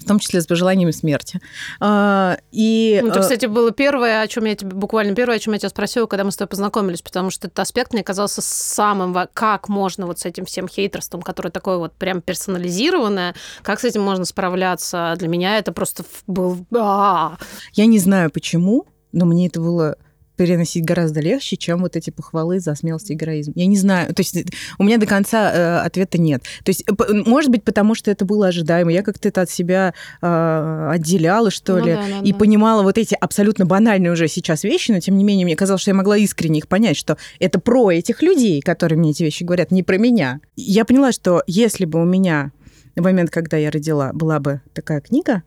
в 0.00 0.04
том 0.04 0.18
числе 0.18 0.40
с 0.40 0.46
пожеланиями 0.46 0.90
смерти. 0.90 1.40
А, 1.80 2.38
И 2.52 3.00
Ну, 3.02 3.08
это, 3.10 3.18
э, 3.18 3.22
кстати, 3.22 3.46
было 3.46 3.70
первое, 3.70 4.22
о 4.22 4.28
чем 4.28 4.44
я 4.44 4.54
тебе 4.54 4.70
буквально 4.70 5.14
первое, 5.14 5.36
о 5.36 5.38
чем 5.38 5.52
я 5.52 5.58
тебя 5.58 5.68
спросила, 5.68 6.06
когда 6.06 6.24
мы 6.24 6.32
с 6.32 6.36
тобой 6.36 6.48
познакомились, 6.50 7.02
потому 7.02 7.30
что 7.30 7.46
этот 7.46 7.58
аспект 7.58 7.92
мне 7.92 8.02
казался 8.02 8.40
самым, 8.42 9.16
как 9.34 9.68
можно 9.68 10.06
вот 10.06 10.18
с 10.18 10.24
этим 10.24 10.44
всем 10.44 10.68
хейтерством, 10.68 11.22
которое 11.22 11.50
такое 11.50 11.78
вот 11.78 11.92
прям 11.94 12.20
персонализированное, 12.20 13.34
как 13.62 13.80
с 13.80 13.84
этим 13.84 14.02
можно 14.02 14.24
справляться. 14.24 15.14
Для 15.18 15.28
меня 15.28 15.58
это 15.58 15.72
просто 15.72 16.04
был... 16.26 16.66
а, 16.76 17.36
Я 17.74 17.86
не 17.86 17.98
знаю 17.98 18.30
почему, 18.30 18.86
но 19.12 19.24
мне 19.26 19.46
это 19.46 19.60
было 19.60 19.96
переносить 20.38 20.84
гораздо 20.84 21.20
легче, 21.20 21.56
чем 21.56 21.80
вот 21.80 21.96
эти 21.96 22.10
похвалы 22.10 22.60
за 22.60 22.74
смелость 22.74 23.10
и 23.10 23.14
героизм. 23.14 23.52
Я 23.56 23.66
не 23.66 23.76
знаю, 23.76 24.14
то 24.14 24.20
есть 24.20 24.36
у 24.78 24.84
меня 24.84 24.96
до 24.96 25.04
конца 25.04 25.52
э, 25.52 25.78
ответа 25.80 26.18
нет. 26.18 26.44
То 26.64 26.70
есть, 26.70 26.84
может 27.26 27.50
быть, 27.50 27.64
потому 27.64 27.94
что 27.94 28.10
это 28.10 28.24
было 28.24 28.46
ожидаемо, 28.46 28.92
я 28.92 29.02
как-то 29.02 29.28
это 29.28 29.42
от 29.42 29.50
себя 29.50 29.92
э, 30.22 30.88
отделяла, 30.92 31.50
что 31.50 31.78
Ну 31.78 31.84
ли, 31.84 31.92
да, 31.94 32.04
ну 32.08 32.22
и 32.22 32.32
да. 32.32 32.38
понимала 32.38 32.82
вот 32.82 32.96
эти 32.96 33.16
абсолютно 33.20 33.66
банальные 33.66 34.12
уже 34.12 34.28
сейчас 34.28 34.62
вещи, 34.62 34.92
но 34.92 35.00
тем 35.00 35.18
не 35.18 35.24
менее 35.24 35.44
мне 35.44 35.56
казалось, 35.56 35.82
что 35.82 35.90
я 35.90 35.96
могла 35.96 36.16
искренне 36.16 36.60
их 36.60 36.68
понять, 36.68 36.96
что 36.96 37.18
это 37.40 37.58
про 37.58 37.90
этих 37.90 38.22
людей, 38.22 38.62
которые 38.62 38.98
мне 38.98 39.10
эти 39.10 39.24
вещи 39.24 39.42
говорят, 39.42 39.72
не 39.72 39.82
про 39.82 39.98
меня. 39.98 40.40
Я 40.54 40.84
поняла, 40.84 41.10
что 41.10 41.42
если 41.48 41.84
бы 41.84 42.00
у 42.00 42.04
меня 42.04 42.52
в 42.94 43.02
момент, 43.02 43.30
когда 43.30 43.56
я 43.56 43.70
родила, 43.70 44.12
была 44.12 44.38
бы 44.38 44.60
такая 44.72 45.00
книга, 45.00 45.42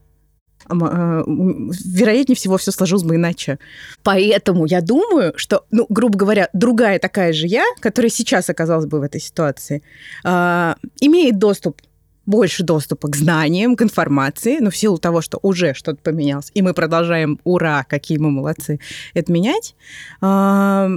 вероятнее 0.69 2.35
всего, 2.35 2.57
все 2.57 2.71
сложилось 2.71 3.03
бы 3.03 3.15
иначе. 3.15 3.59
Поэтому 4.03 4.65
я 4.65 4.81
думаю, 4.81 5.33
что, 5.35 5.65
ну, 5.71 5.85
грубо 5.89 6.17
говоря, 6.17 6.49
другая 6.53 6.99
такая 6.99 7.33
же 7.33 7.47
я, 7.47 7.63
которая 7.79 8.09
сейчас 8.09 8.49
оказалась 8.49 8.85
бы 8.85 8.99
в 8.99 9.03
этой 9.03 9.21
ситуации, 9.21 9.83
а, 10.23 10.75
имеет 10.99 11.37
доступ 11.39 11.81
больше 12.25 12.63
доступа 12.63 13.07
к 13.07 13.15
знаниям, 13.15 13.75
к 13.75 13.81
информации, 13.81 14.59
но 14.59 14.69
в 14.69 14.77
силу 14.77 14.97
того, 14.97 15.21
что 15.21 15.39
уже 15.41 15.73
что-то 15.73 16.01
поменялось, 16.01 16.51
и 16.53 16.61
мы 16.61 16.73
продолжаем, 16.73 17.39
ура, 17.43 17.83
какие 17.87 18.17
мы 18.19 18.29
молодцы, 18.29 18.79
это 19.13 19.31
менять, 19.31 19.75
а, 20.21 20.89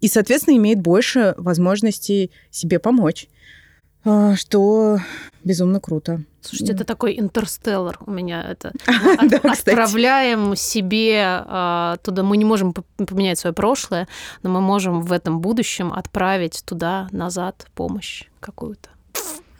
и, 0.00 0.08
соответственно, 0.08 0.56
имеет 0.56 0.80
больше 0.80 1.34
возможностей 1.38 2.30
себе 2.50 2.78
помочь, 2.78 3.28
а, 3.28 3.34
что 4.36 4.98
безумно 5.44 5.80
круто. 5.80 6.20
Слушайте, 6.40 6.72
это 6.74 6.84
такой 6.84 7.18
интерстеллар 7.18 7.98
у 8.04 8.10
меня. 8.10 8.42
Это 8.42 8.72
Да, 8.86 9.36
От- 9.38 9.52
кстати. 9.52 9.70
отправляем 9.70 10.54
себе 10.56 11.22
а, 11.24 11.96
туда. 12.02 12.22
Мы 12.22 12.36
не 12.36 12.44
можем 12.44 12.72
поменять 12.74 13.38
свое 13.38 13.54
прошлое, 13.54 14.08
но 14.42 14.50
мы 14.50 14.60
можем 14.60 15.00
в 15.02 15.12
этом 15.12 15.40
будущем 15.40 15.92
отправить 15.92 16.62
туда 16.66 17.08
назад 17.12 17.66
помощь 17.74 18.24
какую-то. 18.40 18.90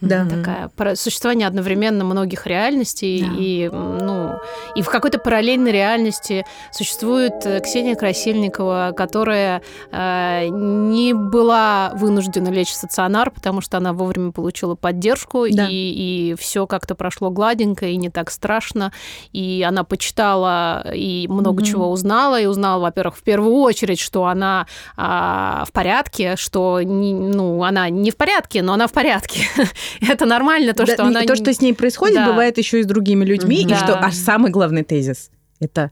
Да. 0.02 0.26
Такая 0.28 0.68
про- 0.76 0.96
существование 0.96 1.48
одновременно 1.48 2.04
многих 2.04 2.46
реальностей 2.46 3.22
Да. 3.26 3.34
и 3.38 3.62
м, 3.72 3.96
и 4.74 4.82
в 4.82 4.88
какой-то 4.88 5.18
параллельной 5.18 5.72
реальности 5.72 6.44
существует 6.72 7.34
э, 7.44 7.60
Ксения 7.60 7.94
Красильникова, 7.94 8.92
которая 8.96 9.62
э, 9.92 10.46
не 10.48 11.12
была 11.14 11.92
вынуждена 11.94 12.48
лечь 12.48 12.68
в 12.70 12.74
стационар, 12.74 13.30
потому 13.30 13.60
что 13.60 13.76
она 13.78 13.92
вовремя 13.92 14.32
получила 14.32 14.74
поддержку 14.74 15.46
Да. 15.50 15.66
и, 15.70 16.34
все 16.38 16.66
как-то 16.66 16.94
прошло 16.94 17.30
гладенько 17.30 17.86
и 17.86 17.96
не 17.96 18.10
так 18.10 18.30
страшно, 18.30 18.92
и 19.32 19.64
она 19.66 19.84
почитала 19.84 20.92
и 20.94 21.26
много 21.28 21.62
Мгм. 21.62 21.64
чего 21.64 21.90
узнала 21.90 22.40
и 22.40 22.46
узнала, 22.46 22.80
во-первых, 22.80 23.16
в 23.16 23.22
первую 23.22 23.54
очередь, 23.56 24.00
что 24.00 24.24
она 24.26 24.66
а, 24.96 25.64
в 25.66 25.72
порядке, 25.72 26.36
что 26.36 26.80
не- 26.82 27.14
ну 27.14 27.62
она 27.64 27.88
не 27.90 28.10
в 28.10 28.16
порядке, 28.16 28.62
но 28.62 28.72
она 28.74 28.86
в 28.86 28.92
порядке. 28.92 29.42
Это 30.00 30.26
нормально, 30.26 30.72
то, 30.72 30.84
Да, 30.86 30.92
что 30.94 31.04
она... 31.04 31.22
то, 31.22 31.36
что 31.36 31.52
с 31.52 31.60
ней 31.60 31.74
происходит, 31.74 32.16
Да. 32.16 32.26
бывает 32.26 32.58
еще 32.58 32.80
и 32.80 32.82
с 32.82 32.86
другими 32.86 33.24
людьми, 33.24 33.64
Мгм. 33.64 33.72
и 33.72 33.76
что 33.76 33.86
Да. 33.94 34.00
Самый 34.24 34.50
главный 34.50 34.84
тезис 34.84 35.30
это 35.60 35.90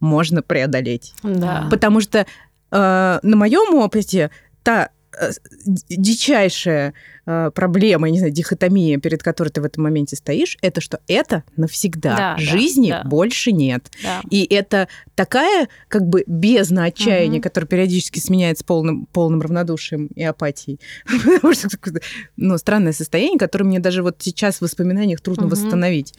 можно 0.00 0.42
преодолеть. 0.42 1.14
Да. 1.22 1.68
Потому 1.70 2.00
что 2.00 2.20
э, 2.20 3.18
на 3.22 3.36
моем 3.36 3.74
опыте 3.74 4.30
та 4.62 4.90
э, 5.20 5.30
дичайшая 5.66 6.94
э, 7.26 7.50
проблема, 7.54 8.08
не 8.08 8.18
знаю, 8.18 8.32
дихотомия, 8.32 8.98
перед 8.98 9.22
которой 9.22 9.50
ты 9.50 9.60
в 9.60 9.64
этом 9.64 9.84
моменте 9.84 10.16
стоишь, 10.16 10.56
это 10.62 10.80
что 10.80 11.00
это 11.06 11.44
навсегда. 11.56 12.16
Да, 12.16 12.34
да, 12.36 12.38
Жизни 12.38 12.90
да. 12.90 13.02
больше 13.04 13.52
нет. 13.52 13.90
Да. 14.02 14.22
И 14.30 14.44
это 14.44 14.88
такая 15.14 15.68
как 15.88 16.06
бы 16.08 16.24
бездна 16.26 16.84
отчаяния, 16.84 17.34
Мгм. 17.38 17.42
которая 17.42 17.68
периодически 17.68 18.18
сменяется 18.20 18.64
полным, 18.64 19.06
полным 19.06 19.42
равнодушием 19.42 20.06
и 20.06 20.22
апатией. 20.22 20.80
Потому 21.34 21.52
что 21.54 21.68
ну, 22.36 22.56
странное 22.56 22.92
состояние, 22.92 23.38
которое 23.38 23.64
мне 23.64 23.80
даже 23.80 24.02
вот 24.02 24.16
сейчас 24.20 24.56
в 24.58 24.62
воспоминаниях 24.62 25.20
трудно 25.20 25.42
Мгм. 25.46 25.50
восстановить. 25.50 26.14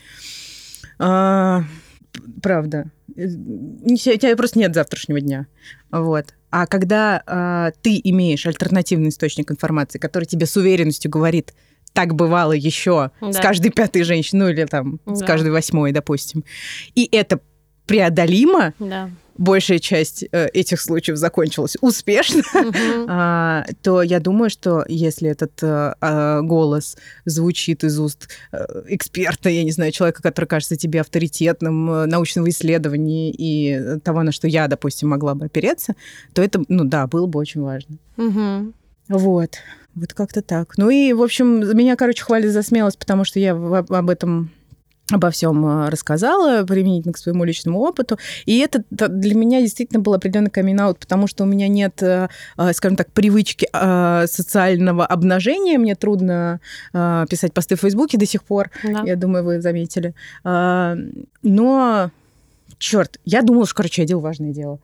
А, 1.03 1.63
правда. 2.41 2.91
У 3.15 3.95
тебя 3.95 4.35
просто 4.37 4.59
нет 4.59 4.73
завтрашнего 4.75 5.19
дня. 5.19 5.47
Вот. 5.91 6.33
А 6.51 6.67
когда 6.67 7.23
а, 7.25 7.71
ты 7.81 7.99
имеешь 8.03 8.45
альтернативный 8.45 9.09
источник 9.09 9.51
информации, 9.51 9.99
который 9.99 10.25
тебе 10.25 10.45
с 10.45 10.55
уверенностью 10.55 11.09
говорит, 11.09 11.53
так 11.93 12.13
бывало 12.13 12.51
еще 12.53 13.11
с 13.21 13.35
Да. 13.35 13.41
каждой 13.41 13.71
пятой 13.71 14.03
женщиной, 14.03 14.39
ну 14.39 14.49
или 14.49 14.65
там 14.65 14.99
с 15.05 15.19
Да. 15.19 15.25
каждой 15.25 15.51
восьмой, 15.51 15.91
допустим, 15.91 16.43
и 16.95 17.07
это 17.11 17.39
преодолимо, 17.87 18.73
Да. 18.79 19.09
Большая 19.37 19.79
часть 19.79 20.23
э, 20.31 20.47
этих 20.47 20.81
случаев 20.81 21.17
закончилась 21.17 21.77
успешно, 21.81 22.43
а, 23.07 23.65
то 23.81 24.01
я 24.01 24.19
думаю, 24.19 24.49
что 24.49 24.85
если 24.87 25.29
этот 25.29 25.61
э, 25.63 25.93
а, 25.99 26.41
голос 26.41 26.97
звучит 27.25 27.83
из 27.83 27.99
уст 27.99 28.29
э, 28.51 28.65
эксперта, 28.87 29.49
я 29.49 29.63
не 29.63 29.71
знаю, 29.71 29.91
человека, 29.91 30.21
который 30.21 30.45
кажется 30.45 30.75
тебе 30.75 31.01
авторитетным 31.01 32.07
научного 32.07 32.49
исследования 32.49 33.31
и 33.31 33.99
того, 33.99 34.23
на 34.23 34.31
что 34.31 34.47
я, 34.47 34.67
допустим, 34.67 35.09
могла 35.09 35.35
бы 35.35 35.45
опереться, 35.45 35.95
то 36.33 36.41
это, 36.41 36.63
ну 36.67 36.83
да, 36.83 37.07
было 37.07 37.27
бы 37.27 37.39
очень 37.39 37.61
важно. 37.61 37.97
Вот. 39.07 39.57
Вот 39.93 40.13
как-то 40.13 40.41
так. 40.41 40.77
Ну 40.77 40.89
и, 40.89 41.11
в 41.11 41.21
общем, 41.21 41.77
меня, 41.77 41.97
короче, 41.97 42.23
хвалят 42.23 42.51
за 42.51 42.63
смелость, 42.63 42.97
потому 42.97 43.25
что 43.25 43.39
я 43.39 43.51
об 43.51 44.09
этом 44.09 44.51
обо 45.11 45.29
всем 45.29 45.65
э, 45.65 45.89
рассказала, 45.89 46.63
применительно 46.65 47.13
к 47.13 47.17
своему 47.17 47.43
личному 47.43 47.79
опыту. 47.79 48.17
И 48.45 48.59
это 48.59 48.83
для 48.89 49.35
меня 49.35 49.61
действительно 49.61 49.99
был 49.99 50.13
определенный 50.13 50.49
камин 50.49 50.71
потому 50.99 51.27
что 51.27 51.43
у 51.43 51.47
меня 51.47 51.67
нет, 51.67 52.01
э, 52.01 52.27
э, 52.57 52.73
скажем 52.73 52.95
так, 52.95 53.11
привычки 53.11 53.67
социального 54.25 55.05
обнажения. 55.05 55.77
Мне 55.77 55.95
трудно 55.95 56.59
писать 56.93 57.53
посты 57.53 57.75
в 57.75 57.81
Фейсбуке 57.81 58.17
до 58.17 58.25
сих 58.25 58.43
пор. 58.43 58.71
Да. 58.83 59.03
Я 59.05 59.15
думаю, 59.15 59.43
вы 59.43 59.61
заметили. 59.61 60.15
Но 60.43 62.11
черт, 62.77 63.19
я 63.25 63.41
думала, 63.41 63.65
что, 63.65 63.75
короче, 63.75 64.01
я 64.03 64.07
делаю 64.07 64.23
важное 64.23 64.51
дело. 64.51 64.79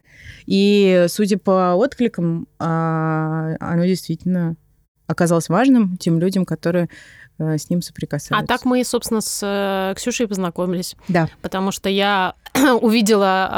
И, 0.46 1.06
судя 1.10 1.38
по 1.38 1.74
откликам, 1.76 2.48
оно 2.58 3.86
действительно 3.86 4.56
оказалось 5.08 5.50
важным 5.50 5.98
тем 5.98 6.20
людям, 6.20 6.46
которые 6.46 6.90
с 7.40 7.70
ним 7.70 7.82
соприкасаются. 7.82 8.44
А 8.44 8.48
так 8.48 8.66
мы, 8.66 8.84
собственно, 8.84 9.22
с 9.22 9.42
э, 9.44 9.94
Ксюшей 9.96 10.28
познакомились. 10.28 10.96
Да. 11.08 11.30
Потому 11.42 11.72
что 11.72 11.90
я 11.90 12.34
увидела 12.82 13.50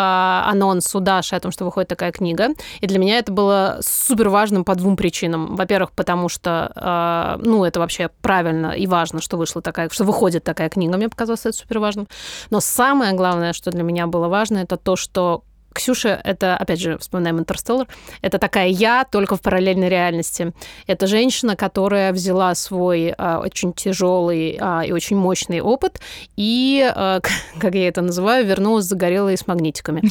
э, 0.46 0.50
анонс 0.52 0.94
у 0.96 1.00
Даши 1.00 1.36
о 1.36 1.40
том, 1.40 1.52
что 1.52 1.66
выходит 1.66 1.88
такая 1.88 2.12
книга, 2.12 2.50
и 2.82 2.88
для 2.88 3.00
меня 3.00 3.20
это 3.20 3.32
было 3.32 3.80
супер 3.82 4.30
важным 4.30 4.64
по 4.64 4.76
двум 4.76 4.98
причинам. 4.98 5.56
Во-первых, 5.56 5.92
потому 5.92 6.30
что, 6.30 6.72
э, 6.76 7.42
ну, 7.44 7.64
это 7.64 7.80
вообще 7.80 8.10
правильно 8.22 8.72
и 8.72 8.88
важно, 8.88 9.22
что 9.22 9.38
вышла 9.38 9.62
такая, 9.62 9.90
что 9.90 10.04
выходит 10.04 10.44
такая 10.44 10.70
книга, 10.70 10.98
мне 10.98 11.10
показалось 11.10 11.46
это 11.46 11.54
супер 11.54 11.80
важным. 11.80 12.08
Но 12.50 12.60
самое 12.60 13.14
главное, 13.14 13.54
что 13.54 13.72
для 13.72 13.84
меня 13.84 14.08
было 14.08 14.28
важно, 14.28 14.58
это 14.58 14.78
то, 14.78 14.96
что 14.96 15.44
Ксюша— 15.74 16.20
это, 16.24 16.56
опять 16.58 16.80
же, 16.80 16.98
вспоминаем 16.98 17.40
«Интерстеллар», 17.40 17.88
это 18.22 18.40
такая 18.40 18.68
я, 18.68 19.06
только 19.10 19.36
в 19.36 19.42
параллельной 19.42 19.90
реальности. 19.90 20.54
Это 20.88 21.08
женщина, 21.08 21.56
которая 21.56 22.12
взяла 22.12 22.56
свой 22.56 23.14
а, 23.18 23.40
очень 23.40 23.74
тяжелый 23.74 24.58
а, 24.60 24.82
и 24.82 24.92
очень 24.92 25.18
мощный 25.18 25.62
опыт 25.62 26.00
и, 26.36 26.90
а, 26.96 27.22
как 27.60 27.76
я 27.76 27.88
это 27.88 28.02
называю, 28.02 28.46
вернулась 28.46 28.86
загорелой 28.86 29.38
с 29.38 29.48
магнитиками. 29.48 30.04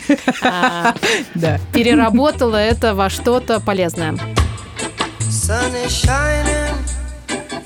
А. 0.42 0.94
Переработала 1.73 2.57
это 2.57 2.94
во 2.94 3.11
что-то 3.11 3.61
полезное. 3.61 4.16
Sun 5.29 5.75
is 5.85 5.90
shining, 5.90 6.75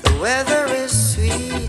the 0.03 0.11
weather 0.21 0.67
is 0.83 0.91
sweet. 0.91 1.62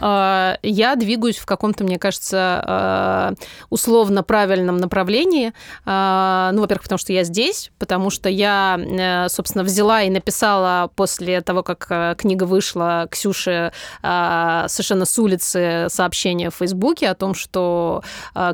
А, 0.00 0.58
я 0.62 0.96
двигаюсь 0.96 1.38
в 1.38 1.46
каком-то, 1.46 1.84
мне 1.84 1.98
кажется, 1.98 2.62
а, 2.64 3.32
условно 3.70 4.22
правильном 4.22 4.76
направлении. 4.76 5.52
А, 5.84 6.50
ну, 6.52 6.62
во-первых, 6.62 6.84
потому 6.84 6.98
что 6.98 7.12
я 7.12 7.24
здесь, 7.24 7.70
потому 7.78 8.10
что 8.10 8.28
я, 8.28 8.78
э, 8.78 9.28
собственно, 9.28 9.64
взяла 9.64 10.02
и 10.02 10.10
написала 10.10 10.90
после 10.94 11.40
того, 11.40 11.62
как 11.62 11.86
э, 11.90 12.14
книга 12.16 12.44
вышла, 12.44 13.06
Ксюше 13.10 13.72
совершенно 14.02 15.04
с 15.04 15.18
улицы 15.18 15.86
сообщение 15.88 16.50
в 16.50 16.54
Фейсбуке 16.54 17.08
о 17.08 17.14
том, 17.14 17.34
что 17.34 18.02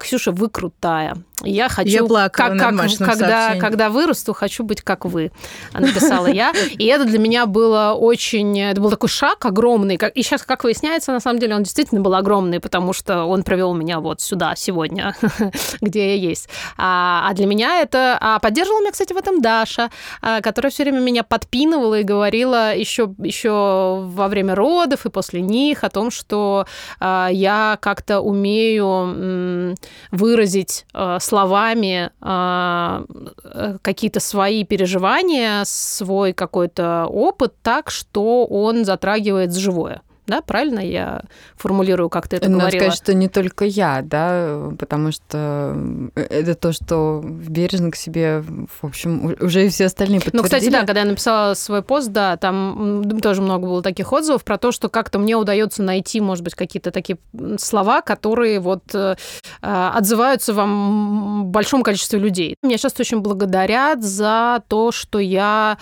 Ксюша, 0.01 0.33
вы 0.33 0.49
крутая. 0.49 1.17
Я 1.43 1.69
хочу, 1.69 1.91
я 1.91 2.05
плакала 2.05 2.57
как, 2.57 2.77
как, 2.77 2.99
когда, 2.99 3.55
когда 3.57 3.91
вырасту, 3.91 4.33
хочу 4.33 4.65
быть 4.65 4.83
как 4.83 5.05
вы, 5.05 5.33
написала 5.73 6.27
я. 6.27 6.53
И 6.71 6.87
это 6.87 7.05
для 7.05 7.19
меня 7.19 7.47
было 7.47 7.95
очень... 7.95 8.59
Это 8.61 8.81
был 8.81 8.91
такой 8.91 9.09
шаг 9.09 9.45
огромный. 9.45 9.99
И 10.15 10.23
сейчас, 10.23 10.43
как 10.43 10.65
выясняется, 10.65 11.13
на 11.13 11.21
самом 11.21 11.39
деле 11.39 11.55
он 11.55 11.63
действительно 11.63 12.01
был 12.01 12.15
огромный, 12.15 12.61
потому 12.61 12.93
что 12.93 13.25
он 13.25 13.43
провел 13.43 13.75
меня 13.75 14.01
вот 14.01 14.21
сюда 14.21 14.55
сегодня, 14.57 15.15
где 15.81 16.15
я 16.15 16.15
есть. 16.17 16.49
А, 16.77 17.27
а 17.29 17.35
для 17.35 17.47
меня 17.47 17.81
это... 17.81 18.19
А 18.21 18.39
поддерживала 18.39 18.81
меня, 18.81 18.93
кстати, 18.93 19.13
в 19.13 19.17
этом 19.17 19.41
Даша, 19.41 19.91
а, 20.23 20.41
которая 20.41 20.71
все 20.71 20.83
время 20.83 21.01
меня 21.01 21.23
подпинывала 21.23 22.01
и 22.01 22.03
говорила 22.03 22.75
еще, 22.75 23.15
еще 23.19 24.03
во 24.07 24.29
время 24.29 24.55
родов 24.55 25.07
и 25.07 25.11
после 25.11 25.41
них 25.41 25.85
о 25.85 25.91
том, 25.91 26.11
что 26.11 26.67
а, 26.99 27.29
я 27.29 27.79
как-то 27.81 28.21
умею 28.21 29.77
выразить 30.11 30.85
а, 30.93 31.19
словами 31.31 32.11
э, 32.21 33.77
какие-то 33.83 34.21
свои 34.21 34.65
переживания, 34.65 35.63
свой 35.65 36.33
какой-то 36.33 37.07
опыт 37.07 37.55
так, 37.63 37.91
что 37.91 38.47
он 38.47 38.85
затрагивает 38.85 39.55
живое 39.55 40.03
да, 40.31 40.41
правильно 40.43 40.81
я 40.81 41.23
формулирую, 41.57 42.09
как 42.09 42.29
ты 42.29 42.37
это 42.37 42.49
Надо 42.49 42.61
говорила? 42.61 42.81
сказать, 42.81 42.97
что 42.97 43.15
не 43.15 43.29
только 43.29 43.65
я, 43.65 44.01
да, 44.03 44.71
потому 44.79 45.13
что 45.13 45.77
э, 46.15 46.23
это 46.23 46.55
то, 46.55 46.73
что 46.73 47.23
бережно 47.25 47.91
к 47.91 47.97
себе, 47.97 48.43
в 48.43 48.85
общем, 48.85 49.37
уже 49.41 49.67
и 49.67 49.69
все 49.69 49.87
остальные 49.87 50.21
подтвердили. 50.21 50.43
Ну, 50.43 50.45
кстати, 50.45 50.71
да, 50.71 50.87
когда 50.87 51.01
я 51.01 51.07
написала 51.07 51.55
свой 51.55 51.83
пост, 51.83 52.09
да, 52.09 52.37
там 52.37 53.03
тоже 53.21 53.43
много 53.43 53.67
было 53.67 53.83
таких 53.83 54.13
отзывов 54.13 54.45
про 54.45 54.57
то, 54.57 54.73
что 54.73 54.89
как-то 54.89 55.19
мне 55.19 55.37
удается 55.37 55.83
найти, 55.83 56.21
может 56.21 56.45
быть, 56.45 56.55
какие-то 56.55 56.91
такие 56.91 57.19
слова, 57.59 58.01
которые 58.01 58.61
вот 58.61 58.95
э, 58.95 59.17
отзываются 59.61 60.55
вам 60.55 61.47
большому 61.47 61.83
количеству 61.83 62.19
людей. 62.19 62.57
Меня 62.63 62.79
сейчас 62.79 62.95
очень 62.99 63.21
благодарят 63.21 64.03
за 64.03 64.63
то, 64.69 64.93
что 64.93 65.19
я 65.19 65.79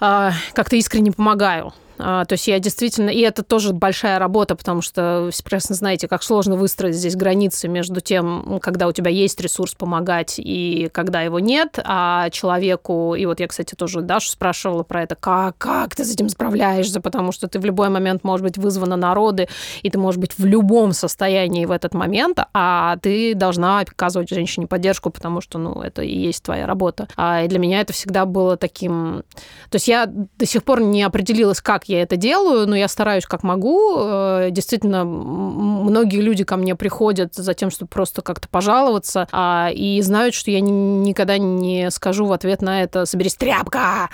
э, 0.00 0.30
как-то 0.52 0.76
искренне 0.76 1.12
помогаю 1.12 1.72
то 1.96 2.26
есть 2.30 2.48
я 2.48 2.58
действительно... 2.58 3.10
И 3.10 3.20
это 3.20 3.42
тоже 3.42 3.72
большая 3.72 4.18
работа, 4.18 4.56
потому 4.56 4.82
что 4.82 5.30
прекрасно 5.44 5.74
знаете, 5.74 6.08
как 6.08 6.22
сложно 6.22 6.56
выстроить 6.56 6.94
здесь 6.94 7.16
границы 7.16 7.68
между 7.68 8.00
тем, 8.00 8.60
когда 8.62 8.86
у 8.88 8.92
тебя 8.92 9.10
есть 9.10 9.40
ресурс 9.40 9.74
помогать 9.74 10.34
и 10.38 10.88
когда 10.92 11.22
его 11.22 11.40
нет, 11.40 11.78
а 11.84 12.30
человеку... 12.30 13.14
И 13.14 13.26
вот 13.26 13.40
я, 13.40 13.48
кстати, 13.48 13.74
тоже 13.74 14.02
Дашу 14.02 14.30
спрашивала 14.30 14.82
про 14.82 15.02
это, 15.02 15.14
как, 15.14 15.58
как 15.58 15.94
ты 15.94 16.04
с 16.04 16.12
этим 16.12 16.28
справляешься, 16.28 17.00
потому 17.00 17.32
что 17.32 17.48
ты 17.48 17.58
в 17.58 17.64
любой 17.64 17.88
момент 17.88 18.24
можешь 18.24 18.44
быть 18.44 18.58
вызвана 18.58 18.96
народы, 18.96 19.48
и 19.82 19.90
ты 19.90 19.98
можешь 19.98 20.20
быть 20.20 20.38
в 20.38 20.44
любом 20.44 20.92
состоянии 20.92 21.64
в 21.64 21.70
этот 21.70 21.94
момент, 21.94 22.38
а 22.52 22.96
ты 22.98 23.34
должна 23.34 23.80
оказывать 23.80 24.28
женщине 24.28 24.66
поддержку, 24.66 25.10
потому 25.10 25.40
что, 25.40 25.58
ну, 25.58 25.80
это 25.80 26.02
и 26.02 26.16
есть 26.16 26.42
твоя 26.42 26.66
работа. 26.66 27.08
А, 27.16 27.42
и 27.42 27.48
для 27.48 27.58
меня 27.58 27.80
это 27.80 27.92
всегда 27.92 28.26
было 28.26 28.56
таким... 28.56 29.22
То 29.70 29.76
есть 29.76 29.88
я 29.88 30.06
до 30.06 30.46
сих 30.46 30.64
пор 30.64 30.80
не 30.80 31.02
определилась, 31.02 31.60
как 31.60 31.85
я 31.88 32.02
это 32.02 32.16
делаю, 32.16 32.66
но 32.68 32.76
я 32.76 32.88
стараюсь 32.88 33.26
как 33.26 33.42
могу. 33.42 33.96
Э, 33.98 34.48
действительно, 34.50 35.04
многие 35.04 36.20
люди 36.20 36.44
ко 36.44 36.56
мне 36.56 36.74
приходят 36.74 37.34
за 37.34 37.54
тем, 37.54 37.70
чтобы 37.70 37.88
просто 37.88 38.22
как-то 38.22 38.48
пожаловаться, 38.48 39.28
а, 39.32 39.70
и 39.72 40.00
знают, 40.02 40.34
что 40.34 40.50
я 40.50 40.60
никогда 40.60 41.38
не 41.38 41.90
скажу 41.90 42.26
в 42.26 42.32
ответ 42.32 42.62
на 42.62 42.82
это 42.82 43.06
«соберись, 43.06 43.34
тряпка!» 43.34 44.10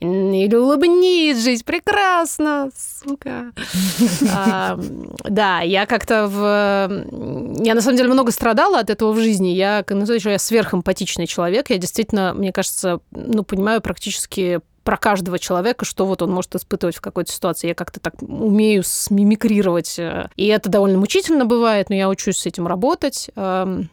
или 0.00 0.54
«улыбнись, 0.54 1.42
жизнь 1.42 1.64
прекрасна, 1.64 2.70
сука!» 2.76 3.52
Да, 5.24 5.60
я 5.60 5.86
как-то 5.86 6.26
в... 6.26 7.62
Я, 7.62 7.74
на 7.74 7.80
самом 7.80 7.96
деле, 7.96 8.12
много 8.12 8.32
страдала 8.32 8.80
от 8.80 8.90
этого 8.90 9.12
в 9.12 9.18
жизни. 9.18 9.48
Я, 9.48 9.84
ну, 9.88 10.04
я 10.04 10.38
сверхэмпатичный 10.38 11.26
человек. 11.26 11.70
Я 11.70 11.78
действительно, 11.78 12.34
мне 12.34 12.52
кажется, 12.52 13.00
ну, 13.10 13.42
понимаю 13.44 13.80
практически 13.80 14.60
про 14.84 14.96
каждого 14.96 15.38
человека, 15.38 15.84
что 15.84 16.06
вот 16.06 16.22
он 16.22 16.30
может 16.30 16.54
испытывать 16.54 16.96
в 16.96 17.00
какой-то 17.00 17.32
ситуации. 17.32 17.68
Я 17.68 17.74
как-то 17.74 18.00
так 18.00 18.14
умею 18.20 18.82
смимикрировать. 18.84 19.98
Э, 19.98 20.28
и 20.36 20.46
это 20.46 20.68
довольно 20.68 20.98
мучительно 20.98 21.44
бывает, 21.44 21.88
но 21.90 21.96
я 21.96 22.08
учусь 22.08 22.38
с 22.38 22.46
этим 22.46 22.66
работать. 22.66 23.30
Эм, 23.36 23.90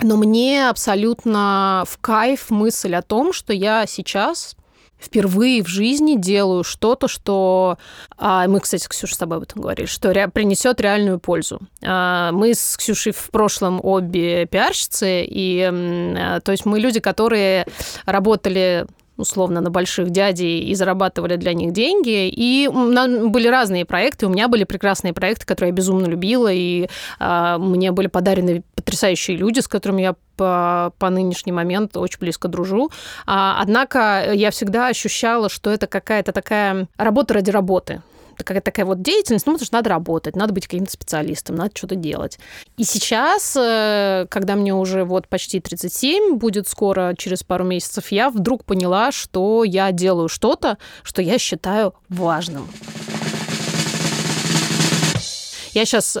но 0.00 0.16
мне 0.16 0.68
абсолютно 0.68 1.84
в 1.86 1.98
кайф 1.98 2.50
мысль 2.50 2.94
о 2.94 3.02
том, 3.02 3.32
что 3.32 3.52
я 3.52 3.86
сейчас 3.86 4.54
впервые 5.00 5.62
в 5.62 5.68
жизни 5.68 6.16
делаю 6.16 6.64
что-то, 6.64 7.08
что 7.08 7.78
а, 8.16 8.46
мы, 8.48 8.60
кстати, 8.60 8.82
с 8.82 8.88
Ксюшей 8.88 9.14
с 9.14 9.18
тобой 9.18 9.38
об 9.38 9.44
этом 9.44 9.62
говорили, 9.62 9.86
что 9.86 10.12
ре, 10.12 10.28
принесет 10.28 10.80
реальную 10.80 11.18
пользу. 11.20 11.60
А, 11.84 12.32
мы 12.32 12.54
с 12.54 12.76
Ксюшей 12.76 13.12
в 13.12 13.30
прошлом 13.30 13.80
обе 13.82 14.46
пиарщицы, 14.46 15.24
и 15.24 15.62
а, 15.62 16.40
то 16.40 16.52
есть 16.52 16.66
мы 16.66 16.80
люди, 16.80 17.00
которые 17.00 17.66
работали 18.06 18.86
условно 19.18 19.60
на 19.60 19.70
больших 19.70 20.10
дядей 20.10 20.60
и 20.60 20.74
зарабатывали 20.74 21.36
для 21.36 21.52
них 21.52 21.72
деньги. 21.72 22.28
И 22.28 22.68
были 22.68 23.48
разные 23.48 23.84
проекты. 23.84 24.26
У 24.26 24.30
меня 24.30 24.48
были 24.48 24.64
прекрасные 24.64 25.12
проекты, 25.12 25.44
которые 25.44 25.70
я 25.70 25.74
безумно 25.74 26.06
любила, 26.06 26.50
и 26.50 26.88
э, 27.20 27.56
мне 27.58 27.92
были 27.92 28.06
подарены 28.06 28.62
потрясающие 28.74 29.36
люди, 29.36 29.60
с 29.60 29.68
которыми 29.68 30.02
я 30.02 30.14
по, 30.36 30.92
по 30.98 31.10
нынешний 31.10 31.52
момент 31.52 31.96
очень 31.96 32.20
близко 32.20 32.48
дружу. 32.48 32.90
А, 33.26 33.58
однако 33.60 34.32
я 34.32 34.50
всегда 34.50 34.86
ощущала, 34.86 35.50
что 35.50 35.70
это 35.70 35.86
какая-то 35.86 36.32
такая 36.32 36.86
работа 36.96 37.34
ради 37.34 37.50
работы 37.50 38.02
такая, 38.38 38.60
такая 38.60 38.86
вот 38.86 39.02
деятельность, 39.02 39.46
ну, 39.46 39.52
потому 39.52 39.66
что 39.66 39.74
надо 39.74 39.90
работать, 39.90 40.36
надо 40.36 40.52
быть 40.54 40.66
каким-то 40.66 40.90
специалистом, 40.90 41.56
надо 41.56 41.72
что-то 41.74 41.96
делать. 41.96 42.38
И 42.76 42.84
сейчас, 42.84 43.56
э, 43.56 44.26
когда 44.30 44.54
мне 44.54 44.74
уже 44.74 45.04
вот 45.04 45.28
почти 45.28 45.60
37, 45.60 46.36
будет 46.36 46.68
скоро, 46.68 47.14
через 47.18 47.42
пару 47.42 47.64
месяцев, 47.64 48.10
я 48.12 48.30
вдруг 48.30 48.64
поняла, 48.64 49.12
что 49.12 49.64
я 49.64 49.92
делаю 49.92 50.28
что-то, 50.28 50.78
что 51.02 51.20
я 51.20 51.38
считаю 51.38 51.94
важным. 52.08 52.68
Я 55.78 55.84
сейчас 55.84 56.16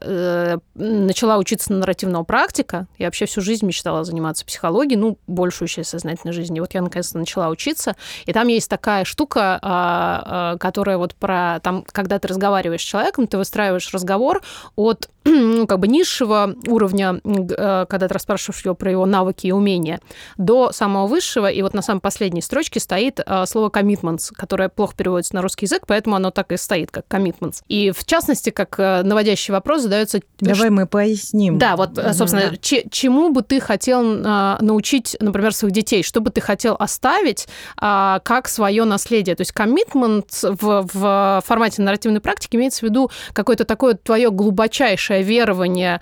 э, 0.00 0.58
начала 0.74 1.36
учиться 1.36 1.70
на 1.70 1.80
нарративного 1.80 2.24
практика. 2.24 2.86
Я 2.96 3.08
вообще 3.08 3.26
всю 3.26 3.42
жизнь 3.42 3.66
мечтала 3.66 4.02
заниматься 4.02 4.46
психологией, 4.46 4.98
ну, 4.98 5.18
большую 5.26 5.68
часть 5.68 5.90
сознательной 5.90 6.32
жизни. 6.32 6.58
Вот 6.58 6.72
я 6.72 6.80
наконец-то 6.80 7.18
начала 7.18 7.50
учиться. 7.50 7.96
И 8.24 8.32
там 8.32 8.48
есть 8.48 8.70
такая 8.70 9.04
штука, 9.04 9.60
э, 9.62 10.54
э, 10.54 10.58
которая 10.58 10.96
вот 10.96 11.14
про... 11.16 11.60
Там, 11.62 11.84
когда 11.92 12.18
ты 12.18 12.28
разговариваешь 12.28 12.80
с 12.80 12.84
человеком, 12.84 13.26
ты 13.26 13.36
выстраиваешь 13.36 13.92
разговор 13.92 14.40
от 14.74 15.10
ну, 15.28 15.66
как 15.66 15.78
бы 15.78 15.88
низшего 15.88 16.54
уровня, 16.66 17.20
э, 17.24 17.86
когда 17.88 18.08
ты 18.08 18.14
расспрашиваешь 18.14 18.64
его 18.64 18.74
про 18.74 18.90
его 18.90 19.06
навыки 19.06 19.46
и 19.48 19.52
умения, 19.52 20.00
до 20.36 20.72
самого 20.72 21.06
высшего. 21.06 21.50
И 21.50 21.60
вот 21.62 21.74
на 21.74 21.82
самой 21.82 22.00
последней 22.00 22.40
строчке 22.40 22.80
стоит 22.80 23.20
э, 23.24 23.46
слово 23.46 23.68
commitments, 23.68 24.32
которое 24.34 24.68
плохо 24.68 24.94
переводится 24.96 25.34
на 25.34 25.42
русский 25.42 25.66
язык, 25.66 25.82
поэтому 25.86 26.16
оно 26.16 26.30
так 26.30 26.52
и 26.52 26.56
стоит, 26.56 26.90
как 26.90 27.06
commitments. 27.08 27.62
И 27.68 27.90
в 27.90 28.04
частности, 28.04 28.50
как 28.50 28.77
наводящий 28.78 29.52
вопрос 29.52 29.82
задается... 29.82 30.20
Давай 30.40 30.70
мы 30.70 30.86
поясним. 30.86 31.58
Да, 31.58 31.76
вот, 31.76 31.96
собственно, 32.12 32.52
mm 32.52 32.88
чему 32.90 33.30
бы 33.30 33.42
ты 33.42 33.60
хотел 33.60 34.02
научить, 34.02 35.16
например, 35.20 35.52
своих 35.52 35.74
детей? 35.74 36.02
Что 36.02 36.20
бы 36.20 36.30
ты 36.30 36.40
хотел 36.40 36.76
оставить 36.78 37.46
как 37.76 38.48
свое 38.48 38.84
наследие? 38.84 39.36
То 39.36 39.42
есть 39.42 39.52
commitment 39.52 40.26
в, 40.42 40.88
в 40.92 41.42
формате 41.46 41.82
нарративной 41.82 42.20
практики 42.20 42.56
имеется 42.56 42.80
в 42.80 42.82
виду 42.84 43.10
какое-то 43.32 43.64
такое 43.64 43.94
твое 43.94 44.30
глубочайшее 44.30 45.22
верование 45.22 46.00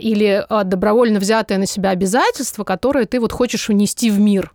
или 0.00 0.44
добровольно 0.64 1.18
взятое 1.20 1.58
на 1.58 1.66
себя 1.66 1.90
обязательство, 1.90 2.64
которое 2.64 3.06
ты 3.06 3.20
вот 3.20 3.32
хочешь 3.32 3.68
унести 3.68 4.10
в 4.10 4.18
мир. 4.18 4.52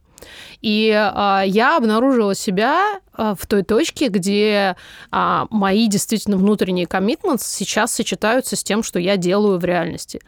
И 0.62 0.92
а, 0.92 1.44
я 1.46 1.78
обнаружила 1.78 2.36
себя 2.36 3.00
а, 3.14 3.36
в 3.36 3.46
той 3.48 3.64
точке, 3.64 4.10
где 4.10 4.76
а, 5.12 5.48
мои 5.50 5.88
действительно 5.88 6.38
внутренние 6.38 6.88
коммитменты 6.88 7.44
сейчас 7.46 7.94
сочетаются 7.94 8.56
с 8.56 8.64
тем, 8.64 8.84
что 8.84 9.00
я 9.00 9.18
делаю 9.18 9.60
в 9.60 9.66
реальности. 9.66 10.22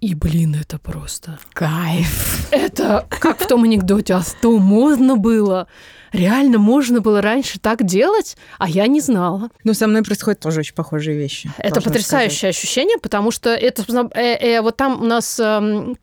И, 0.00 0.14
блин, 0.14 0.56
это 0.60 0.78
просто... 0.78 1.38
Кайф. 1.52 2.48
Это 2.52 3.06
как 3.08 3.40
в 3.40 3.48
том 3.48 3.64
анекдоте, 3.64 4.14
а 4.14 4.22
что 4.22 4.58
можно 4.58 5.16
было? 5.16 5.66
реально 6.12 6.58
можно 6.58 7.00
было 7.00 7.20
раньше 7.20 7.58
так 7.58 7.84
делать, 7.84 8.36
а 8.58 8.68
я 8.68 8.86
не 8.86 9.00
знала. 9.00 9.50
Ну, 9.64 9.74
со 9.74 9.86
мной 9.86 10.02
происходят 10.02 10.40
тоже 10.40 10.60
очень 10.60 10.74
похожие 10.74 11.16
вещи. 11.16 11.50
Это 11.58 11.80
потрясающее 11.80 12.52
сказать. 12.52 12.56
ощущение, 12.56 12.98
потому 12.98 13.30
что 13.30 13.50
это 13.50 13.84
э, 14.14 14.20
э, 14.20 14.60
вот 14.60 14.76
там 14.76 15.02
у 15.02 15.04
нас 15.04 15.38
э, 15.40 15.94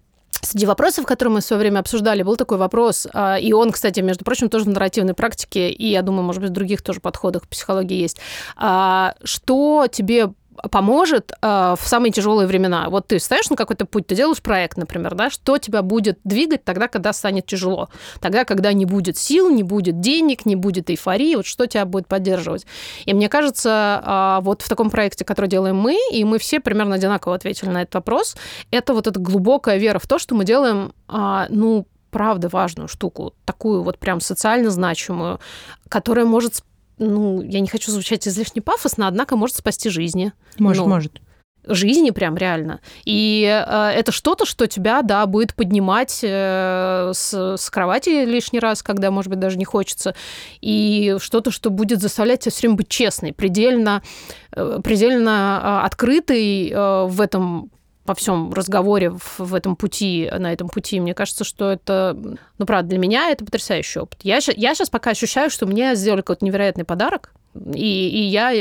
Среди 0.46 0.68
вопросов, 0.68 1.06
которые 1.06 1.34
мы 1.34 1.40
в 1.42 1.44
свое 1.44 1.60
время 1.60 1.80
обсуждали, 1.80 2.22
был 2.22 2.36
такой 2.36 2.58
вопрос, 2.58 3.08
э, 3.12 3.42
и 3.42 3.52
он, 3.52 3.72
кстати, 3.72 4.00
между 4.02 4.24
прочим, 4.24 4.50
тоже 4.50 4.66
в 4.66 4.70
нарративной 4.70 5.16
практике, 5.16 5.72
и, 5.72 5.88
я 5.88 6.04
думаю, 6.04 6.24
может 6.24 6.42
быть, 6.42 6.52
в 6.52 6.54
других 6.54 6.84
тоже 6.84 7.00
подходах 7.00 7.44
к 7.44 7.48
психологии 7.48 7.98
есть. 7.98 8.20
А, 8.56 9.16
что 9.24 9.88
тебе 9.92 10.30
поможет 10.72 11.32
э, 11.42 11.76
в 11.80 11.88
самые 11.88 12.12
тяжелые 12.12 12.48
времена. 12.48 12.90
Вот 12.90 13.08
ты 13.08 13.20
стоишь 13.20 13.50
на 13.50 13.56
какой-то 13.56 13.86
путь, 13.86 14.08
ты 14.08 14.16
делаешь 14.16 14.42
проект, 14.42 14.78
например, 14.78 15.16
да, 15.16 15.30
что 15.30 15.58
тебя 15.58 15.82
будет 15.82 16.20
двигать 16.24 16.64
тогда, 16.64 16.88
когда 16.88 17.14
станет 17.14 17.46
тяжело, 17.46 17.90
тогда, 18.20 18.46
когда 18.46 18.74
не 18.74 18.86
будет 18.86 19.18
сил, 19.18 19.50
не 19.50 19.64
будет 19.64 20.00
денег, 20.00 20.46
не 20.46 20.56
будет 20.56 20.90
эйфории, 20.90 21.36
вот 21.36 21.46
что 21.46 21.66
тебя 21.66 21.86
будет 21.86 22.08
поддерживать. 22.08 22.66
И 23.06 23.14
мне 23.14 23.30
кажется, 23.30 24.40
э, 24.40 24.44
вот 24.44 24.62
в 24.62 24.70
таком 24.70 24.90
проекте, 24.90 25.26
который 25.26 25.48
делаем 25.48 25.76
мы, 25.76 25.98
и 26.12 26.24
мы 26.24 26.40
все 26.40 26.60
примерно 26.60 26.96
одинаково 26.96 27.36
ответили 27.36 27.70
на 27.70 27.82
этот 27.82 27.96
вопрос, 27.96 28.36
это 28.72 28.94
вот 28.94 29.08
эта 29.08 29.20
глубокая 29.20 29.78
вера 29.78 30.00
в 30.00 30.08
то, 30.08 30.20
что 30.20 30.36
мы 30.36 30.46
делаем, 30.46 30.94
э, 31.10 31.46
ну, 31.50 31.88
правда 32.16 32.48
важную 32.48 32.88
штуку, 32.88 33.34
такую 33.44 33.84
вот 33.84 34.00
прям 34.00 34.22
социально 34.22 34.70
значимую, 34.70 35.42
которая 35.90 36.26
может 36.26 36.64
ну, 36.98 37.42
я 37.42 37.60
не 37.60 37.68
хочу 37.68 37.92
звучать 37.92 38.28
излишне 38.28 38.62
пафосно, 38.62 39.08
однако 39.08 39.36
может 39.36 39.56
спасти 39.56 39.90
жизни. 39.90 40.34
Может, 40.58 40.84
ну, 40.84 40.90
может 40.90 41.22
жизни 41.68 42.12
прям 42.12 42.38
реально. 42.38 42.80
И 43.06 43.44
э, 43.44 43.88
это 43.90 44.12
что-то, 44.12 44.46
что 44.46 44.68
тебя, 44.68 45.02
да, 45.02 45.26
будет 45.26 45.56
поднимать 45.56 46.20
э, 46.22 47.12
с, 47.14 47.58
с 47.58 47.70
кровати 47.70 48.26
лишний 48.26 48.60
раз, 48.60 48.84
когда, 48.84 49.12
может 49.12 49.30
быть, 49.30 49.40
даже 49.40 49.58
не 49.58 49.66
хочется, 49.66 50.16
и 50.62 51.18
что-то, 51.20 51.52
что 51.52 51.70
будет 51.70 52.02
заставлять 52.02 52.42
тебя 52.42 52.52
все 52.52 52.62
время 52.62 52.76
быть 52.78 52.88
честной, 52.88 53.34
предельно, 53.34 54.04
э, 54.52 54.80
предельно 54.84 55.60
э, 55.82 55.86
открытой 55.86 56.70
э, 56.70 57.06
в 57.06 57.22
этом 57.22 57.72
во 58.06 58.14
всем 58.14 58.54
разговоре 58.54 59.10
в, 59.10 59.40
в 59.40 59.54
этом 59.54 59.76
пути, 59.76 60.30
на 60.32 60.54
этом 60.54 60.70
пути. 60.70 61.00
Мне 61.00 61.14
кажется, 61.14 61.44
что 61.44 61.72
это, 61.72 62.16
ну, 62.58 62.66
правда, 62.66 62.90
для 62.90 63.00
меня 63.00 63.32
это 63.32 63.44
потрясающий 63.44 64.00
опыт. 64.00 64.20
Я, 64.24 64.40
я 64.56 64.76
сейчас 64.76 64.90
пока 64.90 65.12
ощущаю, 65.12 65.50
что 65.50 65.66
мне 65.66 65.96
сделали 65.96 66.22
какой-то 66.22 66.46
невероятный 66.46 66.86
подарок, 66.86 67.34
и, 67.74 68.10
и 68.10 68.24
я 68.24 68.52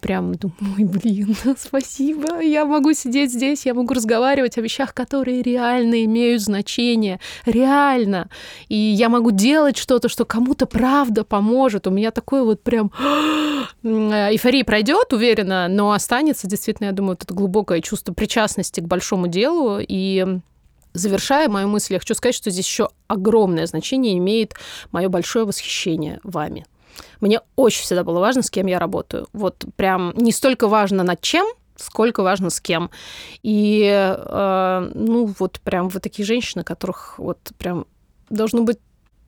прям 0.00 0.34
думаю, 0.34 0.88
блин, 0.88 1.36
спасибо, 1.58 2.40
я 2.40 2.64
могу 2.64 2.92
сидеть 2.94 3.32
здесь, 3.32 3.64
я 3.64 3.74
могу 3.74 3.94
разговаривать 3.94 4.58
о 4.58 4.60
вещах, 4.60 4.92
которые 4.92 5.42
реально 5.42 6.04
имеют 6.04 6.42
значение, 6.42 7.20
реально. 7.46 8.28
И 8.68 8.76
я 8.76 9.08
могу 9.08 9.30
делать 9.30 9.76
что-то, 9.76 10.08
что 10.08 10.24
кому-то 10.24 10.66
правда 10.66 11.22
поможет. 11.22 11.86
У 11.86 11.90
меня 11.90 12.10
такое 12.10 12.42
вот 12.42 12.62
прям 12.62 12.90
эйфория 13.82 14.64
пройдет, 14.64 15.12
уверена, 15.12 15.68
но 15.68 15.92
останется 15.92 16.48
действительно, 16.48 16.86
я 16.86 16.92
думаю, 16.92 17.12
вот 17.12 17.22
это 17.22 17.32
глубокое 17.32 17.80
чувство 17.80 18.12
причастности 18.12 18.80
к 18.80 18.84
большому 18.84 19.28
делу. 19.28 19.78
И 19.80 20.26
Завершая 20.92 21.48
мою 21.48 21.68
мысль, 21.68 21.92
я 21.92 21.98
хочу 22.00 22.14
сказать, 22.14 22.34
что 22.34 22.50
здесь 22.50 22.66
еще 22.66 22.88
огромное 23.06 23.66
значение 23.66 24.18
имеет 24.18 24.54
мое 24.90 25.08
большое 25.08 25.44
восхищение 25.44 26.18
вами. 26.24 26.66
Мне 27.20 27.40
очень 27.56 27.82
всегда 27.82 28.04
было 28.04 28.20
важно, 28.20 28.42
с 28.42 28.50
кем 28.50 28.66
я 28.66 28.78
работаю. 28.78 29.28
Вот 29.32 29.64
прям 29.76 30.12
не 30.16 30.32
столько 30.32 30.68
важно 30.68 31.02
над 31.02 31.20
чем, 31.20 31.46
сколько 31.76 32.22
важно 32.22 32.50
с 32.50 32.60
кем. 32.60 32.90
И, 33.42 33.82
э, 33.90 34.90
ну, 34.94 35.34
вот 35.38 35.60
прям 35.60 35.88
вы 35.88 36.00
такие 36.00 36.24
женщины, 36.26 36.64
которых 36.64 37.18
вот 37.18 37.38
прям 37.58 37.86
должно 38.28 38.62
быть 38.62 38.78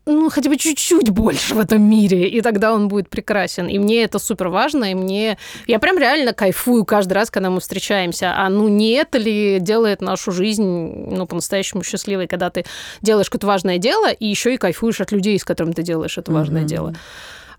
ну, 0.05 0.29
хотя 0.29 0.49
бы 0.49 0.57
чуть-чуть 0.57 1.11
больше 1.11 1.55
в 1.55 1.59
этом 1.59 1.81
мире, 1.81 2.27
и 2.27 2.41
тогда 2.41 2.73
он 2.73 2.89
будет 2.89 3.09
прекрасен. 3.09 3.67
И 3.67 3.79
мне 3.79 4.03
это 4.03 4.19
супер 4.19 4.49
важно, 4.49 4.91
и 4.91 4.95
мне... 4.95 5.37
Я 5.65 5.79
прям 5.79 5.97
реально 5.97 6.33
кайфую 6.33 6.83
каждый 6.83 7.13
раз, 7.13 7.31
когда 7.31 7.49
мы 7.49 7.61
встречаемся. 7.61 8.33
А 8.35 8.49
ну 8.49 8.67
не 8.67 8.91
это 8.91 9.17
ли 9.17 9.59
делает 9.61 10.01
нашу 10.01 10.31
жизнь, 10.31 10.63
ну, 10.63 11.25
по-настоящему 11.25 11.83
счастливой, 11.83 12.27
когда 12.27 12.49
ты 12.49 12.65
делаешь 13.01 13.29
какое-то 13.29 13.47
важное 13.47 13.77
дело, 13.77 14.11
и 14.11 14.27
еще 14.27 14.53
и 14.53 14.57
кайфуешь 14.57 14.99
от 14.99 15.13
людей, 15.13 15.39
с 15.39 15.45
которыми 15.45 15.73
ты 15.73 15.83
делаешь 15.83 16.17
это 16.17 16.33
важное 16.33 16.63
mm-hmm. 16.63 16.65
дело. 16.65 16.93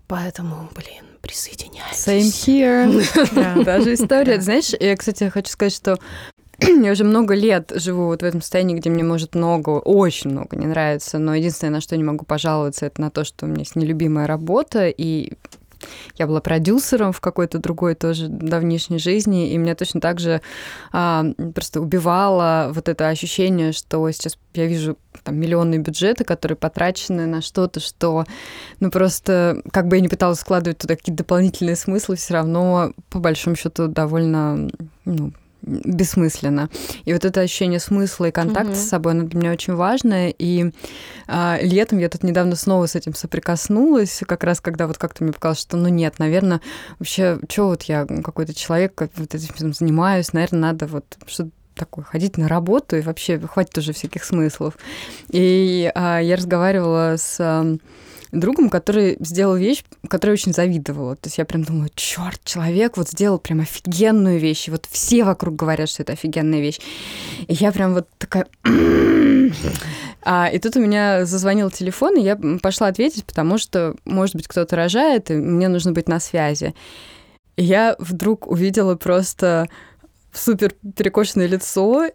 Поэтому, 0.07 0.69
блин, 0.75 1.05
присоединяйтесь. 1.21 2.07
Same 2.07 2.29
here. 2.29 3.33
да, 3.35 3.63
даже 3.63 3.93
история. 3.93 4.39
Знаешь, 4.39 4.71
я, 4.79 4.95
кстати, 4.95 5.29
хочу 5.29 5.49
сказать, 5.49 5.73
что 5.73 5.97
я 6.59 6.91
уже 6.91 7.03
много 7.03 7.33
лет 7.33 7.71
живу 7.75 8.05
вот 8.05 8.21
в 8.21 8.25
этом 8.25 8.41
состоянии, 8.41 8.75
где 8.75 8.89
мне 8.89 9.03
может 9.03 9.35
много, 9.35 9.71
очень 9.71 10.29
много 10.31 10.55
не 10.55 10.67
нравится, 10.67 11.17
но 11.17 11.35
единственное, 11.35 11.73
на 11.73 11.81
что 11.81 11.97
не 11.97 12.03
могу 12.03 12.25
пожаловаться, 12.25 12.85
это 12.85 13.01
на 13.01 13.09
то, 13.09 13.23
что 13.23 13.45
у 13.45 13.49
меня 13.49 13.59
есть 13.59 13.75
нелюбимая 13.75 14.27
работа, 14.27 14.87
и 14.87 15.33
я 16.15 16.27
была 16.27 16.41
продюсером 16.41 17.11
в 17.11 17.21
какой-то 17.21 17.59
другой 17.59 17.95
тоже 17.95 18.27
давнишней 18.27 18.99
жизни, 18.99 19.51
и 19.51 19.57
меня 19.57 19.75
точно 19.75 20.01
так 20.01 20.19
же 20.19 20.41
а, 20.91 21.25
просто 21.53 21.81
убивало 21.81 22.71
вот 22.73 22.89
это 22.89 23.09
ощущение, 23.09 23.71
что 23.71 24.09
сейчас 24.11 24.37
я 24.53 24.65
вижу 24.65 24.97
там 25.23 25.37
миллионные 25.37 25.79
бюджеты, 25.79 26.23
которые 26.23 26.57
потрачены 26.57 27.25
на 27.25 27.41
что-то, 27.41 27.79
что, 27.79 28.25
ну 28.79 28.91
просто, 28.91 29.61
как 29.71 29.87
бы 29.87 29.97
я 29.97 30.01
ни 30.01 30.07
пыталась 30.07 30.39
складывать 30.39 30.77
туда 30.77 30.95
какие-то 30.95 31.23
дополнительные 31.23 31.75
смыслы, 31.75 32.15
все 32.15 32.35
равно 32.35 32.93
по 33.09 33.19
большому 33.19 33.55
счету 33.55 33.87
довольно, 33.87 34.69
ну, 35.05 35.33
бессмысленно. 35.65 36.69
И 37.05 37.13
вот 37.13 37.25
это 37.25 37.41
ощущение 37.41 37.79
смысла 37.79 38.25
и 38.25 38.31
контакта 38.31 38.71
угу. 38.71 38.77
с 38.77 38.87
собой, 38.87 39.13
оно 39.13 39.23
для 39.23 39.39
меня 39.39 39.51
очень 39.51 39.73
важное. 39.73 40.33
И 40.37 40.71
а, 41.27 41.57
летом 41.61 41.99
я 41.99 42.09
тут 42.09 42.23
недавно 42.23 42.55
снова 42.55 42.85
с 42.85 42.95
этим 42.95 43.13
соприкоснулась, 43.13 44.21
как 44.27 44.43
раз 44.43 44.61
когда 44.61 44.87
вот 44.87 44.97
как-то 44.97 45.23
мне 45.23 45.33
показалось, 45.33 45.61
что 45.61 45.77
ну 45.77 45.89
нет, 45.89 46.19
наверное, 46.19 46.61
вообще, 46.99 47.39
что 47.49 47.67
вот 47.67 47.83
я 47.83 48.05
какой-то 48.05 48.53
человек, 48.53 48.93
как 48.95 49.11
вот 49.15 49.33
этим 49.33 49.73
занимаюсь, 49.73 50.33
наверное, 50.33 50.71
надо 50.71 50.87
вот 50.87 51.05
что-то 51.27 51.51
такое, 51.75 52.05
ходить 52.05 52.37
на 52.37 52.47
работу, 52.47 52.95
и 52.95 53.01
вообще 53.01 53.39
хватит 53.39 53.77
уже 53.77 53.91
всяких 53.93 54.23
смыслов. 54.23 54.77
И 55.29 55.91
а, 55.93 56.19
я 56.19 56.35
разговаривала 56.35 57.15
с 57.17 57.37
а, 57.39 57.77
другом, 58.39 58.69
который 58.69 59.17
сделал 59.19 59.55
вещь, 59.55 59.83
которой 60.09 60.31
очень 60.31 60.53
завидовала. 60.53 61.15
То 61.15 61.27
есть 61.27 61.37
я 61.37 61.45
прям 61.45 61.63
думаю, 61.63 61.89
черт, 61.95 62.39
человек 62.43 62.97
вот 62.97 63.09
сделал 63.09 63.39
прям 63.39 63.61
офигенную 63.61 64.39
вещь. 64.39 64.67
И 64.67 64.71
вот 64.71 64.87
все 64.89 65.23
вокруг 65.23 65.55
говорят, 65.55 65.89
что 65.89 66.03
это 66.03 66.13
офигенная 66.13 66.61
вещь. 66.61 66.79
И 67.47 67.53
я 67.53 67.71
прям 67.71 67.93
вот 67.93 68.07
такая... 68.17 68.47
А, 70.27 70.49
и 70.51 70.57
тут 70.57 70.75
у 70.75 70.79
меня 70.79 71.23
зазвонил 71.25 71.69
телефон, 71.69 72.17
и 72.17 72.23
я 72.23 72.35
пошла 72.35 72.87
ответить, 72.87 73.25
потому 73.25 73.59
что, 73.59 73.93
может 74.05 74.35
быть, 74.35 74.47
кто-то 74.47 74.75
рожает, 74.75 75.29
и 75.29 75.35
мне 75.35 75.67
нужно 75.67 75.91
быть 75.91 76.09
на 76.09 76.19
связи. 76.19 76.73
И 77.57 77.63
я 77.63 77.95
вдруг 77.99 78.47
увидела 78.47 78.95
просто 78.95 79.69
супер 80.33 80.73
перекошенное 80.95 81.45
лицо 81.45 82.07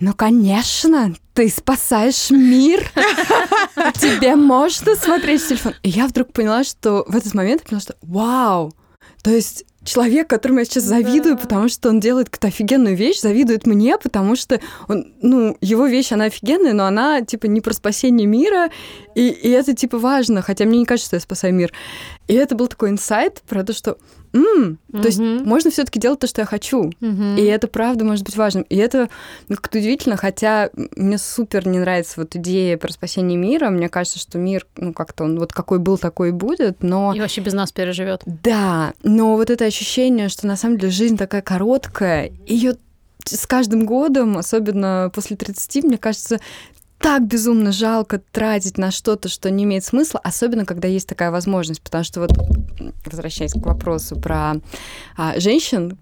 ну, 0.00 0.14
конечно, 0.14 1.14
ты 1.34 1.48
спасаешь 1.48 2.30
мир. 2.30 2.90
Тебе 3.94 4.36
можно 4.36 4.94
смотреть 4.96 5.42
в 5.42 5.48
телефон. 5.48 5.74
И 5.82 5.88
я 5.88 6.06
вдруг 6.06 6.32
поняла, 6.32 6.64
что 6.64 7.04
в 7.08 7.16
этот 7.16 7.34
момент 7.34 7.62
я 7.62 7.66
поняла, 7.68 7.80
что 7.80 7.96
вау, 8.02 8.74
то 9.22 9.30
есть 9.30 9.64
человек, 9.84 10.28
которому 10.28 10.58
я 10.60 10.64
сейчас 10.64 10.84
завидую, 10.84 11.36
Да. 11.36 11.40
потому 11.42 11.68
что 11.68 11.88
он 11.88 11.98
делает 11.98 12.28
какую-то 12.28 12.48
офигенную 12.48 12.94
вещь, 12.96 13.20
завидует 13.20 13.66
мне, 13.66 13.96
потому 13.98 14.36
что 14.36 14.60
он, 14.86 15.12
ну, 15.22 15.56
его 15.60 15.86
вещь, 15.86 16.12
она 16.12 16.26
офигенная, 16.26 16.74
но 16.74 16.84
она, 16.84 17.22
типа, 17.22 17.46
не 17.46 17.60
про 17.60 17.72
спасение 17.72 18.26
мира, 18.26 18.70
и, 19.14 19.28
и 19.28 19.48
это, 19.48 19.74
типа, 19.74 19.98
важно, 19.98 20.42
хотя 20.42 20.66
мне 20.66 20.80
не 20.80 20.84
кажется, 20.84 21.08
что 21.08 21.16
я 21.16 21.20
спасаю 21.20 21.54
мир. 21.54 21.72
И 22.28 22.34
это 22.34 22.54
был 22.54 22.68
такой 22.68 22.90
инсайт 22.90 23.42
про 23.48 23.64
то, 23.64 23.72
что, 23.72 23.96
м, 24.34 24.78
то 24.92 25.06
есть 25.06 25.18
можно 25.18 25.70
все 25.70 25.84
таки 25.84 25.98
делать 25.98 26.20
то, 26.20 26.26
что 26.26 26.42
я 26.42 26.46
хочу. 26.46 26.92
Мгм. 27.00 27.36
И 27.38 27.42
это 27.42 27.68
правда 27.68 28.04
может 28.04 28.24
быть 28.24 28.36
важным. 28.36 28.64
И 28.68 28.76
это 28.76 29.08
ну, 29.48 29.56
как-то 29.56 29.78
удивительно, 29.78 30.16
хотя 30.16 30.68
мне 30.94 31.16
супер 31.16 31.66
не 31.66 31.78
нравится 31.78 32.14
вот 32.18 32.36
идея 32.36 32.76
про 32.76 32.92
спасение 32.92 33.38
мира. 33.38 33.70
Мне 33.70 33.88
кажется, 33.88 34.18
что 34.18 34.38
мир, 34.38 34.66
ну, 34.76 34.92
как-то 34.92 35.24
он 35.24 35.38
вот 35.38 35.54
какой 35.54 35.78
был, 35.78 35.96
такой 35.96 36.28
и 36.28 36.32
будет, 36.32 36.82
но... 36.82 37.14
И 37.14 37.20
вообще 37.20 37.40
без 37.40 37.54
нас 37.54 37.72
переживет. 37.72 38.20
Да, 38.26 38.92
но 39.02 39.36
вот 39.36 39.48
это 39.48 39.64
ощущение, 39.64 40.28
что 40.28 40.46
на 40.46 40.56
самом 40.56 40.76
деле 40.76 40.92
жизнь 40.92 41.16
такая 41.16 41.40
короткая, 41.40 42.30
ее 42.46 42.76
с 43.24 43.46
каждым 43.46 43.86
годом, 43.86 44.38
особенно 44.38 45.10
после 45.14 45.36
30, 45.36 45.84
мне 45.84 45.98
кажется, 45.98 46.40
так 46.98 47.26
безумно 47.26 47.72
жалко 47.72 48.18
тратить 48.18 48.78
на 48.78 48.90
что-то, 48.90 49.28
что 49.28 49.50
не 49.50 49.64
имеет 49.64 49.84
смысла, 49.84 50.20
особенно 50.22 50.64
когда 50.64 50.88
есть 50.88 51.08
такая 51.08 51.30
возможность, 51.30 51.80
потому 51.80 52.04
что 52.04 52.20
вот, 52.20 52.32
возвращаясь 53.06 53.52
к 53.52 53.64
вопросу 53.64 54.16
про 54.16 54.56
а, 55.16 55.38
женщин, 55.38 55.96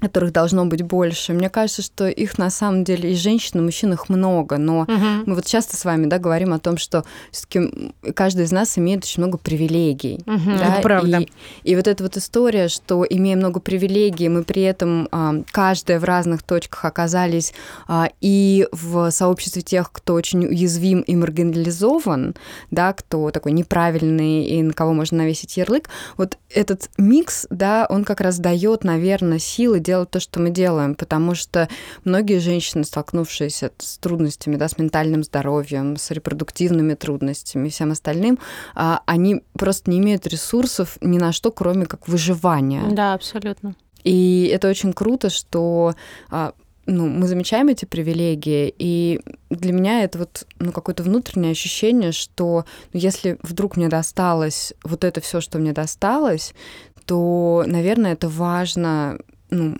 которых 0.00 0.32
должно 0.32 0.64
быть 0.66 0.82
больше. 0.82 1.32
Мне 1.32 1.48
кажется, 1.50 1.82
что 1.82 2.08
их 2.08 2.38
на 2.38 2.50
самом 2.50 2.84
деле 2.84 3.12
и 3.12 3.14
женщин, 3.14 3.60
и 3.60 3.62
мужчин 3.62 3.92
их 3.92 4.08
много, 4.08 4.58
но 4.58 4.84
Мгм. 4.88 5.24
мы 5.26 5.34
вот 5.34 5.46
часто 5.46 5.76
с 5.76 5.84
вами 5.84 6.06
да, 6.06 6.18
говорим 6.18 6.52
о 6.52 6.58
том, 6.58 6.78
что 6.78 7.04
все-таки 7.30 7.92
каждый 8.14 8.44
из 8.44 8.52
нас 8.52 8.76
имеет 8.78 9.04
очень 9.04 9.22
много 9.22 9.38
привилегий. 9.38 10.20
Мгм. 10.26 10.58
Да, 10.58 10.72
Это 10.74 10.82
правда. 10.82 11.18
И, 11.20 11.28
и 11.64 11.76
вот 11.76 11.86
эта 11.86 12.02
вот 12.02 12.16
история, 12.16 12.68
что 12.68 13.04
имея 13.08 13.36
много 13.36 13.60
привилегий, 13.60 14.28
мы 14.28 14.42
при 14.42 14.62
этом 14.62 15.08
а, 15.12 15.34
каждая 15.50 16.00
в 16.00 16.04
разных 16.04 16.42
точках 16.42 16.84
оказались 16.84 17.52
а, 17.86 18.08
и 18.20 18.66
в 18.72 19.10
сообществе 19.10 19.62
тех, 19.62 19.92
кто 19.92 20.14
очень 20.14 20.44
уязвим 20.46 21.00
и 21.00 21.14
маргинализован, 21.16 22.34
да, 22.70 22.92
кто 22.92 23.30
такой 23.30 23.52
неправильный 23.52 24.44
и 24.44 24.62
на 24.62 24.72
кого 24.72 24.92
можно 24.92 25.18
навесить 25.18 25.56
ярлык. 25.56 25.88
Вот 26.16 26.38
этот 26.48 26.90
микс, 26.98 27.46
да, 27.50 27.86
он 27.88 28.04
как 28.04 28.20
раз 28.20 28.38
дает, 28.38 28.84
наверное, 28.84 29.38
силы 29.38 29.80
делать 29.90 30.10
то, 30.10 30.20
что 30.20 30.40
мы 30.40 30.50
делаем, 30.50 30.94
потому 30.94 31.34
что 31.34 31.68
многие 32.04 32.38
женщины, 32.38 32.84
столкнувшиеся 32.84 33.72
с 33.78 33.98
трудностями, 33.98 34.56
да, 34.56 34.68
с 34.68 34.78
ментальным 34.78 35.24
здоровьем, 35.24 35.96
с 35.96 36.12
репродуктивными 36.12 36.94
трудностями 36.94 37.66
и 37.66 37.70
всем 37.70 37.90
остальным, 37.90 38.38
а, 38.74 39.02
они 39.06 39.42
просто 39.54 39.90
не 39.90 39.98
имеют 39.98 40.26
ресурсов 40.28 40.96
ни 41.00 41.18
на 41.18 41.32
что, 41.32 41.50
кроме 41.50 41.86
как 41.86 42.06
выживания. 42.06 42.84
Да, 42.90 43.14
абсолютно. 43.14 43.74
И 44.04 44.48
это 44.54 44.68
очень 44.68 44.92
круто, 44.92 45.28
что 45.28 45.94
а, 46.30 46.52
ну, 46.86 47.08
мы 47.08 47.26
замечаем 47.26 47.68
эти 47.68 47.84
привилегии, 47.84 48.72
и 48.78 49.20
для 49.50 49.72
меня 49.72 50.04
это 50.04 50.18
вот 50.18 50.46
ну, 50.60 50.70
какое-то 50.72 51.02
внутреннее 51.02 51.52
ощущение, 51.52 52.12
что 52.12 52.64
ну, 52.92 53.00
если 53.00 53.38
вдруг 53.42 53.76
мне 53.76 53.88
досталось 53.88 54.72
вот 54.84 55.04
это 55.04 55.20
все, 55.20 55.40
что 55.40 55.58
мне 55.58 55.72
досталось, 55.72 56.54
то, 57.06 57.64
наверное, 57.66 58.12
это 58.12 58.28
важно 58.28 59.18
ну, 59.50 59.76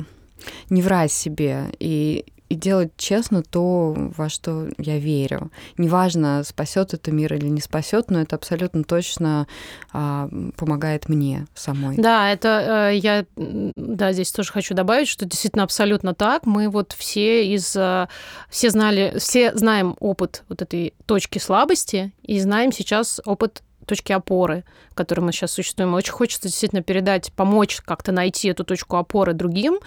не 0.68 0.82
врать 0.82 1.12
себе 1.12 1.66
и, 1.78 2.24
и 2.48 2.54
делать 2.54 2.90
честно 2.96 3.42
то, 3.42 3.94
во 3.96 4.28
что 4.28 4.68
я 4.76 4.98
верю. 4.98 5.50
Неважно, 5.78 6.42
спасет 6.44 6.94
это 6.94 7.12
мир 7.12 7.34
или 7.34 7.46
не 7.46 7.60
спасет, 7.60 8.10
но 8.10 8.20
это 8.20 8.36
абсолютно 8.36 8.82
точно 8.84 9.46
а, 9.92 10.28
помогает 10.56 11.08
мне 11.08 11.46
самой. 11.54 11.96
Да, 11.96 12.30
это 12.32 12.90
э, 12.92 12.96
я, 12.96 13.24
да, 13.36 14.12
здесь 14.12 14.32
тоже 14.32 14.52
хочу 14.52 14.74
добавить, 14.74 15.08
что 15.08 15.26
действительно 15.26 15.64
абсолютно 15.64 16.14
так. 16.14 16.44
Мы 16.44 16.68
вот 16.68 16.92
все 16.92 17.46
из, 17.54 17.76
э, 17.76 18.08
все 18.48 18.70
знали, 18.70 19.14
все 19.18 19.54
знаем 19.54 19.96
опыт 20.00 20.42
вот 20.48 20.60
этой 20.62 20.94
точки 21.06 21.38
слабости 21.38 22.12
и 22.22 22.40
знаем 22.40 22.72
сейчас 22.72 23.20
опыт 23.24 23.62
точки 23.90 24.12
опоры, 24.12 24.64
в 24.90 24.94
которой 24.94 25.20
мы 25.20 25.32
сейчас 25.32 25.52
существуем. 25.52 25.94
Очень 25.94 26.12
хочется 26.12 26.48
действительно 26.48 26.82
передать, 26.82 27.32
помочь 27.32 27.80
как-то 27.84 28.12
найти 28.12 28.48
эту 28.48 28.64
точку 28.64 28.96
опоры 28.96 29.32
другим. 29.32 29.80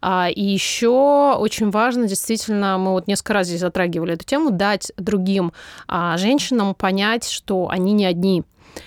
А, 0.00 0.28
и 0.28 0.42
еще 0.42 1.34
очень 1.38 1.70
важно, 1.70 2.08
действительно, 2.08 2.78
мы 2.78 2.92
вот 2.92 3.06
несколько 3.06 3.34
раз 3.34 3.46
здесь 3.48 3.60
затрагивали 3.60 4.14
эту 4.14 4.24
тему, 4.24 4.50
дать 4.50 4.92
другим 4.96 5.52
а, 5.86 6.16
женщинам 6.16 6.74
понять, 6.74 7.28
что 7.28 7.68
они 7.68 7.92
не 7.92 8.06
одни. 8.06 8.42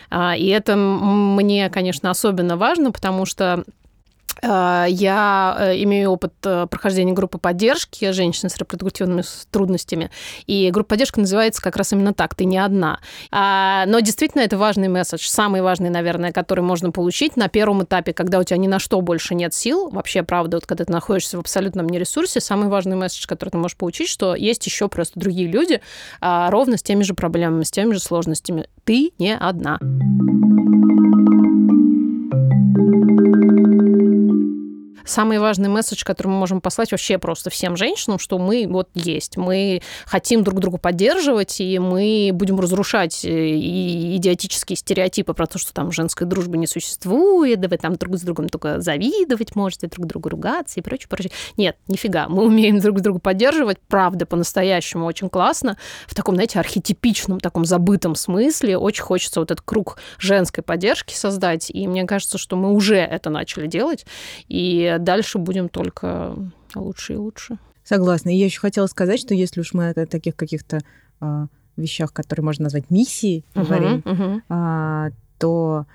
А, 0.09 0.35
И 0.35 0.47
это 0.47 0.75
мне, 0.75 1.69
конечно, 1.69 2.09
особенно 2.09 2.57
важно, 2.57 2.91
потому 2.91 3.25
что 3.25 3.63
я 4.43 5.57
э, 5.59 5.83
имею 5.83 6.11
опыт 6.11 6.33
э, 6.43 6.67
прохождения 6.69 7.13
группы 7.13 7.37
поддержки 7.37 8.11
женщин 8.11 8.49
с 8.49 8.57
репродуктивными 8.57 9.23
трудностями, 9.51 10.11
и 10.47 10.69
группа 10.71 10.89
поддержки 10.89 11.19
называется 11.19 11.61
как 11.61 11.75
раз 11.75 11.93
именно 11.93 12.13
так, 12.13 12.35
ты 12.35 12.45
не 12.45 12.57
одна. 12.57 12.99
А, 13.31 13.85
Но 13.87 13.99
действительно 13.99 14.41
это 14.41 14.57
важный 14.57 14.87
месседж, 14.87 15.25
самый 15.27 15.61
важный, 15.61 15.89
наверное, 15.89 16.31
который 16.31 16.61
можно 16.61 16.91
получить 16.91 17.37
на 17.37 17.47
первом 17.47 17.83
этапе, 17.83 18.13
когда 18.13 18.39
у 18.39 18.43
тебя 18.43 18.57
ни 18.57 18.67
на 18.67 18.79
что 18.79 19.01
больше 19.01 19.35
нет 19.35 19.53
сил, 19.53 19.89
вообще, 19.89 20.23
правда, 20.23 20.57
вот 20.57 20.65
когда 20.65 20.85
ты 20.85 20.91
находишься 20.91 21.37
в 21.37 21.39
абсолютном 21.39 21.87
нересурсе, 21.87 22.39
самый 22.39 22.67
важный 22.67 22.95
месседж, 22.95 23.25
который 23.27 23.49
ты 23.49 23.57
можешь 23.57 23.77
получить, 23.77 24.09
что 24.09 24.35
есть 24.35 24.65
еще 24.65 24.87
просто 24.87 25.19
другие 25.19 25.47
люди, 25.47 25.81
а, 26.21 26.49
ровно 26.49 26.77
с 26.77 26.83
теми 26.83 27.03
же 27.03 27.13
проблемами, 27.13 27.63
с 27.63 27.71
теми 27.71 27.93
же 27.93 27.99
сложностями. 27.99 28.67
Ты 28.83 29.13
не 29.17 29.35
одна. 29.35 29.79
Самый 35.05 35.39
важный 35.39 35.69
месседж, 35.69 36.03
который 36.03 36.27
мы 36.27 36.35
можем 36.35 36.61
послать 36.61 36.91
вообще 36.91 37.17
просто 37.17 37.49
всем 37.49 37.75
женщинам, 37.75 38.19
что 38.19 38.37
мы 38.37 38.65
вот 38.69 38.89
есть, 38.93 39.37
мы 39.37 39.81
хотим 40.05 40.43
друг 40.43 40.59
друга 40.59 40.77
поддерживать, 40.77 41.59
и 41.59 41.79
мы 41.79 42.31
будем 42.33 42.59
разрушать 42.59 43.25
э, 43.25 43.49
и 43.49 44.15
идиотические 44.17 44.77
стереотипы 44.77 45.33
про 45.33 45.45
то, 45.45 45.57
что 45.57 45.73
там 45.73 45.91
женской 45.91 46.25
дружбы 46.25 46.57
не 46.57 46.67
существует, 46.67 47.59
да 47.59 47.67
вы 47.67 47.77
там 47.77 47.95
друг 47.95 48.17
с 48.17 48.21
другом 48.21 48.49
только 48.49 48.79
завидовать 48.79 49.55
можете, 49.55 49.87
друг 49.87 50.07
другу 50.07 50.29
ругаться 50.29 50.79
и 50.79 50.83
прочее, 50.83 51.07
прочее. 51.09 51.31
Нет, 51.57 51.77
нифига, 51.87 52.27
мы 52.29 52.45
умеем 52.45 52.79
друг 52.79 53.01
друга 53.01 53.19
поддерживать, 53.19 53.77
правда, 53.87 54.25
по-настоящему 54.25 55.05
очень 55.05 55.29
классно, 55.29 55.77
в 56.07 56.15
таком, 56.15 56.35
знаете, 56.35 56.59
архетипичном, 56.59 57.39
таком 57.39 57.65
забытом 57.65 58.15
смысле. 58.15 58.77
Очень 58.77 59.03
хочется 59.03 59.39
вот 59.39 59.51
этот 59.51 59.65
круг 59.65 59.97
женской 60.17 60.63
поддержки 60.63 61.13
создать, 61.13 61.69
и 61.69 61.87
мне 61.87 62.05
кажется, 62.05 62.37
что 62.37 62.55
мы 62.55 62.71
уже 62.71 62.97
это 62.97 63.29
начали 63.29 63.67
делать, 63.67 64.05
и 64.47 64.92
дальше 64.99 65.37
будем 65.37 65.69
только 65.69 66.35
лучше 66.75 67.13
и 67.13 67.17
лучше. 67.17 67.57
Согласна. 67.83 68.29
И 68.29 68.37
я 68.37 68.45
еще 68.45 68.59
хотела 68.59 68.87
сказать, 68.87 69.19
что 69.19 69.33
если 69.33 69.61
уж 69.61 69.73
мы 69.73 69.89
о 69.89 70.05
таких 70.05 70.35
каких-то 70.35 70.79
а, 71.19 71.47
вещах, 71.75 72.13
которые 72.13 72.43
можно 72.45 72.63
назвать 72.63 72.89
миссией, 72.89 73.43
говорим, 73.55 74.03
Мгм, 74.05 74.13
мгм. 74.13 74.43
а, 74.49 75.09
то 75.37 75.85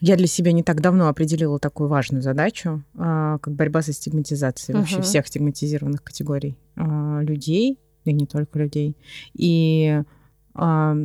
я 0.00 0.16
для 0.16 0.26
себя 0.26 0.52
не 0.52 0.62
так 0.62 0.80
давно 0.80 1.08
определила 1.08 1.58
такую 1.58 1.88
важную 1.88 2.22
задачу, 2.22 2.82
а, 2.96 3.38
как 3.38 3.54
борьба 3.54 3.82
со 3.82 3.92
стигматизацией 3.92 4.78
вообще 4.78 4.96
Мгм. 4.96 5.02
всех 5.02 5.26
стигматизированных 5.26 6.02
категорий 6.02 6.56
а, 6.76 7.20
людей, 7.20 7.78
и 8.04 8.12
не 8.12 8.26
только 8.26 8.58
людей. 8.58 8.96
И 9.34 10.00
а, 10.54 10.96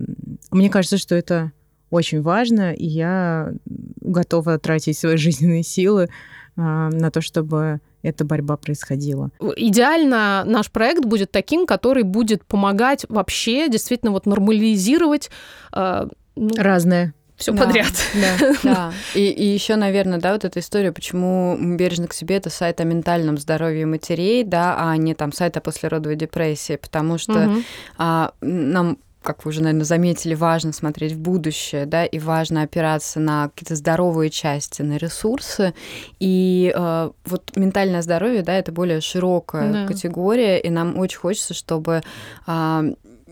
мне 0.52 0.70
кажется, 0.70 0.98
что 0.98 1.16
это 1.16 1.52
очень 1.89 2.22
важно, 2.22 2.74
и 2.74 2.86
я 2.86 3.54
готова 3.66 4.58
тратить 4.60 4.98
свои 4.98 5.16
жизненные 5.18 5.64
силы 5.64 6.04
а, 6.04 6.10
на 6.56 7.12
то, 7.12 7.22
чтобы 7.22 7.80
эта 8.04 8.26
борьба 8.26 8.58
происходила. 8.58 9.30
Идеально 9.56 10.43
наш 10.45 10.72
проект 10.72 11.06
будет 11.06 11.32
таким, 11.32 11.66
который 11.66 12.04
будет 12.04 12.43
помогать 12.45 13.06
вообще 13.10 13.70
действительно 13.70 14.12
вот 14.12 14.26
нормализировать 14.26 15.30
э, 15.74 16.08
ну, 16.36 16.49
Разное. 16.58 17.14
все 17.36 17.52
Да. 17.52 17.66
подряд. 17.66 17.93
Да. 18.14 18.54
Да. 18.64 18.93
И, 19.16 19.26
и 19.30 19.45
еще, 19.45 19.76
наверное, 19.76 20.20
да, 20.20 20.34
вот 20.34 20.45
эта 20.45 20.60
история, 20.60 20.91
почему 20.91 21.58
бережно 21.78 22.08
к 22.08 22.14
себе 22.14 22.38
это 22.38 22.49
сайт 22.49 22.82
о 22.82 22.86
ментальном 22.86 23.38
здоровье 23.38 23.86
матерей, 23.86 24.43
да, 24.43 24.76
а 24.80 24.97
не 24.97 25.14
там 25.14 25.32
сайт 25.32 25.58
о 25.58 25.62
послеродовой 25.62 26.16
депрессии, 26.16 26.76
потому 26.78 27.18
что 27.18 27.34
Мгм. 27.34 27.64
а, 27.97 28.34
нам 28.41 28.97
как 29.22 29.45
вы 29.45 29.49
уже, 29.49 29.61
наверное, 29.61 29.86
заметили, 29.86 30.34
важно 30.34 30.74
смотреть 30.74 31.13
в 31.13 31.19
будущее, 31.19 31.86
да, 31.86 32.05
и 32.05 32.17
важно 32.19 32.63
опираться 32.63 33.19
на 33.19 33.49
какие-то 33.49 33.76
здоровые 33.76 34.30
части, 34.30 34.82
на 34.82 34.97
ресурсы. 34.97 35.74
И 36.19 36.74
э, 36.76 37.11
вот 37.26 37.55
ментальное 37.55 38.01
здоровье, 38.01 38.41
да, 38.41 38.53
это 38.53 38.72
более 38.72 39.01
широкая 39.01 39.72
Да. 39.74 39.86
категория, 39.86 40.59
и 40.59 40.69
нам 40.69 40.97
очень 40.97 41.19
хочется, 41.19 41.53
чтобы 41.53 42.01
а, 42.47 42.84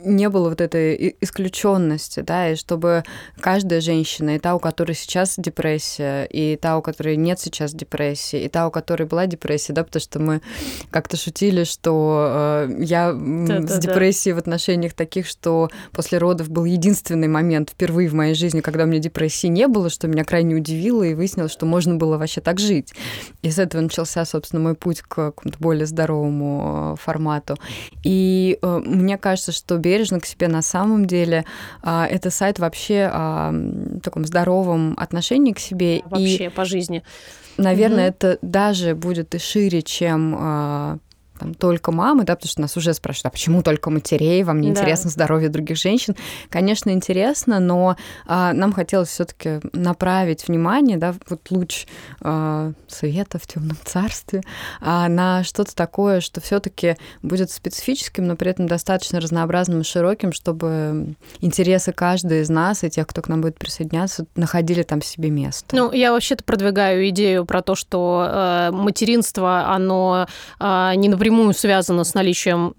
не 0.04 0.30
было 0.30 0.50
вот 0.50 0.62
этой 0.62 1.16
исключенности, 1.22 2.22
да, 2.22 2.52
и 2.52 2.56
чтобы 2.56 3.04
каждая 3.40 3.82
женщина, 3.82 4.36
и 4.36 4.40
та, 4.40 4.56
у 4.56 4.60
которой 4.60 4.94
сейчас 4.94 5.36
депрессия, 5.38 6.26
и 6.26 6.56
та, 6.56 6.78
у 6.78 6.82
которой 6.82 7.18
нет 7.18 7.40
сейчас 7.40 7.74
депрессии, 7.74 8.44
и 8.44 8.50
та, 8.50 8.68
у 8.68 8.72
которой 8.72 9.04
была 9.04 9.26
депрессия, 9.26 9.74
да, 9.74 9.84
потому 9.84 10.02
что 10.02 10.20
мы 10.20 10.42
как-то 10.92 11.18
шутили, 11.18 11.64
что 11.64 12.66
э, 12.70 12.76
я 12.80 13.14
да, 13.14 13.62
с 13.62 13.66
да, 13.66 13.78
депрессией 13.78 14.34
да. 14.34 14.38
в 14.38 14.40
отношениях 14.40 14.94
таких, 14.94 15.28
что 15.28 15.70
после 15.92 16.18
родов 16.18 16.50
был 16.50 16.66
единственный 16.66 17.28
момент 17.28 17.72
впервые 17.72 18.10
в 18.10 18.14
моей 18.14 18.36
жизни, 18.36 18.62
когда 18.62 18.84
у 18.84 18.88
меня 18.88 19.00
депрессии 19.00 19.48
не 19.48 19.68
было, 19.68 19.90
что 19.90 20.08
меня 20.08 20.24
крайне 20.24 20.56
удивило, 20.56 21.04
и 21.04 21.14
выяснилось, 21.14 21.52
что 21.52 21.66
можно 21.66 21.96
было 21.96 22.18
вообще 22.18 22.42
так 22.42 22.60
жить. 22.60 22.94
И 23.42 23.52
с 23.52 23.60
этого 23.60 23.82
начался, 23.82 24.26
собственно, 24.26 24.62
мой 24.62 24.76
путь 24.76 25.02
к 25.02 25.08
какому-то 25.08 25.60
более 25.60 25.86
здоровому 25.86 26.94
э, 26.94 27.02
формату. 27.02 27.58
И 28.04 28.58
э, 28.62 28.82
мне 28.86 29.18
кажется, 29.18 29.52
что 29.52 29.78
бережно 29.90 30.20
к 30.20 30.26
себе 30.26 30.48
на 30.48 30.62
самом 30.62 31.06
деле 31.06 31.46
э, 31.84 32.06
это 32.10 32.30
сайт 32.30 32.60
вообще 32.60 33.10
о 33.12 33.52
таком 34.04 34.26
здоровом 34.26 34.94
отношении 34.98 35.54
к 35.54 35.60
себе. 35.60 36.04
Вообще 36.06 36.46
и, 36.46 36.50
по 36.50 36.64
жизни. 36.64 37.04
Наверное, 37.58 38.10
угу. 38.10 38.16
это 38.16 38.40
даже 38.44 38.94
будет 38.94 39.34
и 39.34 39.40
шире, 39.40 39.82
чем 39.82 41.00
там, 41.40 41.54
только 41.54 41.92
мамы, 41.92 42.24
да, 42.24 42.36
потому 42.36 42.50
что 42.50 42.62
нас 42.62 42.78
уже 42.78 42.94
спрашивают, 42.94 43.28
а 43.28 43.30
почему 43.32 43.64
только 43.64 43.90
матерей, 43.90 44.44
вам 44.44 44.62
не 44.62 44.72
да. 44.72 44.80
интересно 44.80 45.10
здоровье 45.10 45.50
других 45.50 45.78
женщин? 45.78 46.16
Конечно, 46.50 46.92
интересно, 46.92 47.60
но 47.60 47.96
а, 48.26 48.54
нам 48.54 48.74
хотелось 48.74 49.10
все-таки 49.10 49.60
направить 49.74 50.48
внимание, 50.48 50.98
да, 50.98 51.16
вот 51.30 51.50
луч 51.50 51.88
а, 52.22 52.74
света 52.88 53.40
в 53.40 53.48
темном 53.48 53.78
царстве 53.84 54.44
а, 54.82 55.08
на 55.08 55.44
что-то 55.44 55.76
такое, 55.76 56.20
что 56.22 56.42
все-таки 56.42 56.98
будет 57.22 57.52
специфическим, 57.52 58.28
но 58.28 58.36
при 58.36 58.52
этом 58.52 58.68
достаточно 58.68 59.20
разнообразным 59.20 59.82
и 59.82 59.84
широким, 59.84 60.34
чтобы 60.34 61.16
интересы 61.40 61.92
каждой 61.92 62.42
из 62.42 62.50
нас 62.50 62.84
и 62.84 62.90
тех, 62.90 63.08
кто 63.08 63.22
к 63.22 63.30
нам 63.30 63.42
будет 63.42 63.58
присоединяться, 63.58 64.26
находили 64.36 64.84
там 64.84 65.02
себе 65.02 65.30
место. 65.30 65.76
Ну, 65.76 65.92
я 65.92 66.12
вообще-то 66.12 66.44
продвигаю 66.44 67.08
идею 67.10 67.46
про 67.46 67.62
то, 67.62 67.76
что 67.76 68.26
э, 68.28 68.72
материнство, 68.72 69.74
оно 69.74 70.28
э, 70.60 70.92
не 70.96 71.10
напрямую 71.10 71.29
напрямую 71.30 71.54
связано 71.54 72.04
с 72.04 72.14
наличием 72.16 72.74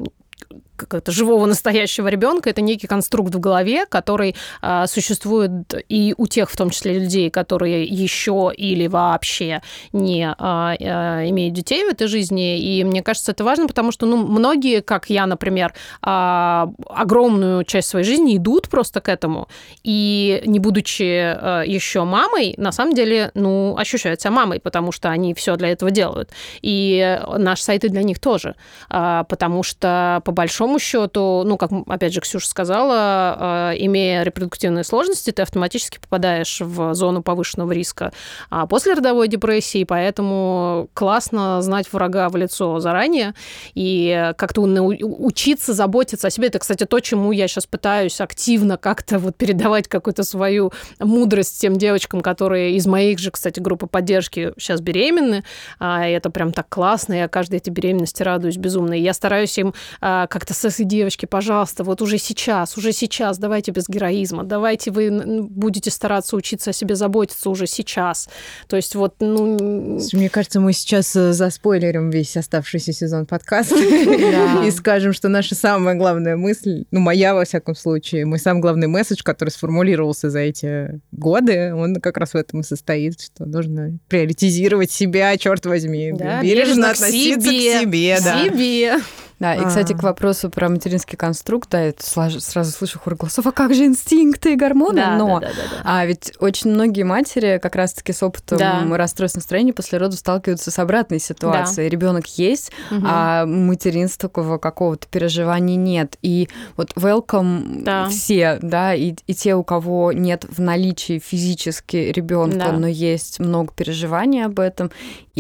как-то 0.89 1.13
живого 1.13 1.47
настоящего 1.47 2.09
ребенка, 2.09 2.51
это 2.51 2.61
некий 2.61 2.87
конструкт 2.87 3.35
в 3.35 3.41
голове, 3.41 3.87
который 3.87 4.35
а, 4.63 4.87
существует 4.87 5.53
и 5.89 6.15
у 6.17 6.27
тех, 6.27 6.51
в 6.51 6.57
том 6.57 6.71
числе 6.71 6.99
людей, 6.99 7.31
которые 7.31 7.85
еще 7.85 8.53
или 8.57 8.87
вообще 8.87 9.63
не 9.93 10.35
а, 10.39 10.75
имеют 10.79 11.55
детей 11.55 11.85
в 11.85 11.89
этой 11.89 12.07
жизни. 12.07 12.59
И 12.59 12.85
мне 12.85 13.03
кажется, 13.03 13.33
это 13.33 13.45
важно, 13.45 13.67
потому 13.67 13.93
что 13.93 14.07
ну, 14.07 14.17
многие, 14.17 14.81
как 14.81 15.11
я, 15.11 15.27
например, 15.27 15.75
а, 16.03 16.71
огромную 16.89 17.65
часть 17.65 17.89
своей 17.89 18.05
жизни 18.05 18.37
идут 18.37 18.69
просто 18.69 19.01
к 19.01 19.09
этому. 19.09 19.49
И 19.83 20.43
не 20.47 20.59
будучи 20.59 21.03
а, 21.03 21.63
еще 21.63 22.05
мамой, 22.05 22.55
на 22.57 22.73
самом 22.73 22.95
деле, 22.95 23.31
ну, 23.35 23.77
ощущают 23.77 24.21
себя 24.21 24.31
мамой, 24.31 24.61
потому 24.61 24.93
что 24.93 25.11
они 25.11 25.35
все 25.35 25.57
для 25.57 25.69
этого 25.69 25.91
делают. 25.91 26.31
И 26.63 27.21
наш 27.39 27.61
сайт 27.61 27.85
и 27.85 27.89
для 27.89 28.03
них 28.03 28.19
тоже. 28.19 28.55
А, 28.89 29.25
потому 29.25 29.63
что, 29.63 30.23
по 30.25 30.33
большому 30.33 30.70
большому 30.71 30.79
счету, 30.79 31.43
ну, 31.45 31.57
как, 31.57 31.71
опять 31.87 32.13
же, 32.13 32.21
Ксюша 32.21 32.49
сказала, 32.49 33.73
э, 33.73 33.77
имея 33.79 34.23
репродуктивные 34.23 34.85
сложности, 34.85 35.31
ты 35.31 35.43
автоматически 35.43 35.99
попадаешь 35.99 36.61
в 36.61 36.95
зону 36.95 37.23
повышенного 37.23 37.73
риска 37.73 38.13
а 38.51 38.67
после 38.67 38.95
родовой 38.95 39.29
депрессии, 39.29 39.85
поэтому 39.85 40.89
классно 40.95 41.63
знать 41.63 41.93
врага 41.93 42.29
в 42.29 42.37
лицо 42.37 42.79
заранее 42.81 43.35
и 43.75 44.33
как-то 44.37 44.61
учиться 44.63 45.73
заботиться 45.73 46.29
о 46.29 46.31
себе. 46.31 46.49
Это, 46.49 46.59
кстати, 46.59 46.85
то, 46.85 47.01
чему 47.01 47.33
я 47.33 47.49
сейчас 47.49 47.67
пытаюсь 47.67 48.21
активно 48.21 48.77
как-то 48.77 49.19
вот 49.19 49.37
передавать 49.37 49.89
какую-то 49.89 50.23
свою 50.23 50.73
мудрость 50.99 51.61
тем 51.61 51.77
девочкам, 51.77 52.21
которые 52.21 52.77
из 52.77 52.87
моих 52.87 53.19
же, 53.19 53.31
кстати, 53.31 53.61
группы 53.61 53.87
поддержки 53.87 54.53
сейчас 54.59 54.81
беременны. 54.81 55.45
А, 55.79 56.09
и 56.09 56.13
это 56.13 56.31
прям 56.31 56.53
так 56.53 56.69
классно. 56.69 57.15
Я 57.15 57.29
каждой 57.29 57.57
этой 57.59 57.71
беременности 57.71 58.23
радуюсь 58.23 58.57
безумно. 58.57 58.95
И 58.95 59.03
я 59.03 59.15
стараюсь 59.15 59.57
им 59.59 59.75
а, 60.01 60.27
как-то 60.27 60.55
СС 60.61 60.81
и 60.81 60.85
девочки, 60.85 61.27
пожалуйста, 61.27 61.85
вот 61.85 62.03
уже 62.03 62.19
сейчас, 62.19 62.77
уже 62.77 62.93
сейчас, 62.93 63.39
давайте 63.39 63.73
без 63.73 63.89
героизма, 63.89 64.45
давайте 64.45 64.91
вы 64.91 65.43
будете 65.49 65.91
стараться 65.91 66.37
учиться 66.37 66.71
о 66.71 66.73
себе 66.73 66.95
заботиться 66.95 67.51
уже 67.51 67.67
сейчас. 67.67 68.29
То 68.69 68.77
есть 68.77 68.95
вот, 68.95 69.15
ну... 69.21 69.99
Мне 70.13 70.29
кажется, 70.29 70.61
мы 70.61 70.73
сейчас 70.73 71.15
э, 71.17 71.33
заспойлерим 71.33 72.11
весь 72.11 72.37
оставшийся 72.37 72.93
сезон 72.93 73.27
подкаста 73.27 73.77
и 74.65 74.71
скажем, 74.71 75.13
что 75.13 75.29
наша 75.29 75.55
самая 75.55 75.95
главная 75.95 76.37
мысль, 76.37 76.85
ну, 76.91 77.01
моя, 77.01 77.35
во 77.35 77.45
всяком 77.45 77.75
случае, 77.75 78.27
мой 78.27 78.39
самый 78.39 78.61
главный 78.61 78.87
месседж, 78.87 79.23
который 79.23 79.51
сформулировался 79.51 80.31
за 80.31 80.41
эти 80.41 81.01
годы, 81.13 81.75
он 81.75 81.97
как 81.97 82.17
раз 82.17 82.35
в 82.35 82.37
этом 82.37 82.61
и 82.61 82.63
состоит, 82.63 83.21
что 83.21 83.47
нужно 83.47 83.99
приоритизировать 84.09 84.91
себя, 84.91 85.37
черт 85.37 85.67
возьми, 85.67 86.13
бережно 86.13 86.91
относиться 86.91 87.49
к 87.49 87.53
себе. 87.53 88.19
Да. 88.23 88.45
себе. 88.45 88.97
Да, 89.41 89.55
и, 89.55 89.65
кстати, 89.65 89.95
к 89.95 90.05
а. 90.05 90.09
вопросу 90.09 90.51
про 90.51 90.69
материнский 90.69 91.17
конструкт, 91.17 91.71
да, 91.71 91.87
я 91.87 91.95
сразу 91.99 92.71
слышу 92.71 92.99
хор 92.99 93.17
голосов, 93.17 93.47
а 93.47 93.53
как 93.53 93.75
же 93.75 93.87
инстинкты 93.87 94.53
и 94.53 94.57
гормоны? 94.57 95.01
Да, 95.01 95.17
Но 95.17 95.41
да, 95.41 95.47
да, 95.49 95.53
да, 95.55 95.63
да. 95.63 95.83
А 95.83 96.07
ведь 96.07 96.35
очень 96.41 96.71
многие 96.71 97.05
матери 97.05 97.59
как 97.61 97.75
раз-таки 97.75 98.13
с 98.13 98.23
опытом 98.23 98.59
да. 98.59 98.85
расстройств 98.99 99.37
настроения 99.37 99.73
после 99.73 99.99
родов 99.99 100.19
сталкиваются 100.19 100.71
с 100.71 100.79
обратной 100.79 101.19
ситуацией. 101.21 101.89
Да. 101.89 101.91
Ребенок 101.91 102.27
есть, 102.27 102.71
угу. 102.91 103.01
а 103.07 103.47
материнства 103.47 104.29
какого-то 104.29 105.09
переживания 105.09 105.77
нет. 105.77 106.19
И 106.21 106.51
вот 106.77 106.93
welcome 106.97 107.83
да. 107.83 108.09
все, 108.11 108.59
да, 108.61 108.95
и, 108.95 109.15
и 109.27 109.35
те, 109.35 109.55
у 109.55 109.65
кого 109.65 110.13
нет 110.13 110.45
в 110.49 110.61
наличии 110.61 111.19
физически 111.19 111.97
ребенка, 111.97 112.59
да. 112.59 112.73
но 112.73 112.87
есть 112.87 113.41
много 113.41 113.73
переживаний 113.73 114.45
об 114.45 114.61
этом, 114.61 114.91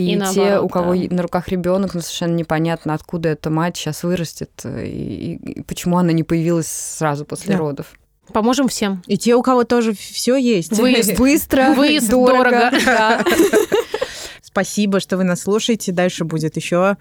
и, 0.01 0.12
и 0.12 0.12
те, 0.12 0.18
наоборот, 0.18 0.64
у 0.64 0.68
кого 0.68 0.94
да. 0.94 1.14
на 1.14 1.22
руках 1.22 1.48
ребенок, 1.48 1.94
но 1.94 2.01
совершенно 2.01 2.34
непонятно, 2.34 2.94
откуда 2.94 3.30
эта 3.30 3.51
мать 3.51 3.76
сейчас 3.76 4.03
вырастет, 4.03 4.51
и, 4.64 5.38
и 5.42 5.62
почему 5.62 5.98
она 5.98 6.12
не 6.12 6.22
появилась 6.22 6.68
сразу 6.68 7.24
после 7.24 7.55
да. 7.55 7.59
родов. 7.59 7.94
Поможем 8.32 8.68
всем. 8.68 9.03
И 9.07 9.18
те, 9.18 9.34
у 9.34 9.42
кого 9.42 9.64
тоже 9.64 9.92
все 9.92 10.36
есть. 10.36 10.72
Выезд 10.76 11.14
быстро, 11.18 11.74
выезд 11.74 12.11
дорого. 12.11 12.70
дорого. 12.70 13.24
Спасибо, 14.42 15.01
что 15.01 15.16
вы 15.16 15.24
нас 15.24 15.42
слушаете. 15.42 15.92
Дальше 15.92 16.24
будет 16.24 16.57
еще 16.57 16.96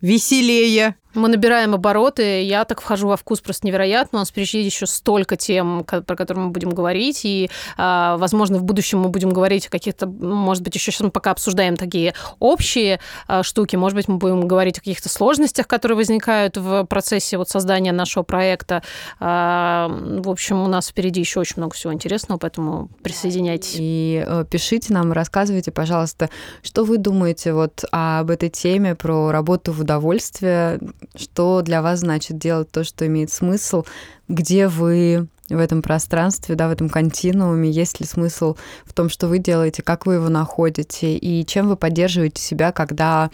веселее. 0.00 0.96
Мы 1.14 1.28
набираем 1.28 1.74
обороты, 1.74 2.42
я 2.42 2.64
так 2.64 2.80
вхожу 2.80 3.08
во 3.08 3.16
вкус 3.16 3.40
просто 3.40 3.66
невероятно. 3.66 4.18
У 4.18 4.20
нас 4.20 4.28
впереди 4.28 4.62
еще 4.62 4.86
столько 4.86 5.36
тем, 5.36 5.84
про 5.84 6.16
которые 6.16 6.44
мы 6.44 6.50
будем 6.50 6.70
говорить, 6.70 7.24
и, 7.24 7.50
а, 7.76 8.18
возможно, 8.18 8.58
в 8.58 8.64
будущем 8.64 9.00
мы 9.00 9.08
будем 9.08 9.30
говорить 9.30 9.66
о 9.66 9.70
каких-то, 9.70 10.06
может 10.06 10.62
быть, 10.62 10.74
еще 10.74 10.92
сейчас 10.92 11.00
мы 11.00 11.10
пока 11.10 11.30
обсуждаем 11.30 11.76
такие 11.76 12.14
общие 12.38 13.00
а, 13.26 13.42
штуки, 13.42 13.74
может 13.74 13.96
быть, 13.96 14.06
мы 14.06 14.18
будем 14.18 14.46
говорить 14.46 14.78
о 14.78 14.80
каких-то 14.80 15.08
сложностях, 15.08 15.66
которые 15.66 15.96
возникают 15.96 16.56
в 16.58 16.84
процессе 16.84 17.38
вот 17.38 17.48
создания 17.48 17.92
нашего 17.92 18.22
проекта. 18.22 18.82
А, 19.18 19.88
в 19.88 20.28
общем, 20.28 20.60
у 20.60 20.68
нас 20.68 20.88
впереди 20.88 21.20
еще 21.20 21.40
очень 21.40 21.54
много 21.56 21.74
всего 21.74 21.92
интересного, 21.92 22.38
поэтому 22.38 22.90
присоединяйтесь. 23.02 23.76
И 23.78 24.24
э, 24.26 24.44
пишите 24.48 24.92
нам, 24.92 25.12
рассказывайте, 25.12 25.72
пожалуйста, 25.72 26.28
что 26.62 26.84
вы 26.84 26.98
думаете 26.98 27.54
вот 27.54 27.84
об 27.90 28.30
этой 28.30 28.50
теме 28.50 28.94
про 28.94 29.32
работу 29.32 29.72
в 29.72 29.84
удовольствие, 29.88 30.78
что 31.14 31.62
для 31.62 31.80
вас 31.80 32.00
значит 32.00 32.36
делать 32.36 32.70
то, 32.70 32.84
что 32.84 33.06
имеет 33.06 33.32
смысл, 33.32 33.84
где 34.28 34.68
вы 34.68 35.28
в 35.48 35.58
этом 35.58 35.80
пространстве, 35.80 36.56
да, 36.56 36.68
в 36.68 36.72
этом 36.72 36.90
континууме, 36.90 37.70
есть 37.70 38.00
ли 38.00 38.06
смысл 38.06 38.56
в 38.84 38.92
том, 38.92 39.08
что 39.08 39.28
вы 39.28 39.38
делаете, 39.38 39.82
как 39.82 40.04
вы 40.04 40.14
его 40.14 40.28
находите, 40.28 41.16
и 41.16 41.46
чем 41.46 41.68
вы 41.68 41.76
поддерживаете 41.76 42.42
себя, 42.42 42.70
когда 42.70 43.30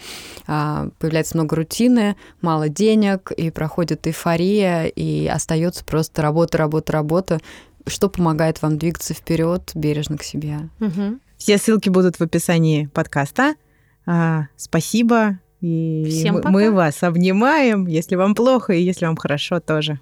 а, 0.47 0.87
появляется 0.97 1.35
много 1.35 1.57
рутины, 1.57 2.15
мало 2.39 2.69
денег, 2.69 3.33
и 3.33 3.49
проходит 3.49 4.07
эйфория, 4.07 4.85
и 4.85 5.27
остается 5.27 5.83
просто 5.83 6.21
работа, 6.21 6.57
работа, 6.57 6.93
работа, 6.93 7.41
что 7.85 8.07
помогает 8.07 8.61
вам 8.61 8.77
двигаться 8.77 9.13
вперед 9.13 9.71
бережно 9.75 10.17
к 10.17 10.23
себе. 10.23 10.69
Угу. 10.79 11.19
Все 11.37 11.57
ссылки 11.57 11.89
будут 11.89 12.15
в 12.15 12.21
описании 12.21 12.85
подкаста. 12.93 13.55
А, 14.05 14.47
спасибо 14.55 15.39
и 15.65 16.05
Всем 16.11 16.35
мы, 16.35 16.41
пока. 16.41 16.53
мы 16.53 16.71
вас 16.71 17.01
обнимаем, 17.01 17.87
если 17.87 18.15
вам 18.15 18.35
плохо 18.35 18.73
и 18.73 18.81
если 18.81 19.07
вам 19.07 19.15
хорошо 19.15 19.59
тоже. 19.59 19.99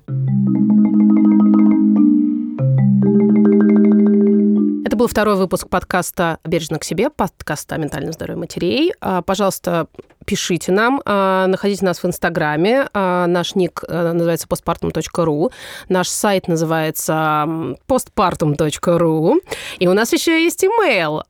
Это 4.86 4.98
был 4.98 5.08
второй 5.08 5.38
выпуск 5.38 5.70
подкаста 5.70 6.40
«Бережно 6.44 6.80
к 6.80 6.84
себе», 6.84 7.10
подкаста 7.10 7.76
о 7.76 7.78
ментальном 7.78 8.12
здоровье 8.12 8.42
матерей. 8.42 8.94
А, 9.00 9.22
пожалуйста, 9.22 9.88
пишите 10.26 10.74
нам, 10.74 11.02
а, 11.06 11.48
находите 11.48 11.86
нас 11.86 12.04
в 12.04 12.06
Инстаграме. 12.06 12.90
А, 12.94 13.26
наш 13.28 13.56
ник 13.56 13.84
э, 13.88 14.12
называется 14.12 14.48
postpartum.ru, 14.48 15.52
наш 15.88 16.10
сайт 16.10 16.50
называется 16.50 17.46
postpartum.ru, 17.88 19.36
и 19.80 19.88
у 19.88 19.94
нас 19.94 20.12
еще 20.12 20.44
есть 20.44 20.66
имейл. 20.66 21.24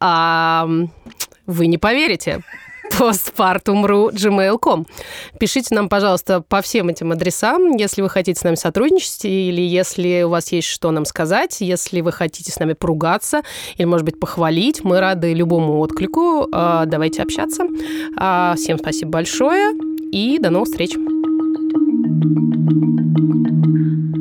Вы 1.45 1.67
не 1.67 1.77
поверите, 1.77 2.41
postpartum.ru 2.99 4.11
gmail.com. 4.11 4.85
Пишите 5.39 5.75
нам, 5.75 5.89
пожалуйста, 5.89 6.41
по 6.41 6.61
всем 6.61 6.89
этим 6.89 7.11
адресам, 7.11 7.75
если 7.75 8.01
вы 8.01 8.09
хотите 8.09 8.39
с 8.39 8.43
нами 8.43 8.55
сотрудничать, 8.55 9.25
или 9.25 9.61
если 9.61 10.23
у 10.23 10.29
вас 10.29 10.51
есть 10.51 10.67
что 10.67 10.91
нам 10.91 11.05
сказать, 11.05 11.57
если 11.61 12.01
вы 12.01 12.11
хотите 12.11 12.51
с 12.51 12.59
нами 12.59 12.73
поругаться, 12.73 13.43
или, 13.77 13.85
может 13.85 14.05
быть, 14.05 14.19
похвалить. 14.19 14.83
Мы 14.83 14.99
рады 14.99 15.33
любому 15.33 15.79
отклику. 15.79 16.47
А, 16.51 16.85
давайте 16.85 17.21
общаться. 17.21 17.65
А, 18.17 18.55
всем 18.57 18.77
спасибо 18.77 19.11
большое 19.11 19.73
и 20.11 20.37
до 20.39 20.49
новых 20.49 20.69
встреч. 20.69 20.95
thank 22.23 24.07
you 24.07 24.12